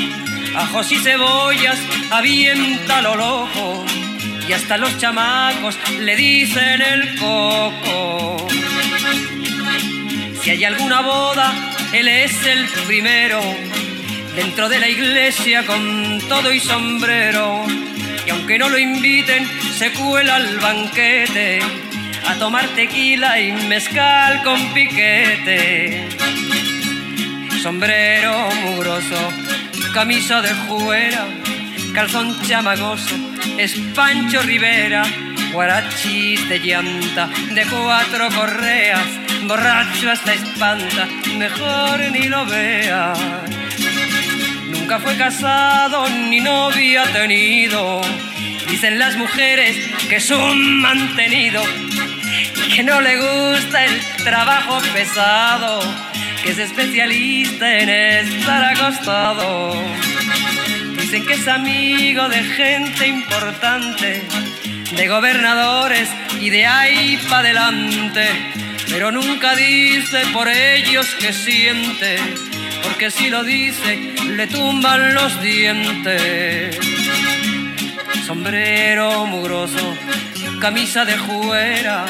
Ajos 0.53 0.91
y 0.91 0.97
cebollas 0.97 1.79
avienta 2.11 3.01
lo 3.01 3.15
loco 3.15 3.85
y 4.51 4.53
hasta 4.53 4.77
los 4.77 4.97
chamacos 4.97 5.79
le 5.97 6.13
dicen 6.13 6.81
el 6.81 7.15
coco. 7.15 8.49
Si 10.43 10.49
hay 10.49 10.65
alguna 10.65 10.99
boda, 10.99 11.53
él 11.93 12.09
es 12.09 12.45
el 12.45 12.67
primero, 12.85 13.39
dentro 14.35 14.67
de 14.67 14.79
la 14.81 14.89
iglesia 14.89 15.65
con 15.65 16.19
todo 16.27 16.51
y 16.51 16.59
sombrero. 16.59 17.63
Y 18.27 18.29
aunque 18.29 18.59
no 18.59 18.67
lo 18.67 18.77
inviten, 18.77 19.47
se 19.73 19.93
cuela 19.93 20.35
al 20.35 20.57
banquete 20.57 21.61
a 22.27 22.35
tomar 22.35 22.67
tequila 22.75 23.39
y 23.39 23.53
mezcal 23.53 24.43
con 24.43 24.73
piquete. 24.73 26.09
Sombrero 27.63 28.49
mugroso, 28.65 29.31
camisa 29.93 30.41
de 30.41 30.53
juera, 30.67 31.25
calzón 31.93 32.39
chamagoso 32.43 33.15
es 33.57 33.73
Pancho 33.95 34.41
Rivera, 34.43 35.03
guarachis 35.51 36.47
de 36.47 36.59
llanta, 36.59 37.29
de 37.51 37.65
cuatro 37.65 38.29
correas, 38.29 39.05
borracho 39.47 40.11
hasta 40.11 40.33
espanta, 40.33 41.07
mejor 41.37 41.99
ni 42.11 42.27
lo 42.27 42.45
vea. 42.45 43.13
Nunca 44.69 44.99
fue 44.99 45.15
casado 45.17 46.09
ni 46.09 46.39
novia 46.39 47.03
tenido, 47.11 48.01
dicen 48.69 48.99
las 48.99 49.17
mujeres 49.17 49.77
que 50.07 50.17
es 50.17 50.31
un 50.31 50.81
mantenido, 50.81 51.63
que 52.73 52.83
no 52.83 53.01
le 53.01 53.17
gusta 53.17 53.85
el 53.85 54.01
trabajo 54.23 54.81
pesado, 54.93 55.81
que 56.43 56.51
es 56.51 56.57
especialista 56.57 57.77
en 57.77 57.89
estar 57.89 58.63
acostado 58.63 59.73
Dicen 61.11 61.27
que 61.27 61.33
es 61.33 61.47
amigo 61.49 62.29
de 62.29 62.41
gente 62.41 63.05
importante, 63.05 64.23
de 64.95 65.07
gobernadores 65.09 66.07
y 66.39 66.49
de 66.49 66.65
ahí 66.65 67.19
para 67.27 67.49
adelante, 67.49 68.29
pero 68.87 69.11
nunca 69.11 69.53
dice 69.53 70.21
por 70.31 70.47
ellos 70.47 71.13
que 71.19 71.33
siente, 71.33 72.15
porque 72.81 73.11
si 73.11 73.29
lo 73.29 73.43
dice 73.43 74.13
le 74.37 74.47
tumban 74.47 75.13
los 75.13 75.41
dientes. 75.41 76.79
Sombrero 78.25 79.25
mugroso, 79.25 79.97
camisa 80.61 81.03
de 81.03 81.17
juera, 81.17 82.05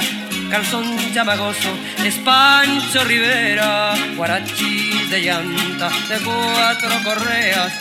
calzón 0.52 1.12
llamagoso, 1.12 1.76
es 2.06 2.18
Pancho 2.18 3.04
Rivera, 3.06 3.96
guarachis 4.16 5.10
de 5.10 5.22
llanta, 5.22 5.90
de 6.08 6.20
cuatro 6.20 6.90
correas, 7.04 7.74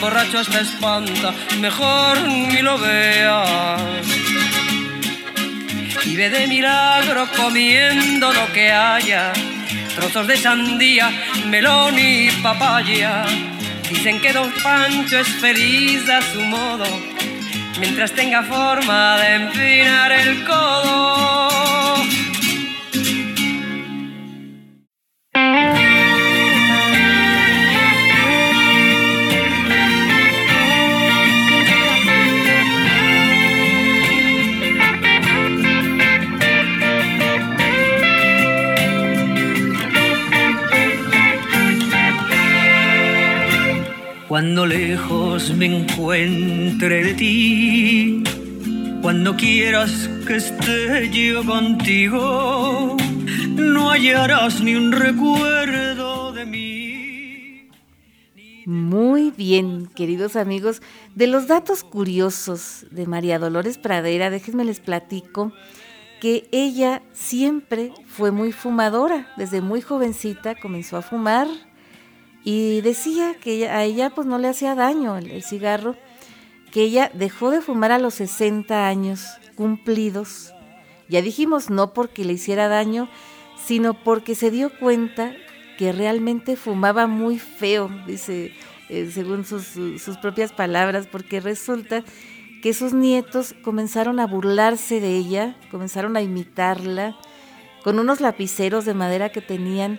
borracho 0.00 0.38
hasta 0.38 0.60
espanta, 0.60 1.32
mejor 1.60 2.20
ni 2.22 2.62
lo 2.62 2.78
veas. 2.78 3.80
Vive 6.04 6.30
de 6.30 6.46
milagro 6.46 7.28
comiendo 7.36 8.32
lo 8.32 8.52
que 8.52 8.70
haya, 8.72 9.32
trozos 9.94 10.26
de 10.26 10.36
sandía, 10.36 11.10
melón 11.46 11.98
y 11.98 12.30
papaya. 12.42 13.24
Dicen 13.90 14.20
que 14.20 14.32
don 14.32 14.50
Pancho 14.62 15.18
es 15.18 15.28
feliz 15.28 16.08
a 16.08 16.20
su 16.22 16.40
modo, 16.40 16.86
mientras 17.78 18.12
tenga 18.12 18.42
forma 18.42 19.18
de 19.18 19.34
empinar 19.34 20.12
el 20.12 20.44
codo. 20.44 21.46
Cuando 44.36 44.66
lejos 44.66 45.50
me 45.54 45.64
encuentre 45.64 47.04
de 47.04 47.14
ti, 47.14 48.22
cuando 49.00 49.34
quieras 49.34 50.10
que 50.26 50.36
esté 50.36 51.08
yo 51.10 51.42
contigo, 51.42 52.98
no 53.54 53.90
hallarás 53.90 54.60
ni 54.60 54.74
un 54.74 54.92
recuerdo 54.92 56.34
de 56.34 56.44
mí. 56.44 57.70
Muy 58.66 59.30
bien, 59.30 59.86
queridos 59.86 60.36
amigos, 60.36 60.82
de 61.14 61.28
los 61.28 61.46
datos 61.48 61.82
curiosos 61.82 62.84
de 62.90 63.06
María 63.06 63.38
Dolores 63.38 63.78
Pradera, 63.78 64.28
déjenme 64.28 64.66
les 64.66 64.80
platico 64.80 65.52
que 66.20 66.46
ella 66.52 67.00
siempre 67.14 67.90
fue 68.06 68.32
muy 68.32 68.52
fumadora, 68.52 69.32
desde 69.38 69.62
muy 69.62 69.80
jovencita 69.80 70.54
comenzó 70.60 70.98
a 70.98 71.02
fumar 71.02 71.48
y 72.46 72.80
decía 72.80 73.34
que 73.34 73.68
a 73.68 73.82
ella 73.82 74.10
pues 74.10 74.24
no 74.28 74.38
le 74.38 74.46
hacía 74.46 74.76
daño 74.76 75.16
el, 75.16 75.42
cigarro, 75.42 75.96
que 76.70 76.82
ella 76.82 77.10
dejó 77.12 77.50
de 77.50 77.60
fumar 77.60 77.90
a 77.90 77.98
los 77.98 78.14
60 78.14 78.86
años 78.86 79.26
cumplidos. 79.56 80.54
Ya 81.08 81.22
dijimos, 81.22 81.70
no 81.70 81.92
porque 81.92 82.24
le 82.24 82.34
hiciera 82.34 82.68
daño, 82.68 83.08
sino 83.56 83.94
porque 83.94 84.36
se 84.36 84.52
dio 84.52 84.70
cuenta 84.78 85.32
que 85.76 85.90
realmente 85.90 86.54
fumaba 86.54 87.08
muy 87.08 87.40
feo, 87.40 87.90
dice, 88.06 88.52
eh, 88.90 89.10
según 89.12 89.44
sus, 89.44 89.64
sus 90.00 90.16
propias 90.18 90.52
palabras, 90.52 91.08
porque 91.10 91.40
resulta 91.40 92.04
que 92.62 92.74
sus 92.74 92.92
nietos 92.92 93.56
comenzaron 93.64 94.20
a 94.20 94.26
burlarse 94.28 95.00
de 95.00 95.16
ella, 95.16 95.56
comenzaron 95.72 96.16
a 96.16 96.22
imitarla, 96.22 97.16
con 97.82 97.98
unos 97.98 98.20
lapiceros 98.20 98.84
de 98.84 98.94
madera 98.94 99.30
que 99.30 99.40
tenían 99.40 99.98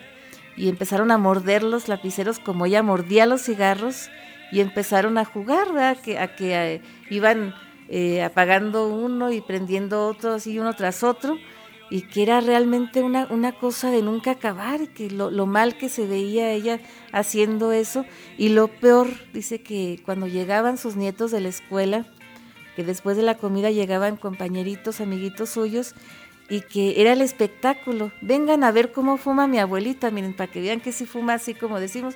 y 0.58 0.70
empezaron 0.70 1.12
a 1.12 1.18
morder 1.18 1.64
los 1.64 1.88
lapiceros 1.88 2.40
como 2.40 2.66
ella 2.66 2.84
mordía 2.84 3.28
los 3.28 3.44
cigarros 3.44 4.10
y 4.52 4.60
empezaron 4.60 5.18
a 5.18 5.24
jugar. 5.24 5.68
Que, 6.02 6.18
a 6.18 6.36
que 6.36 6.56
eh, 6.56 6.82
iban 7.10 7.54
eh, 7.88 8.24
apagando 8.24 8.88
uno 8.90 9.32
y 9.32 9.40
prendiendo 9.40 10.08
otro 10.08 10.34
así 10.34 10.58
uno 10.60 10.74
tras 10.74 11.04
otro 11.04 11.38
y 11.90 12.02
que 12.02 12.24
era 12.24 12.42
realmente 12.42 13.02
una, 13.02 13.28
una 13.30 13.54
cosa 13.54 13.92
de 13.92 14.02
nunca 14.02 14.32
acabar, 14.32 14.90
que 14.90 15.10
lo, 15.10 15.32
lo, 15.32 15.46
mal 15.46 15.78
que 15.78 15.88
se 15.88 16.06
veía 16.06 16.52
ella 16.52 16.82
haciendo 17.14 17.72
eso 17.72 18.04
y 18.38 18.50
lo 18.50 18.68
peor, 18.68 19.08
dice 19.34 19.62
que 19.62 20.02
cuando 20.04 20.28
llegaban 20.28 20.78
sus 20.78 20.98
nietos 20.98 21.32
de 21.32 21.40
la 21.40 21.48
escuela, 21.48 22.06
que 22.76 22.84
después 22.84 23.16
de 23.16 23.24
la 23.24 23.36
comida 23.36 23.72
llegaban 23.72 24.18
compañeritos, 24.18 25.00
amiguitos 25.00 25.50
suyos, 25.50 25.96
y 26.50 26.62
que 26.62 27.02
era 27.02 27.14
el 27.14 27.22
espectáculo. 27.22 28.12
Vengan 28.22 28.64
a 28.64 28.72
ver 28.72 28.92
cómo 28.92 29.18
fuma 29.18 29.48
mi 29.48 29.60
abuelita, 29.60 30.12
miren, 30.12 30.36
para 30.36 30.52
que 30.52 30.62
vean 30.62 30.80
que 30.80 30.92
si 30.92 31.06
fuma 31.06 31.34
así 31.34 31.54
como 31.54 31.80
decimos. 31.80 32.16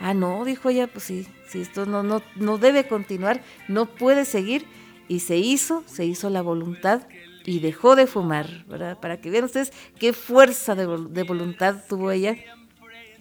Ah, 0.00 0.14
no, 0.14 0.44
dijo 0.44 0.68
ella, 0.68 0.88
pues 0.88 1.04
sí, 1.04 1.28
sí, 1.46 1.60
esto 1.60 1.86
no, 1.86 2.02
no, 2.02 2.22
no 2.34 2.58
debe 2.58 2.88
continuar, 2.88 3.40
no 3.68 3.86
puede 3.86 4.24
seguir. 4.24 4.66
Y 5.08 5.20
se 5.20 5.36
hizo, 5.36 5.84
se 5.86 6.04
hizo 6.04 6.30
la 6.30 6.42
voluntad 6.42 7.02
y 7.44 7.60
dejó 7.60 7.96
de 7.96 8.06
fumar, 8.06 8.64
¿verdad? 8.66 8.98
Para 8.98 9.20
que 9.20 9.30
vean 9.30 9.44
ustedes 9.44 9.72
qué 9.98 10.12
fuerza 10.12 10.74
de, 10.74 10.86
de 11.10 11.22
voluntad 11.24 11.76
tuvo 11.88 12.10
ella 12.10 12.36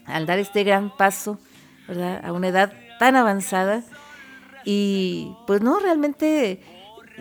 al 0.05 0.25
dar 0.25 0.39
este 0.39 0.63
gran 0.63 0.95
paso, 0.95 1.39
¿verdad? 1.87 2.23
A 2.23 2.31
una 2.33 2.47
edad 2.47 2.73
tan 2.99 3.15
avanzada. 3.15 3.83
Y 4.63 5.33
pues 5.47 5.61
no, 5.61 5.79
realmente 5.79 6.61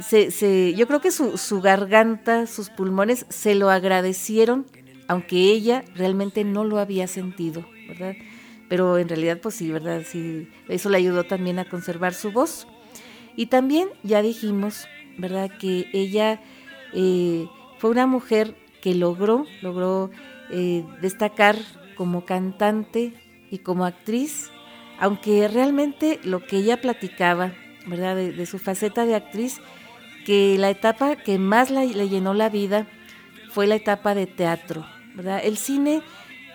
se, 0.03 0.75
yo 0.75 0.87
creo 0.87 1.01
que 1.01 1.11
su, 1.11 1.61
garganta, 1.61 2.47
sus 2.47 2.71
pulmones 2.71 3.27
se 3.29 3.55
lo 3.55 3.71
agradecieron, 3.71 4.67
aunque 5.09 5.37
ella 5.37 5.85
realmente 5.95 6.45
no 6.45 6.65
lo 6.65 6.79
había 6.79 7.07
sentido, 7.07 7.67
¿verdad? 7.89 8.15
Pero 8.69 8.99
en 8.99 9.09
realidad, 9.09 9.39
pues 9.43 9.57
sí, 9.57 9.71
¿verdad? 9.71 10.03
Sí, 10.07 10.49
eso 10.69 10.89
le 10.91 10.99
ayudó 10.99 11.25
también 11.25 11.59
a 11.59 11.69
conservar 11.69 12.15
su 12.15 12.31
voz. 12.31 12.69
Y 13.37 13.47
también 13.47 13.89
ya 14.03 14.23
dijimos, 14.23 14.87
¿verdad? 15.19 15.51
Que 15.59 15.89
ella 15.93 16.41
eh, 16.93 17.47
fue 17.79 17.91
una 17.91 18.07
mujer 18.07 18.55
que 18.81 18.95
logró, 18.95 19.47
logró 19.61 20.11
eh, 20.51 20.85
destacar 21.03 21.57
como 21.97 22.25
cantante 22.25 23.13
y 23.51 23.59
como 23.59 23.85
actriz, 23.85 24.51
aunque 24.99 25.49
realmente 25.49 26.21
lo 26.23 26.47
que 26.47 26.59
ella 26.59 26.81
platicaba, 26.81 27.53
¿verdad? 27.87 28.15
de 28.17 28.47
su 28.47 28.59
faceta 28.59 29.05
de 29.05 29.17
actriz, 29.17 29.61
que 30.25 30.57
la 30.59 30.71
etapa 30.71 31.17
que 31.17 31.39
más 31.39 31.71
le 31.71 32.09
llenó 32.09 32.35
la 32.35 32.49
vida 32.49 32.87
fue 33.51 33.67
la 33.67 33.77
etapa 33.77 34.15
de 34.15 34.27
teatro, 34.27 34.87
¿verdad? 35.15 35.41
El 35.43 35.57
cine 35.57 36.03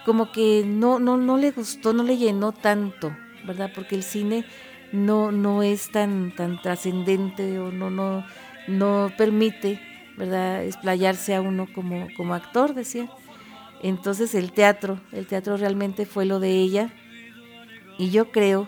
como 0.05 0.31
que 0.31 0.63
no, 0.65 0.99
no, 0.99 1.17
no 1.17 1.37
le 1.37 1.51
gustó, 1.51 1.91
no 1.93 2.03
le 2.03 2.17
llenó 2.17 2.51
tanto, 2.51 3.15
¿verdad? 3.45 3.71
Porque 3.73 3.95
el 3.95 4.03
cine 4.03 4.45
no, 4.91 5.31
no 5.31 5.63
es 5.63 5.91
tan, 5.91 6.33
tan 6.35 6.61
trascendente 6.61 7.59
o 7.59 7.71
no, 7.71 7.89
no, 7.89 8.25
no 8.67 9.11
permite, 9.17 9.81
¿verdad? 10.15 10.63
Explayarse 10.63 11.35
a 11.35 11.41
uno 11.41 11.67
como, 11.73 12.07
como 12.15 12.33
actor, 12.33 12.73
decía. 12.73 13.09
Entonces 13.81 14.35
el 14.35 14.51
teatro, 14.51 14.99
el 15.11 15.27
teatro 15.27 15.57
realmente 15.57 16.05
fue 16.05 16.25
lo 16.25 16.39
de 16.39 16.51
ella 16.51 16.93
y 17.97 18.09
yo 18.09 18.31
creo 18.31 18.67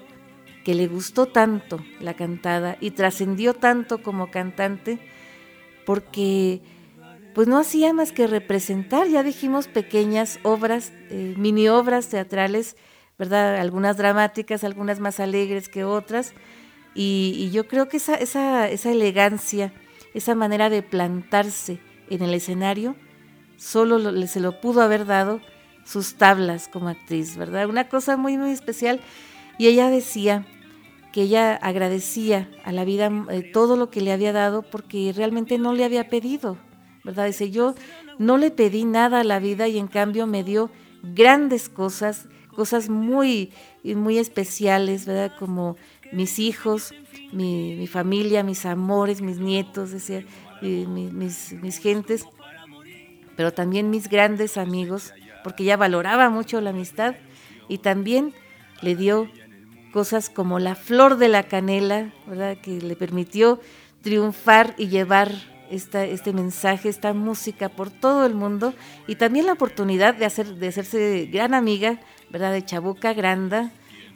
que 0.67 0.75
le 0.75 0.87
gustó 0.87 1.27
tanto 1.27 1.79
la 2.01 2.15
cantada 2.15 2.75
y 2.81 2.91
trascendió 2.91 3.53
tanto 3.53 4.03
como 4.03 4.31
cantante 4.31 4.99
porque 5.85 6.59
pues 7.33 7.47
no 7.47 7.57
hacía 7.57 7.93
más 7.93 8.11
que 8.11 8.27
representar, 8.27 9.07
ya 9.07 9.23
dijimos, 9.23 9.69
pequeñas 9.69 10.41
obras, 10.43 10.91
eh, 11.09 11.35
mini 11.37 11.69
obras 11.69 12.09
teatrales, 12.09 12.75
¿verdad? 13.17 13.55
Algunas 13.61 13.95
dramáticas, 13.95 14.65
algunas 14.65 14.99
más 14.99 15.21
alegres 15.21 15.69
que 15.69 15.85
otras. 15.85 16.33
Y, 16.93 17.49
yo 17.53 17.69
creo 17.69 17.87
que 17.87 17.95
esa, 17.95 18.15
esa, 18.15 18.67
esa, 18.67 18.91
elegancia, 18.91 19.71
esa 20.13 20.35
manera 20.35 20.69
de 20.69 20.83
plantarse 20.83 21.79
en 22.09 22.23
el 22.23 22.33
escenario, 22.33 22.97
solo 23.55 24.27
se 24.27 24.41
lo 24.41 24.59
pudo 24.59 24.81
haber 24.81 25.05
dado 25.05 25.39
sus 25.85 26.15
tablas 26.15 26.67
como 26.67 26.89
actriz, 26.89 27.37
¿verdad? 27.37 27.69
Una 27.69 27.87
cosa 27.87 28.17
muy, 28.17 28.37
muy 28.37 28.51
especial. 28.51 28.99
Y 29.57 29.67
ella 29.67 29.89
decía 29.89 30.45
que 31.17 31.23
ella 31.23 31.55
agradecía 31.55 32.47
a 32.63 32.71
la 32.71 32.85
vida 32.85 33.09
eh, 33.31 33.41
todo 33.41 33.75
lo 33.75 33.89
que 33.89 34.01
le 34.01 34.11
había 34.11 34.33
dado 34.33 34.61
porque 34.61 35.11
realmente 35.17 35.57
no 35.57 35.73
le 35.73 35.83
había 35.83 36.09
pedido, 36.09 36.59
¿verdad? 37.03 37.25
Dice, 37.25 37.49
yo 37.49 37.73
no 38.19 38.37
le 38.37 38.51
pedí 38.51 38.85
nada 38.85 39.21
a 39.21 39.23
la 39.23 39.39
vida 39.39 39.67
y 39.67 39.79
en 39.79 39.87
cambio 39.87 40.27
me 40.27 40.43
dio 40.43 40.69
grandes 41.01 41.69
cosas, 41.69 42.27
cosas 42.55 42.89
muy, 42.89 43.51
muy 43.83 44.19
especiales, 44.19 45.07
¿verdad? 45.07 45.31
Como 45.39 45.75
mis 46.11 46.37
hijos, 46.37 46.93
mi, 47.33 47.87
familia, 47.87 48.43
mis 48.43 48.67
amores, 48.67 49.19
mis 49.23 49.39
nietos, 49.39 49.89
decía, 49.89 50.23
mis, 50.61 51.53
mis 51.53 51.79
gentes, 51.79 52.27
pero 53.35 53.51
también 53.51 53.89
mis 53.89 54.07
grandes 54.07 54.55
amigos, 54.55 55.15
porque 55.43 55.63
ella 55.63 55.77
valoraba 55.77 56.29
mucho 56.29 56.61
la 56.61 56.69
amistad 56.69 57.15
y 57.67 57.79
también 57.79 58.35
le 58.83 58.95
dio 58.95 59.27
cosas 59.97 60.29
como 60.29 60.59
la 60.59 60.75
flor 60.75 61.17
de 61.17 61.27
la 61.27 61.41
canela, 61.41 62.13
¿verdad? 62.27 62.55
que 62.61 62.79
le 62.79 62.95
permitió 62.95 63.59
triunfar 64.03 64.75
y 64.77 64.89
llevar 64.89 65.31
esta, 65.71 66.05
este 66.05 66.33
mensaje, 66.33 66.87
esta 66.87 67.13
música 67.13 67.67
por 67.67 67.89
todo 67.89 68.27
el 68.27 68.35
mundo 68.35 68.75
y 69.07 69.15
también 69.15 69.47
la 69.47 69.53
oportunidad 69.53 70.13
de, 70.13 70.25
hacer, 70.25 70.53
de 70.53 70.67
hacerse 70.67 71.27
gran 71.33 71.55
amiga 71.55 71.99
¿verdad? 72.29 72.51
de 72.51 72.63
Chabuca 72.63 73.13
Granda, 73.13 73.71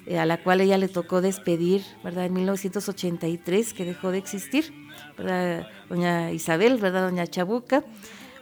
eh, 0.05 0.19
a 0.19 0.27
la 0.27 0.43
cual 0.43 0.61
ella 0.61 0.77
le 0.77 0.87
tocó 0.87 1.19
despedir 1.19 1.81
¿verdad? 2.03 2.25
en 2.25 2.33
1983, 2.33 3.73
que 3.73 3.83
dejó 3.83 4.11
de 4.11 4.19
existir, 4.19 4.71
¿verdad? 5.17 5.65
doña 5.89 6.31
Isabel, 6.31 6.77
¿verdad? 6.77 7.09
doña 7.09 7.25
Chabuca. 7.25 7.83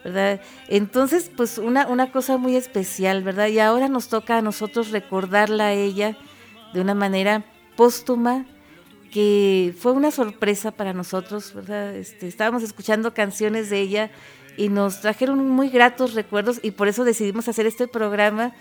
¿verdad? 0.04 0.42
Entonces, 0.68 1.30
pues 1.34 1.56
una, 1.56 1.86
una 1.86 2.12
cosa 2.12 2.36
muy 2.36 2.54
especial, 2.56 3.22
¿verdad? 3.22 3.48
Y 3.48 3.60
ahora 3.60 3.88
nos 3.88 4.08
toca 4.08 4.36
a 4.36 4.42
nosotros 4.42 4.90
recordarla 4.90 5.68
a 5.68 5.72
ella 5.72 6.18
de 6.72 6.80
una 6.80 6.94
manera 6.94 7.44
póstuma, 7.76 8.46
que 9.10 9.74
fue 9.78 9.92
una 9.92 10.10
sorpresa 10.10 10.70
para 10.70 10.92
nosotros, 10.92 11.52
¿verdad? 11.54 11.96
Este, 11.96 12.28
estábamos 12.28 12.62
escuchando 12.62 13.12
canciones 13.12 13.68
de 13.70 13.80
ella 13.80 14.10
y 14.56 14.68
nos 14.68 15.00
trajeron 15.00 15.48
muy 15.48 15.68
gratos 15.68 16.14
recuerdos 16.14 16.60
y 16.62 16.72
por 16.72 16.88
eso 16.88 17.04
decidimos 17.04 17.48
hacer 17.48 17.66
este 17.66 17.88
programa 17.88 18.52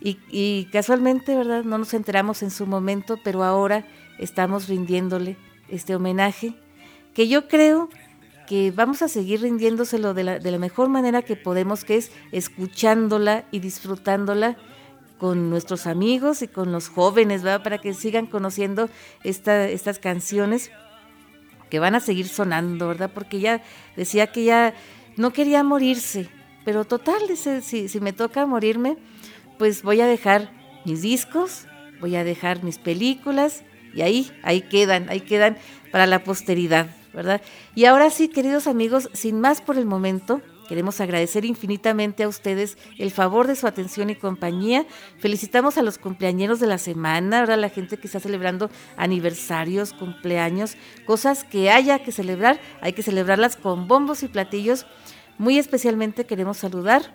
y, 0.00 0.18
y, 0.30 0.66
casualmente, 0.72 1.34
¿verdad? 1.34 1.64
No 1.64 1.78
nos 1.78 1.94
enteramos 1.94 2.42
en 2.42 2.50
su 2.50 2.66
momento, 2.66 3.18
pero 3.22 3.44
ahora 3.44 3.86
estamos 4.18 4.68
rindiéndole 4.68 5.36
este 5.68 5.94
homenaje 5.94 6.54
que 7.14 7.28
yo 7.28 7.48
creo 7.48 7.88
que 8.46 8.70
vamos 8.70 9.00
a 9.00 9.08
seguir 9.08 9.40
rindiéndoselo 9.40 10.12
de 10.12 10.24
la, 10.24 10.38
de 10.38 10.50
la 10.50 10.58
mejor 10.58 10.88
manera 10.88 11.22
que 11.22 11.36
podemos, 11.36 11.84
que 11.84 11.96
es 11.96 12.10
escuchándola 12.32 13.46
y 13.50 13.60
disfrutándola 13.60 14.58
con 15.24 15.48
nuestros 15.48 15.86
amigos 15.86 16.42
y 16.42 16.48
con 16.48 16.70
los 16.70 16.90
jóvenes, 16.90 17.42
¿verdad? 17.42 17.62
Para 17.62 17.78
que 17.78 17.94
sigan 17.94 18.26
conociendo 18.26 18.90
esta, 19.22 19.66
estas 19.70 19.98
canciones 19.98 20.70
que 21.70 21.78
van 21.78 21.94
a 21.94 22.00
seguir 22.00 22.28
sonando, 22.28 22.88
¿verdad? 22.88 23.10
Porque 23.14 23.40
ya 23.40 23.62
decía 23.96 24.26
que 24.26 24.44
ya 24.44 24.74
no 25.16 25.32
quería 25.32 25.64
morirse, 25.64 26.28
pero 26.66 26.84
total, 26.84 27.26
dice, 27.26 27.62
si, 27.62 27.88
si 27.88 28.00
me 28.00 28.12
toca 28.12 28.44
morirme, 28.44 28.98
pues 29.58 29.82
voy 29.82 30.02
a 30.02 30.06
dejar 30.06 30.52
mis 30.84 31.00
discos, 31.00 31.68
voy 32.02 32.16
a 32.16 32.22
dejar 32.22 32.62
mis 32.62 32.76
películas 32.76 33.62
y 33.94 34.02
ahí, 34.02 34.30
ahí 34.42 34.60
quedan, 34.60 35.08
ahí 35.08 35.22
quedan 35.22 35.56
para 35.90 36.06
la 36.06 36.22
posteridad, 36.22 36.94
¿verdad? 37.14 37.40
Y 37.74 37.86
ahora 37.86 38.10
sí, 38.10 38.28
queridos 38.28 38.66
amigos, 38.66 39.08
sin 39.14 39.40
más 39.40 39.62
por 39.62 39.78
el 39.78 39.86
momento, 39.86 40.42
Queremos 40.68 41.00
agradecer 41.00 41.44
infinitamente 41.44 42.22
a 42.22 42.28
ustedes 42.28 42.78
el 42.98 43.10
favor 43.10 43.46
de 43.46 43.56
su 43.56 43.66
atención 43.66 44.10
y 44.10 44.16
compañía. 44.16 44.86
Felicitamos 45.18 45.78
a 45.78 45.82
los 45.82 45.98
cumpleañeros 45.98 46.60
de 46.60 46.66
la 46.66 46.78
semana, 46.78 47.40
ahora 47.40 47.56
la 47.56 47.68
gente 47.68 47.96
que 47.96 48.06
está 48.06 48.20
celebrando 48.20 48.70
aniversarios, 48.96 49.92
cumpleaños, 49.92 50.76
cosas 51.06 51.44
que 51.44 51.70
haya 51.70 51.98
que 52.00 52.12
celebrar, 52.12 52.60
hay 52.80 52.92
que 52.92 53.02
celebrarlas 53.02 53.56
con 53.56 53.88
bombos 53.88 54.22
y 54.22 54.28
platillos. 54.28 54.86
Muy 55.36 55.58
especialmente 55.58 56.26
queremos 56.26 56.58
saludar 56.58 57.12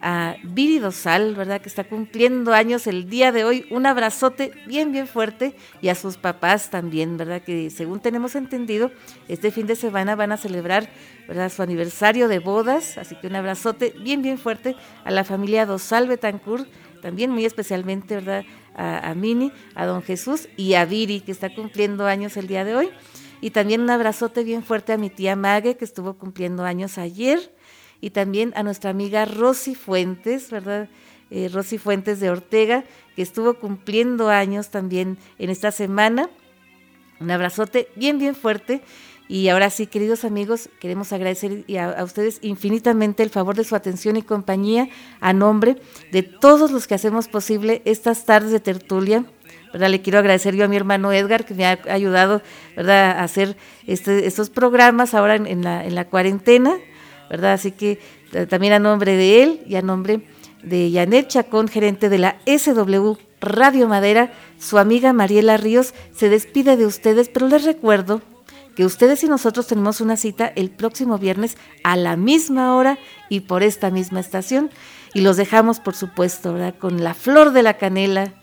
a 0.00 0.36
Viri 0.42 0.78
Dosal, 0.78 1.34
¿verdad? 1.34 1.60
Que 1.60 1.68
está 1.68 1.84
cumpliendo 1.84 2.52
años 2.52 2.86
el 2.86 3.08
día 3.08 3.32
de 3.32 3.44
hoy. 3.44 3.66
Un 3.70 3.86
abrazote 3.86 4.52
bien, 4.66 4.92
bien 4.92 5.06
fuerte. 5.06 5.54
Y 5.80 5.88
a 5.88 5.94
sus 5.94 6.16
papás 6.16 6.70
también, 6.70 7.16
¿verdad? 7.16 7.42
Que 7.42 7.70
según 7.70 8.00
tenemos 8.00 8.34
entendido, 8.34 8.90
este 9.28 9.50
fin 9.50 9.66
de 9.66 9.76
semana 9.76 10.14
van 10.14 10.32
a 10.32 10.36
celebrar, 10.36 10.88
¿verdad? 11.26 11.50
Su 11.50 11.62
aniversario 11.62 12.28
de 12.28 12.38
bodas. 12.38 12.98
Así 12.98 13.16
que 13.16 13.26
un 13.26 13.36
abrazote 13.36 13.94
bien, 14.00 14.22
bien 14.22 14.38
fuerte 14.38 14.76
a 15.04 15.10
la 15.10 15.24
familia 15.24 15.66
Dosal 15.66 16.06
Betancourt. 16.06 16.68
También 17.02 17.30
muy 17.30 17.44
especialmente, 17.44 18.16
¿verdad? 18.16 18.44
A, 18.74 19.10
a 19.10 19.14
Mini, 19.14 19.52
a 19.74 19.86
don 19.86 20.02
Jesús 20.02 20.48
y 20.56 20.74
a 20.74 20.84
Viri, 20.84 21.20
que 21.20 21.32
está 21.32 21.54
cumpliendo 21.54 22.06
años 22.06 22.36
el 22.36 22.46
día 22.46 22.64
de 22.64 22.76
hoy. 22.76 22.90
Y 23.40 23.50
también 23.50 23.80
un 23.82 23.90
abrazote 23.90 24.42
bien 24.42 24.64
fuerte 24.64 24.92
a 24.92 24.96
mi 24.96 25.10
tía 25.10 25.36
Mague, 25.36 25.76
que 25.76 25.84
estuvo 25.84 26.14
cumpliendo 26.14 26.64
años 26.64 26.98
ayer 26.98 27.52
y 28.00 28.10
también 28.10 28.52
a 28.56 28.62
nuestra 28.62 28.90
amiga 28.90 29.24
Rosy 29.24 29.74
Fuentes, 29.74 30.50
¿verdad? 30.50 30.88
Eh, 31.30 31.50
Rosy 31.52 31.78
Fuentes 31.78 32.20
de 32.20 32.30
Ortega, 32.30 32.84
que 33.14 33.22
estuvo 33.22 33.54
cumpliendo 33.54 34.28
años 34.28 34.70
también 34.70 35.18
en 35.38 35.50
esta 35.50 35.70
semana. 35.72 36.30
Un 37.20 37.30
abrazote 37.30 37.88
bien, 37.96 38.18
bien 38.18 38.34
fuerte. 38.34 38.82
Y 39.28 39.48
ahora 39.48 39.68
sí, 39.68 39.86
queridos 39.86 40.24
amigos, 40.24 40.70
queremos 40.80 41.12
agradecer 41.12 41.64
a, 41.78 42.00
a, 42.00 42.04
ustedes 42.04 42.38
infinitamente 42.40 43.22
el 43.22 43.28
favor 43.28 43.56
de 43.56 43.64
su 43.64 43.76
atención 43.76 44.16
y 44.16 44.22
compañía 44.22 44.88
a 45.20 45.34
nombre 45.34 45.76
de 46.12 46.22
todos 46.22 46.70
los 46.70 46.86
que 46.86 46.94
hacemos 46.94 47.28
posible 47.28 47.82
estas 47.84 48.24
tardes 48.24 48.52
de 48.52 48.60
tertulia. 48.60 49.26
¿verdad? 49.72 49.90
Le 49.90 50.00
quiero 50.00 50.18
agradecer 50.18 50.54
yo 50.54 50.64
a 50.64 50.68
mi 50.68 50.76
hermano 50.76 51.12
Edgar, 51.12 51.44
que 51.44 51.54
me 51.54 51.66
ha 51.66 51.78
ayudado 51.90 52.42
¿verdad? 52.74 53.18
a 53.18 53.22
hacer 53.22 53.56
este, 53.86 54.26
estos 54.26 54.48
programas 54.48 55.12
ahora 55.12 55.36
en, 55.36 55.62
la, 55.62 55.84
en 55.84 55.94
la 55.94 56.06
cuarentena. 56.06 56.76
¿Verdad? 57.28 57.52
Así 57.52 57.72
que 57.72 57.98
también 58.48 58.72
a 58.72 58.78
nombre 58.78 59.16
de 59.16 59.42
él 59.42 59.60
y 59.66 59.76
a 59.76 59.82
nombre 59.82 60.22
de 60.62 60.90
Janet 60.92 61.28
Chacón, 61.28 61.68
gerente 61.68 62.08
de 62.08 62.18
la 62.18 62.36
SW 62.46 63.14
Radio 63.40 63.88
Madera, 63.88 64.32
su 64.58 64.78
amiga 64.78 65.12
Mariela 65.12 65.56
Ríos 65.56 65.94
se 66.14 66.28
despide 66.28 66.76
de 66.76 66.86
ustedes, 66.86 67.28
pero 67.28 67.48
les 67.48 67.64
recuerdo 67.64 68.20
que 68.74 68.84
ustedes 68.84 69.22
y 69.24 69.28
nosotros 69.28 69.66
tenemos 69.66 70.00
una 70.00 70.16
cita 70.16 70.52
el 70.54 70.70
próximo 70.70 71.18
viernes 71.18 71.56
a 71.84 71.96
la 71.96 72.16
misma 72.16 72.76
hora 72.76 72.98
y 73.28 73.40
por 73.40 73.62
esta 73.62 73.90
misma 73.90 74.20
estación. 74.20 74.70
Y 75.14 75.20
los 75.20 75.36
dejamos, 75.36 75.80
por 75.80 75.94
supuesto, 75.94 76.52
¿verdad? 76.52 76.74
con 76.78 77.02
La 77.02 77.14
Flor 77.14 77.52
de 77.52 77.62
la 77.62 77.74
Canela, 77.74 78.34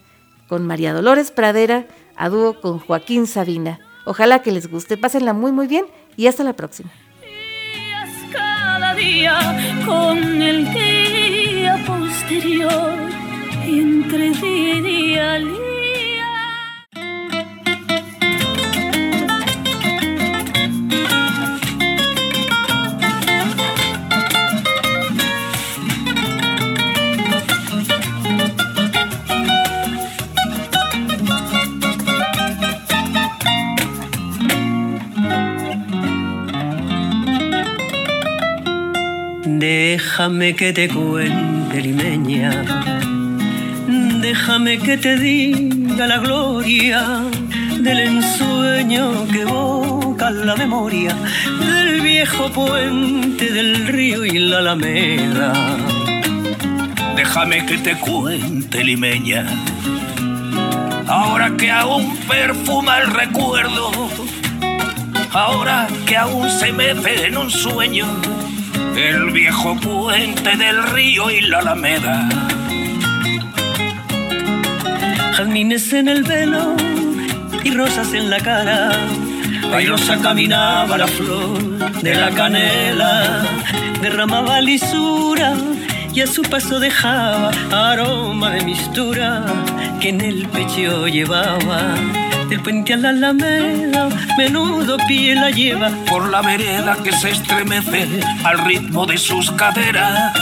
con 0.47 0.65
María 0.65 0.93
Dolores 0.93 1.31
Pradera, 1.31 1.88
a 2.15 2.29
dúo 2.29 2.59
con 2.59 2.79
Joaquín 2.79 3.27
Sabina. 3.27 3.79
Ojalá 4.05 4.41
que 4.41 4.51
les 4.51 4.69
guste, 4.69 4.97
pásenla 4.97 5.33
muy 5.33 5.51
muy 5.51 5.67
bien 5.67 5.86
y 6.17 6.27
hasta 6.27 6.43
la 6.43 6.53
próxima 6.53 6.91
con 9.85 10.41
el 10.41 10.65
día 10.73 11.83
posterior 11.85 12.97
entre 13.65 14.29
día 14.31 14.75
y 14.75 14.81
día. 14.81 15.74
Déjame 39.59 40.53
que 40.53 40.73
te 40.73 40.89
cuente, 40.89 41.81
limeña. 41.81 42.51
Déjame 44.19 44.77
que 44.79 44.97
te 44.97 45.17
diga 45.17 46.07
la 46.07 46.17
gloria 46.17 47.21
del 47.79 47.99
ensueño 47.99 49.25
que 49.31 49.41
evoca 49.41 50.29
la 50.29 50.57
memoria 50.57 51.15
del 51.69 52.01
viejo 52.01 52.49
puente 52.49 53.49
del 53.49 53.87
río 53.87 54.25
y 54.25 54.39
la 54.39 54.57
alameda. 54.57 55.53
Déjame 57.15 57.65
que 57.65 57.77
te 57.77 57.95
cuente, 57.95 58.83
limeña. 58.83 59.45
Ahora 61.07 61.55
que 61.55 61.71
aún 61.71 62.17
perfuma 62.27 62.97
el 62.97 63.07
recuerdo, 63.11 63.89
ahora 65.31 65.87
que 66.05 66.17
aún 66.17 66.49
se 66.49 66.73
me 66.73 66.93
ve 66.93 67.27
en 67.27 67.37
un 67.37 67.49
sueño 67.49 68.05
el 68.95 69.31
viejo 69.31 69.75
puente 69.79 70.55
del 70.55 70.83
río 70.83 71.29
y 71.29 71.41
la 71.41 71.59
alameda. 71.59 72.29
Jazmines 75.35 75.91
en 75.93 76.07
el 76.07 76.23
velo 76.23 76.75
y 77.63 77.71
rosas 77.71 78.13
en 78.13 78.29
la 78.29 78.39
cara. 78.39 78.91
Airosa 79.73 80.17
caminaba 80.21 80.97
la 80.97 81.07
flor 81.07 81.61
de 82.01 82.15
la 82.15 82.29
canela, 82.31 83.45
derramaba 84.01 84.61
lisura 84.61 85.53
y 86.13 86.21
a 86.21 86.27
su 86.27 86.41
paso 86.43 86.79
dejaba 86.79 87.51
aroma 87.71 88.51
de 88.51 88.63
mistura 88.63 89.45
que 89.99 90.09
en 90.09 90.21
el 90.21 90.47
pecho 90.47 91.07
llevaba 91.07 91.95
del 92.49 92.61
puente 92.61 92.93
a 92.93 92.97
la 92.97 93.09
alameda, 93.09 94.09
menudo 94.37 94.97
pie 95.07 95.35
la 95.35 95.49
lleva 95.49 95.89
por 96.09 96.29
la 96.29 96.41
vereda 96.41 96.97
que 97.03 97.11
se 97.11 97.31
estremece 97.31 98.07
al 98.43 98.59
ritmo 98.59 99.05
de 99.05 99.17
sus 99.17 99.51
caderas. 99.51 100.33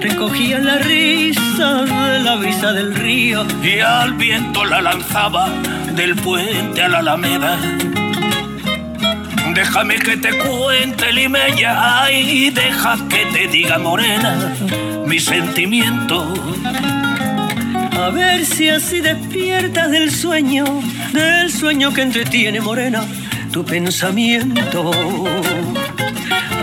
Recogía 0.00 0.58
la 0.58 0.78
risa 0.78 1.84
de 1.84 2.20
la 2.20 2.36
brisa 2.36 2.72
del 2.72 2.94
río 2.94 3.46
y 3.62 3.80
al 3.80 4.14
viento 4.14 4.64
la 4.64 4.80
lanzaba 4.80 5.48
del 5.94 6.16
puente 6.16 6.82
a 6.82 6.88
la 6.88 6.98
alameda. 6.98 7.58
Déjame 9.54 9.96
que 9.96 10.16
te 10.16 10.36
cuente, 10.38 11.12
limeña, 11.12 12.10
y 12.10 12.50
deja 12.50 12.96
que 13.08 13.26
te 13.26 13.48
diga 13.48 13.78
morena 13.78 14.54
mi 15.06 15.18
sentimiento 15.18 16.34
a 18.00 18.10
ver 18.10 18.46
si 18.46 18.68
así 18.68 19.00
despiertas 19.00 19.90
del 19.90 20.10
sueño, 20.10 20.64
del 21.12 21.50
sueño 21.50 21.92
que 21.92 22.02
entretiene 22.02 22.60
morena 22.60 23.04
tu 23.52 23.64
pensamiento. 23.64 24.90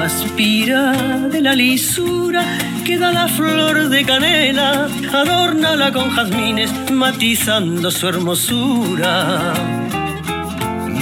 Aspira 0.01 0.91
de 1.29 1.41
la 1.41 1.53
lisura 1.53 2.43
que 2.85 2.97
da 2.97 3.11
la 3.11 3.27
flor 3.27 3.89
de 3.89 4.05
canela, 4.05 4.87
adórnala 5.13 5.91
con 5.91 6.09
jazmines, 6.11 6.71
matizando 6.91 7.91
su 7.91 8.07
hermosura. 8.07 9.53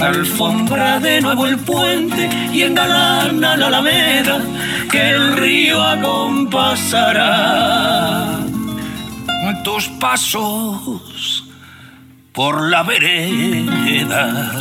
alfombra 0.00 1.00
de 1.00 1.20
nuevo 1.20 1.46
el 1.46 1.58
puente 1.58 2.28
y 2.52 2.62
engalana 2.62 3.56
la 3.56 3.66
alameda 3.68 4.40
que 4.90 5.10
el 5.10 5.36
río 5.36 5.82
acompasará 5.82 7.46
tus 9.66 9.88
pasos 10.00 10.95
por 12.36 12.68
la 12.68 12.82
vereda. 12.82 14.52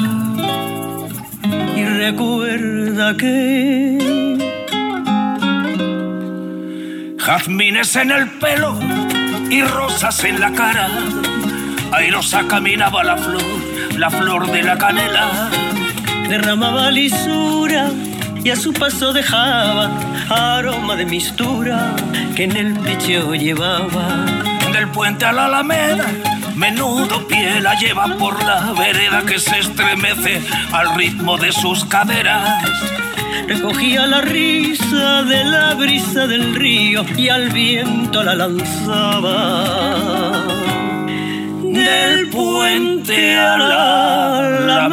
Y 1.76 1.84
recuerda 1.84 3.18
que 3.18 4.38
jazmines 7.20 7.96
en 7.98 8.12
el 8.12 8.30
pelo 8.40 8.80
y 9.50 9.62
rosas 9.62 10.24
en 10.24 10.40
la 10.40 10.54
cara. 10.54 10.88
Airosa 11.92 12.48
caminaba 12.48 13.04
la 13.04 13.18
flor, 13.18 13.44
la 13.98 14.10
flor 14.10 14.50
de 14.50 14.64
la 14.64 14.78
canela. 14.78 15.50
Derramaba 16.30 16.90
lisura 16.92 17.90
y 18.42 18.52
a 18.52 18.56
su 18.56 18.72
paso 18.72 19.12
dejaba 19.12 19.92
aroma 20.30 20.96
de 20.96 21.06
mistura 21.06 21.94
que 22.38 22.46
en 22.46 22.56
el 22.56 22.80
pecho 22.80 23.36
llevaba. 23.36 24.26
Del 24.72 24.88
puente 24.90 25.26
a 25.26 25.32
la 25.32 25.46
alameda, 25.46 26.06
menudo 26.56 27.28
pie 27.28 27.60
la 27.62 27.76
lleva 27.76 28.16
por 28.18 28.43
la 28.43 28.74
vereda 28.74 29.24
que 29.26 29.39
se 29.39 29.60
estremece 29.60 30.41
al 30.72 30.95
ritmo 30.95 31.38
de 31.38 31.51
sus 31.51 31.86
caderas. 31.86 32.64
Recogía 33.47 34.06
la 34.06 34.22
risa 34.22 35.24
de 35.24 35.43
la 35.43 35.74
brisa 35.76 36.26
del 36.28 36.56
río 36.56 37.06
y 37.16 37.30
al 37.30 37.49
viento 37.49 38.24
la 38.24 38.36
lanzaba. 38.36 39.64
Del 41.62 42.30
puente 42.30 43.38
a 43.38 43.58
la 43.58 44.89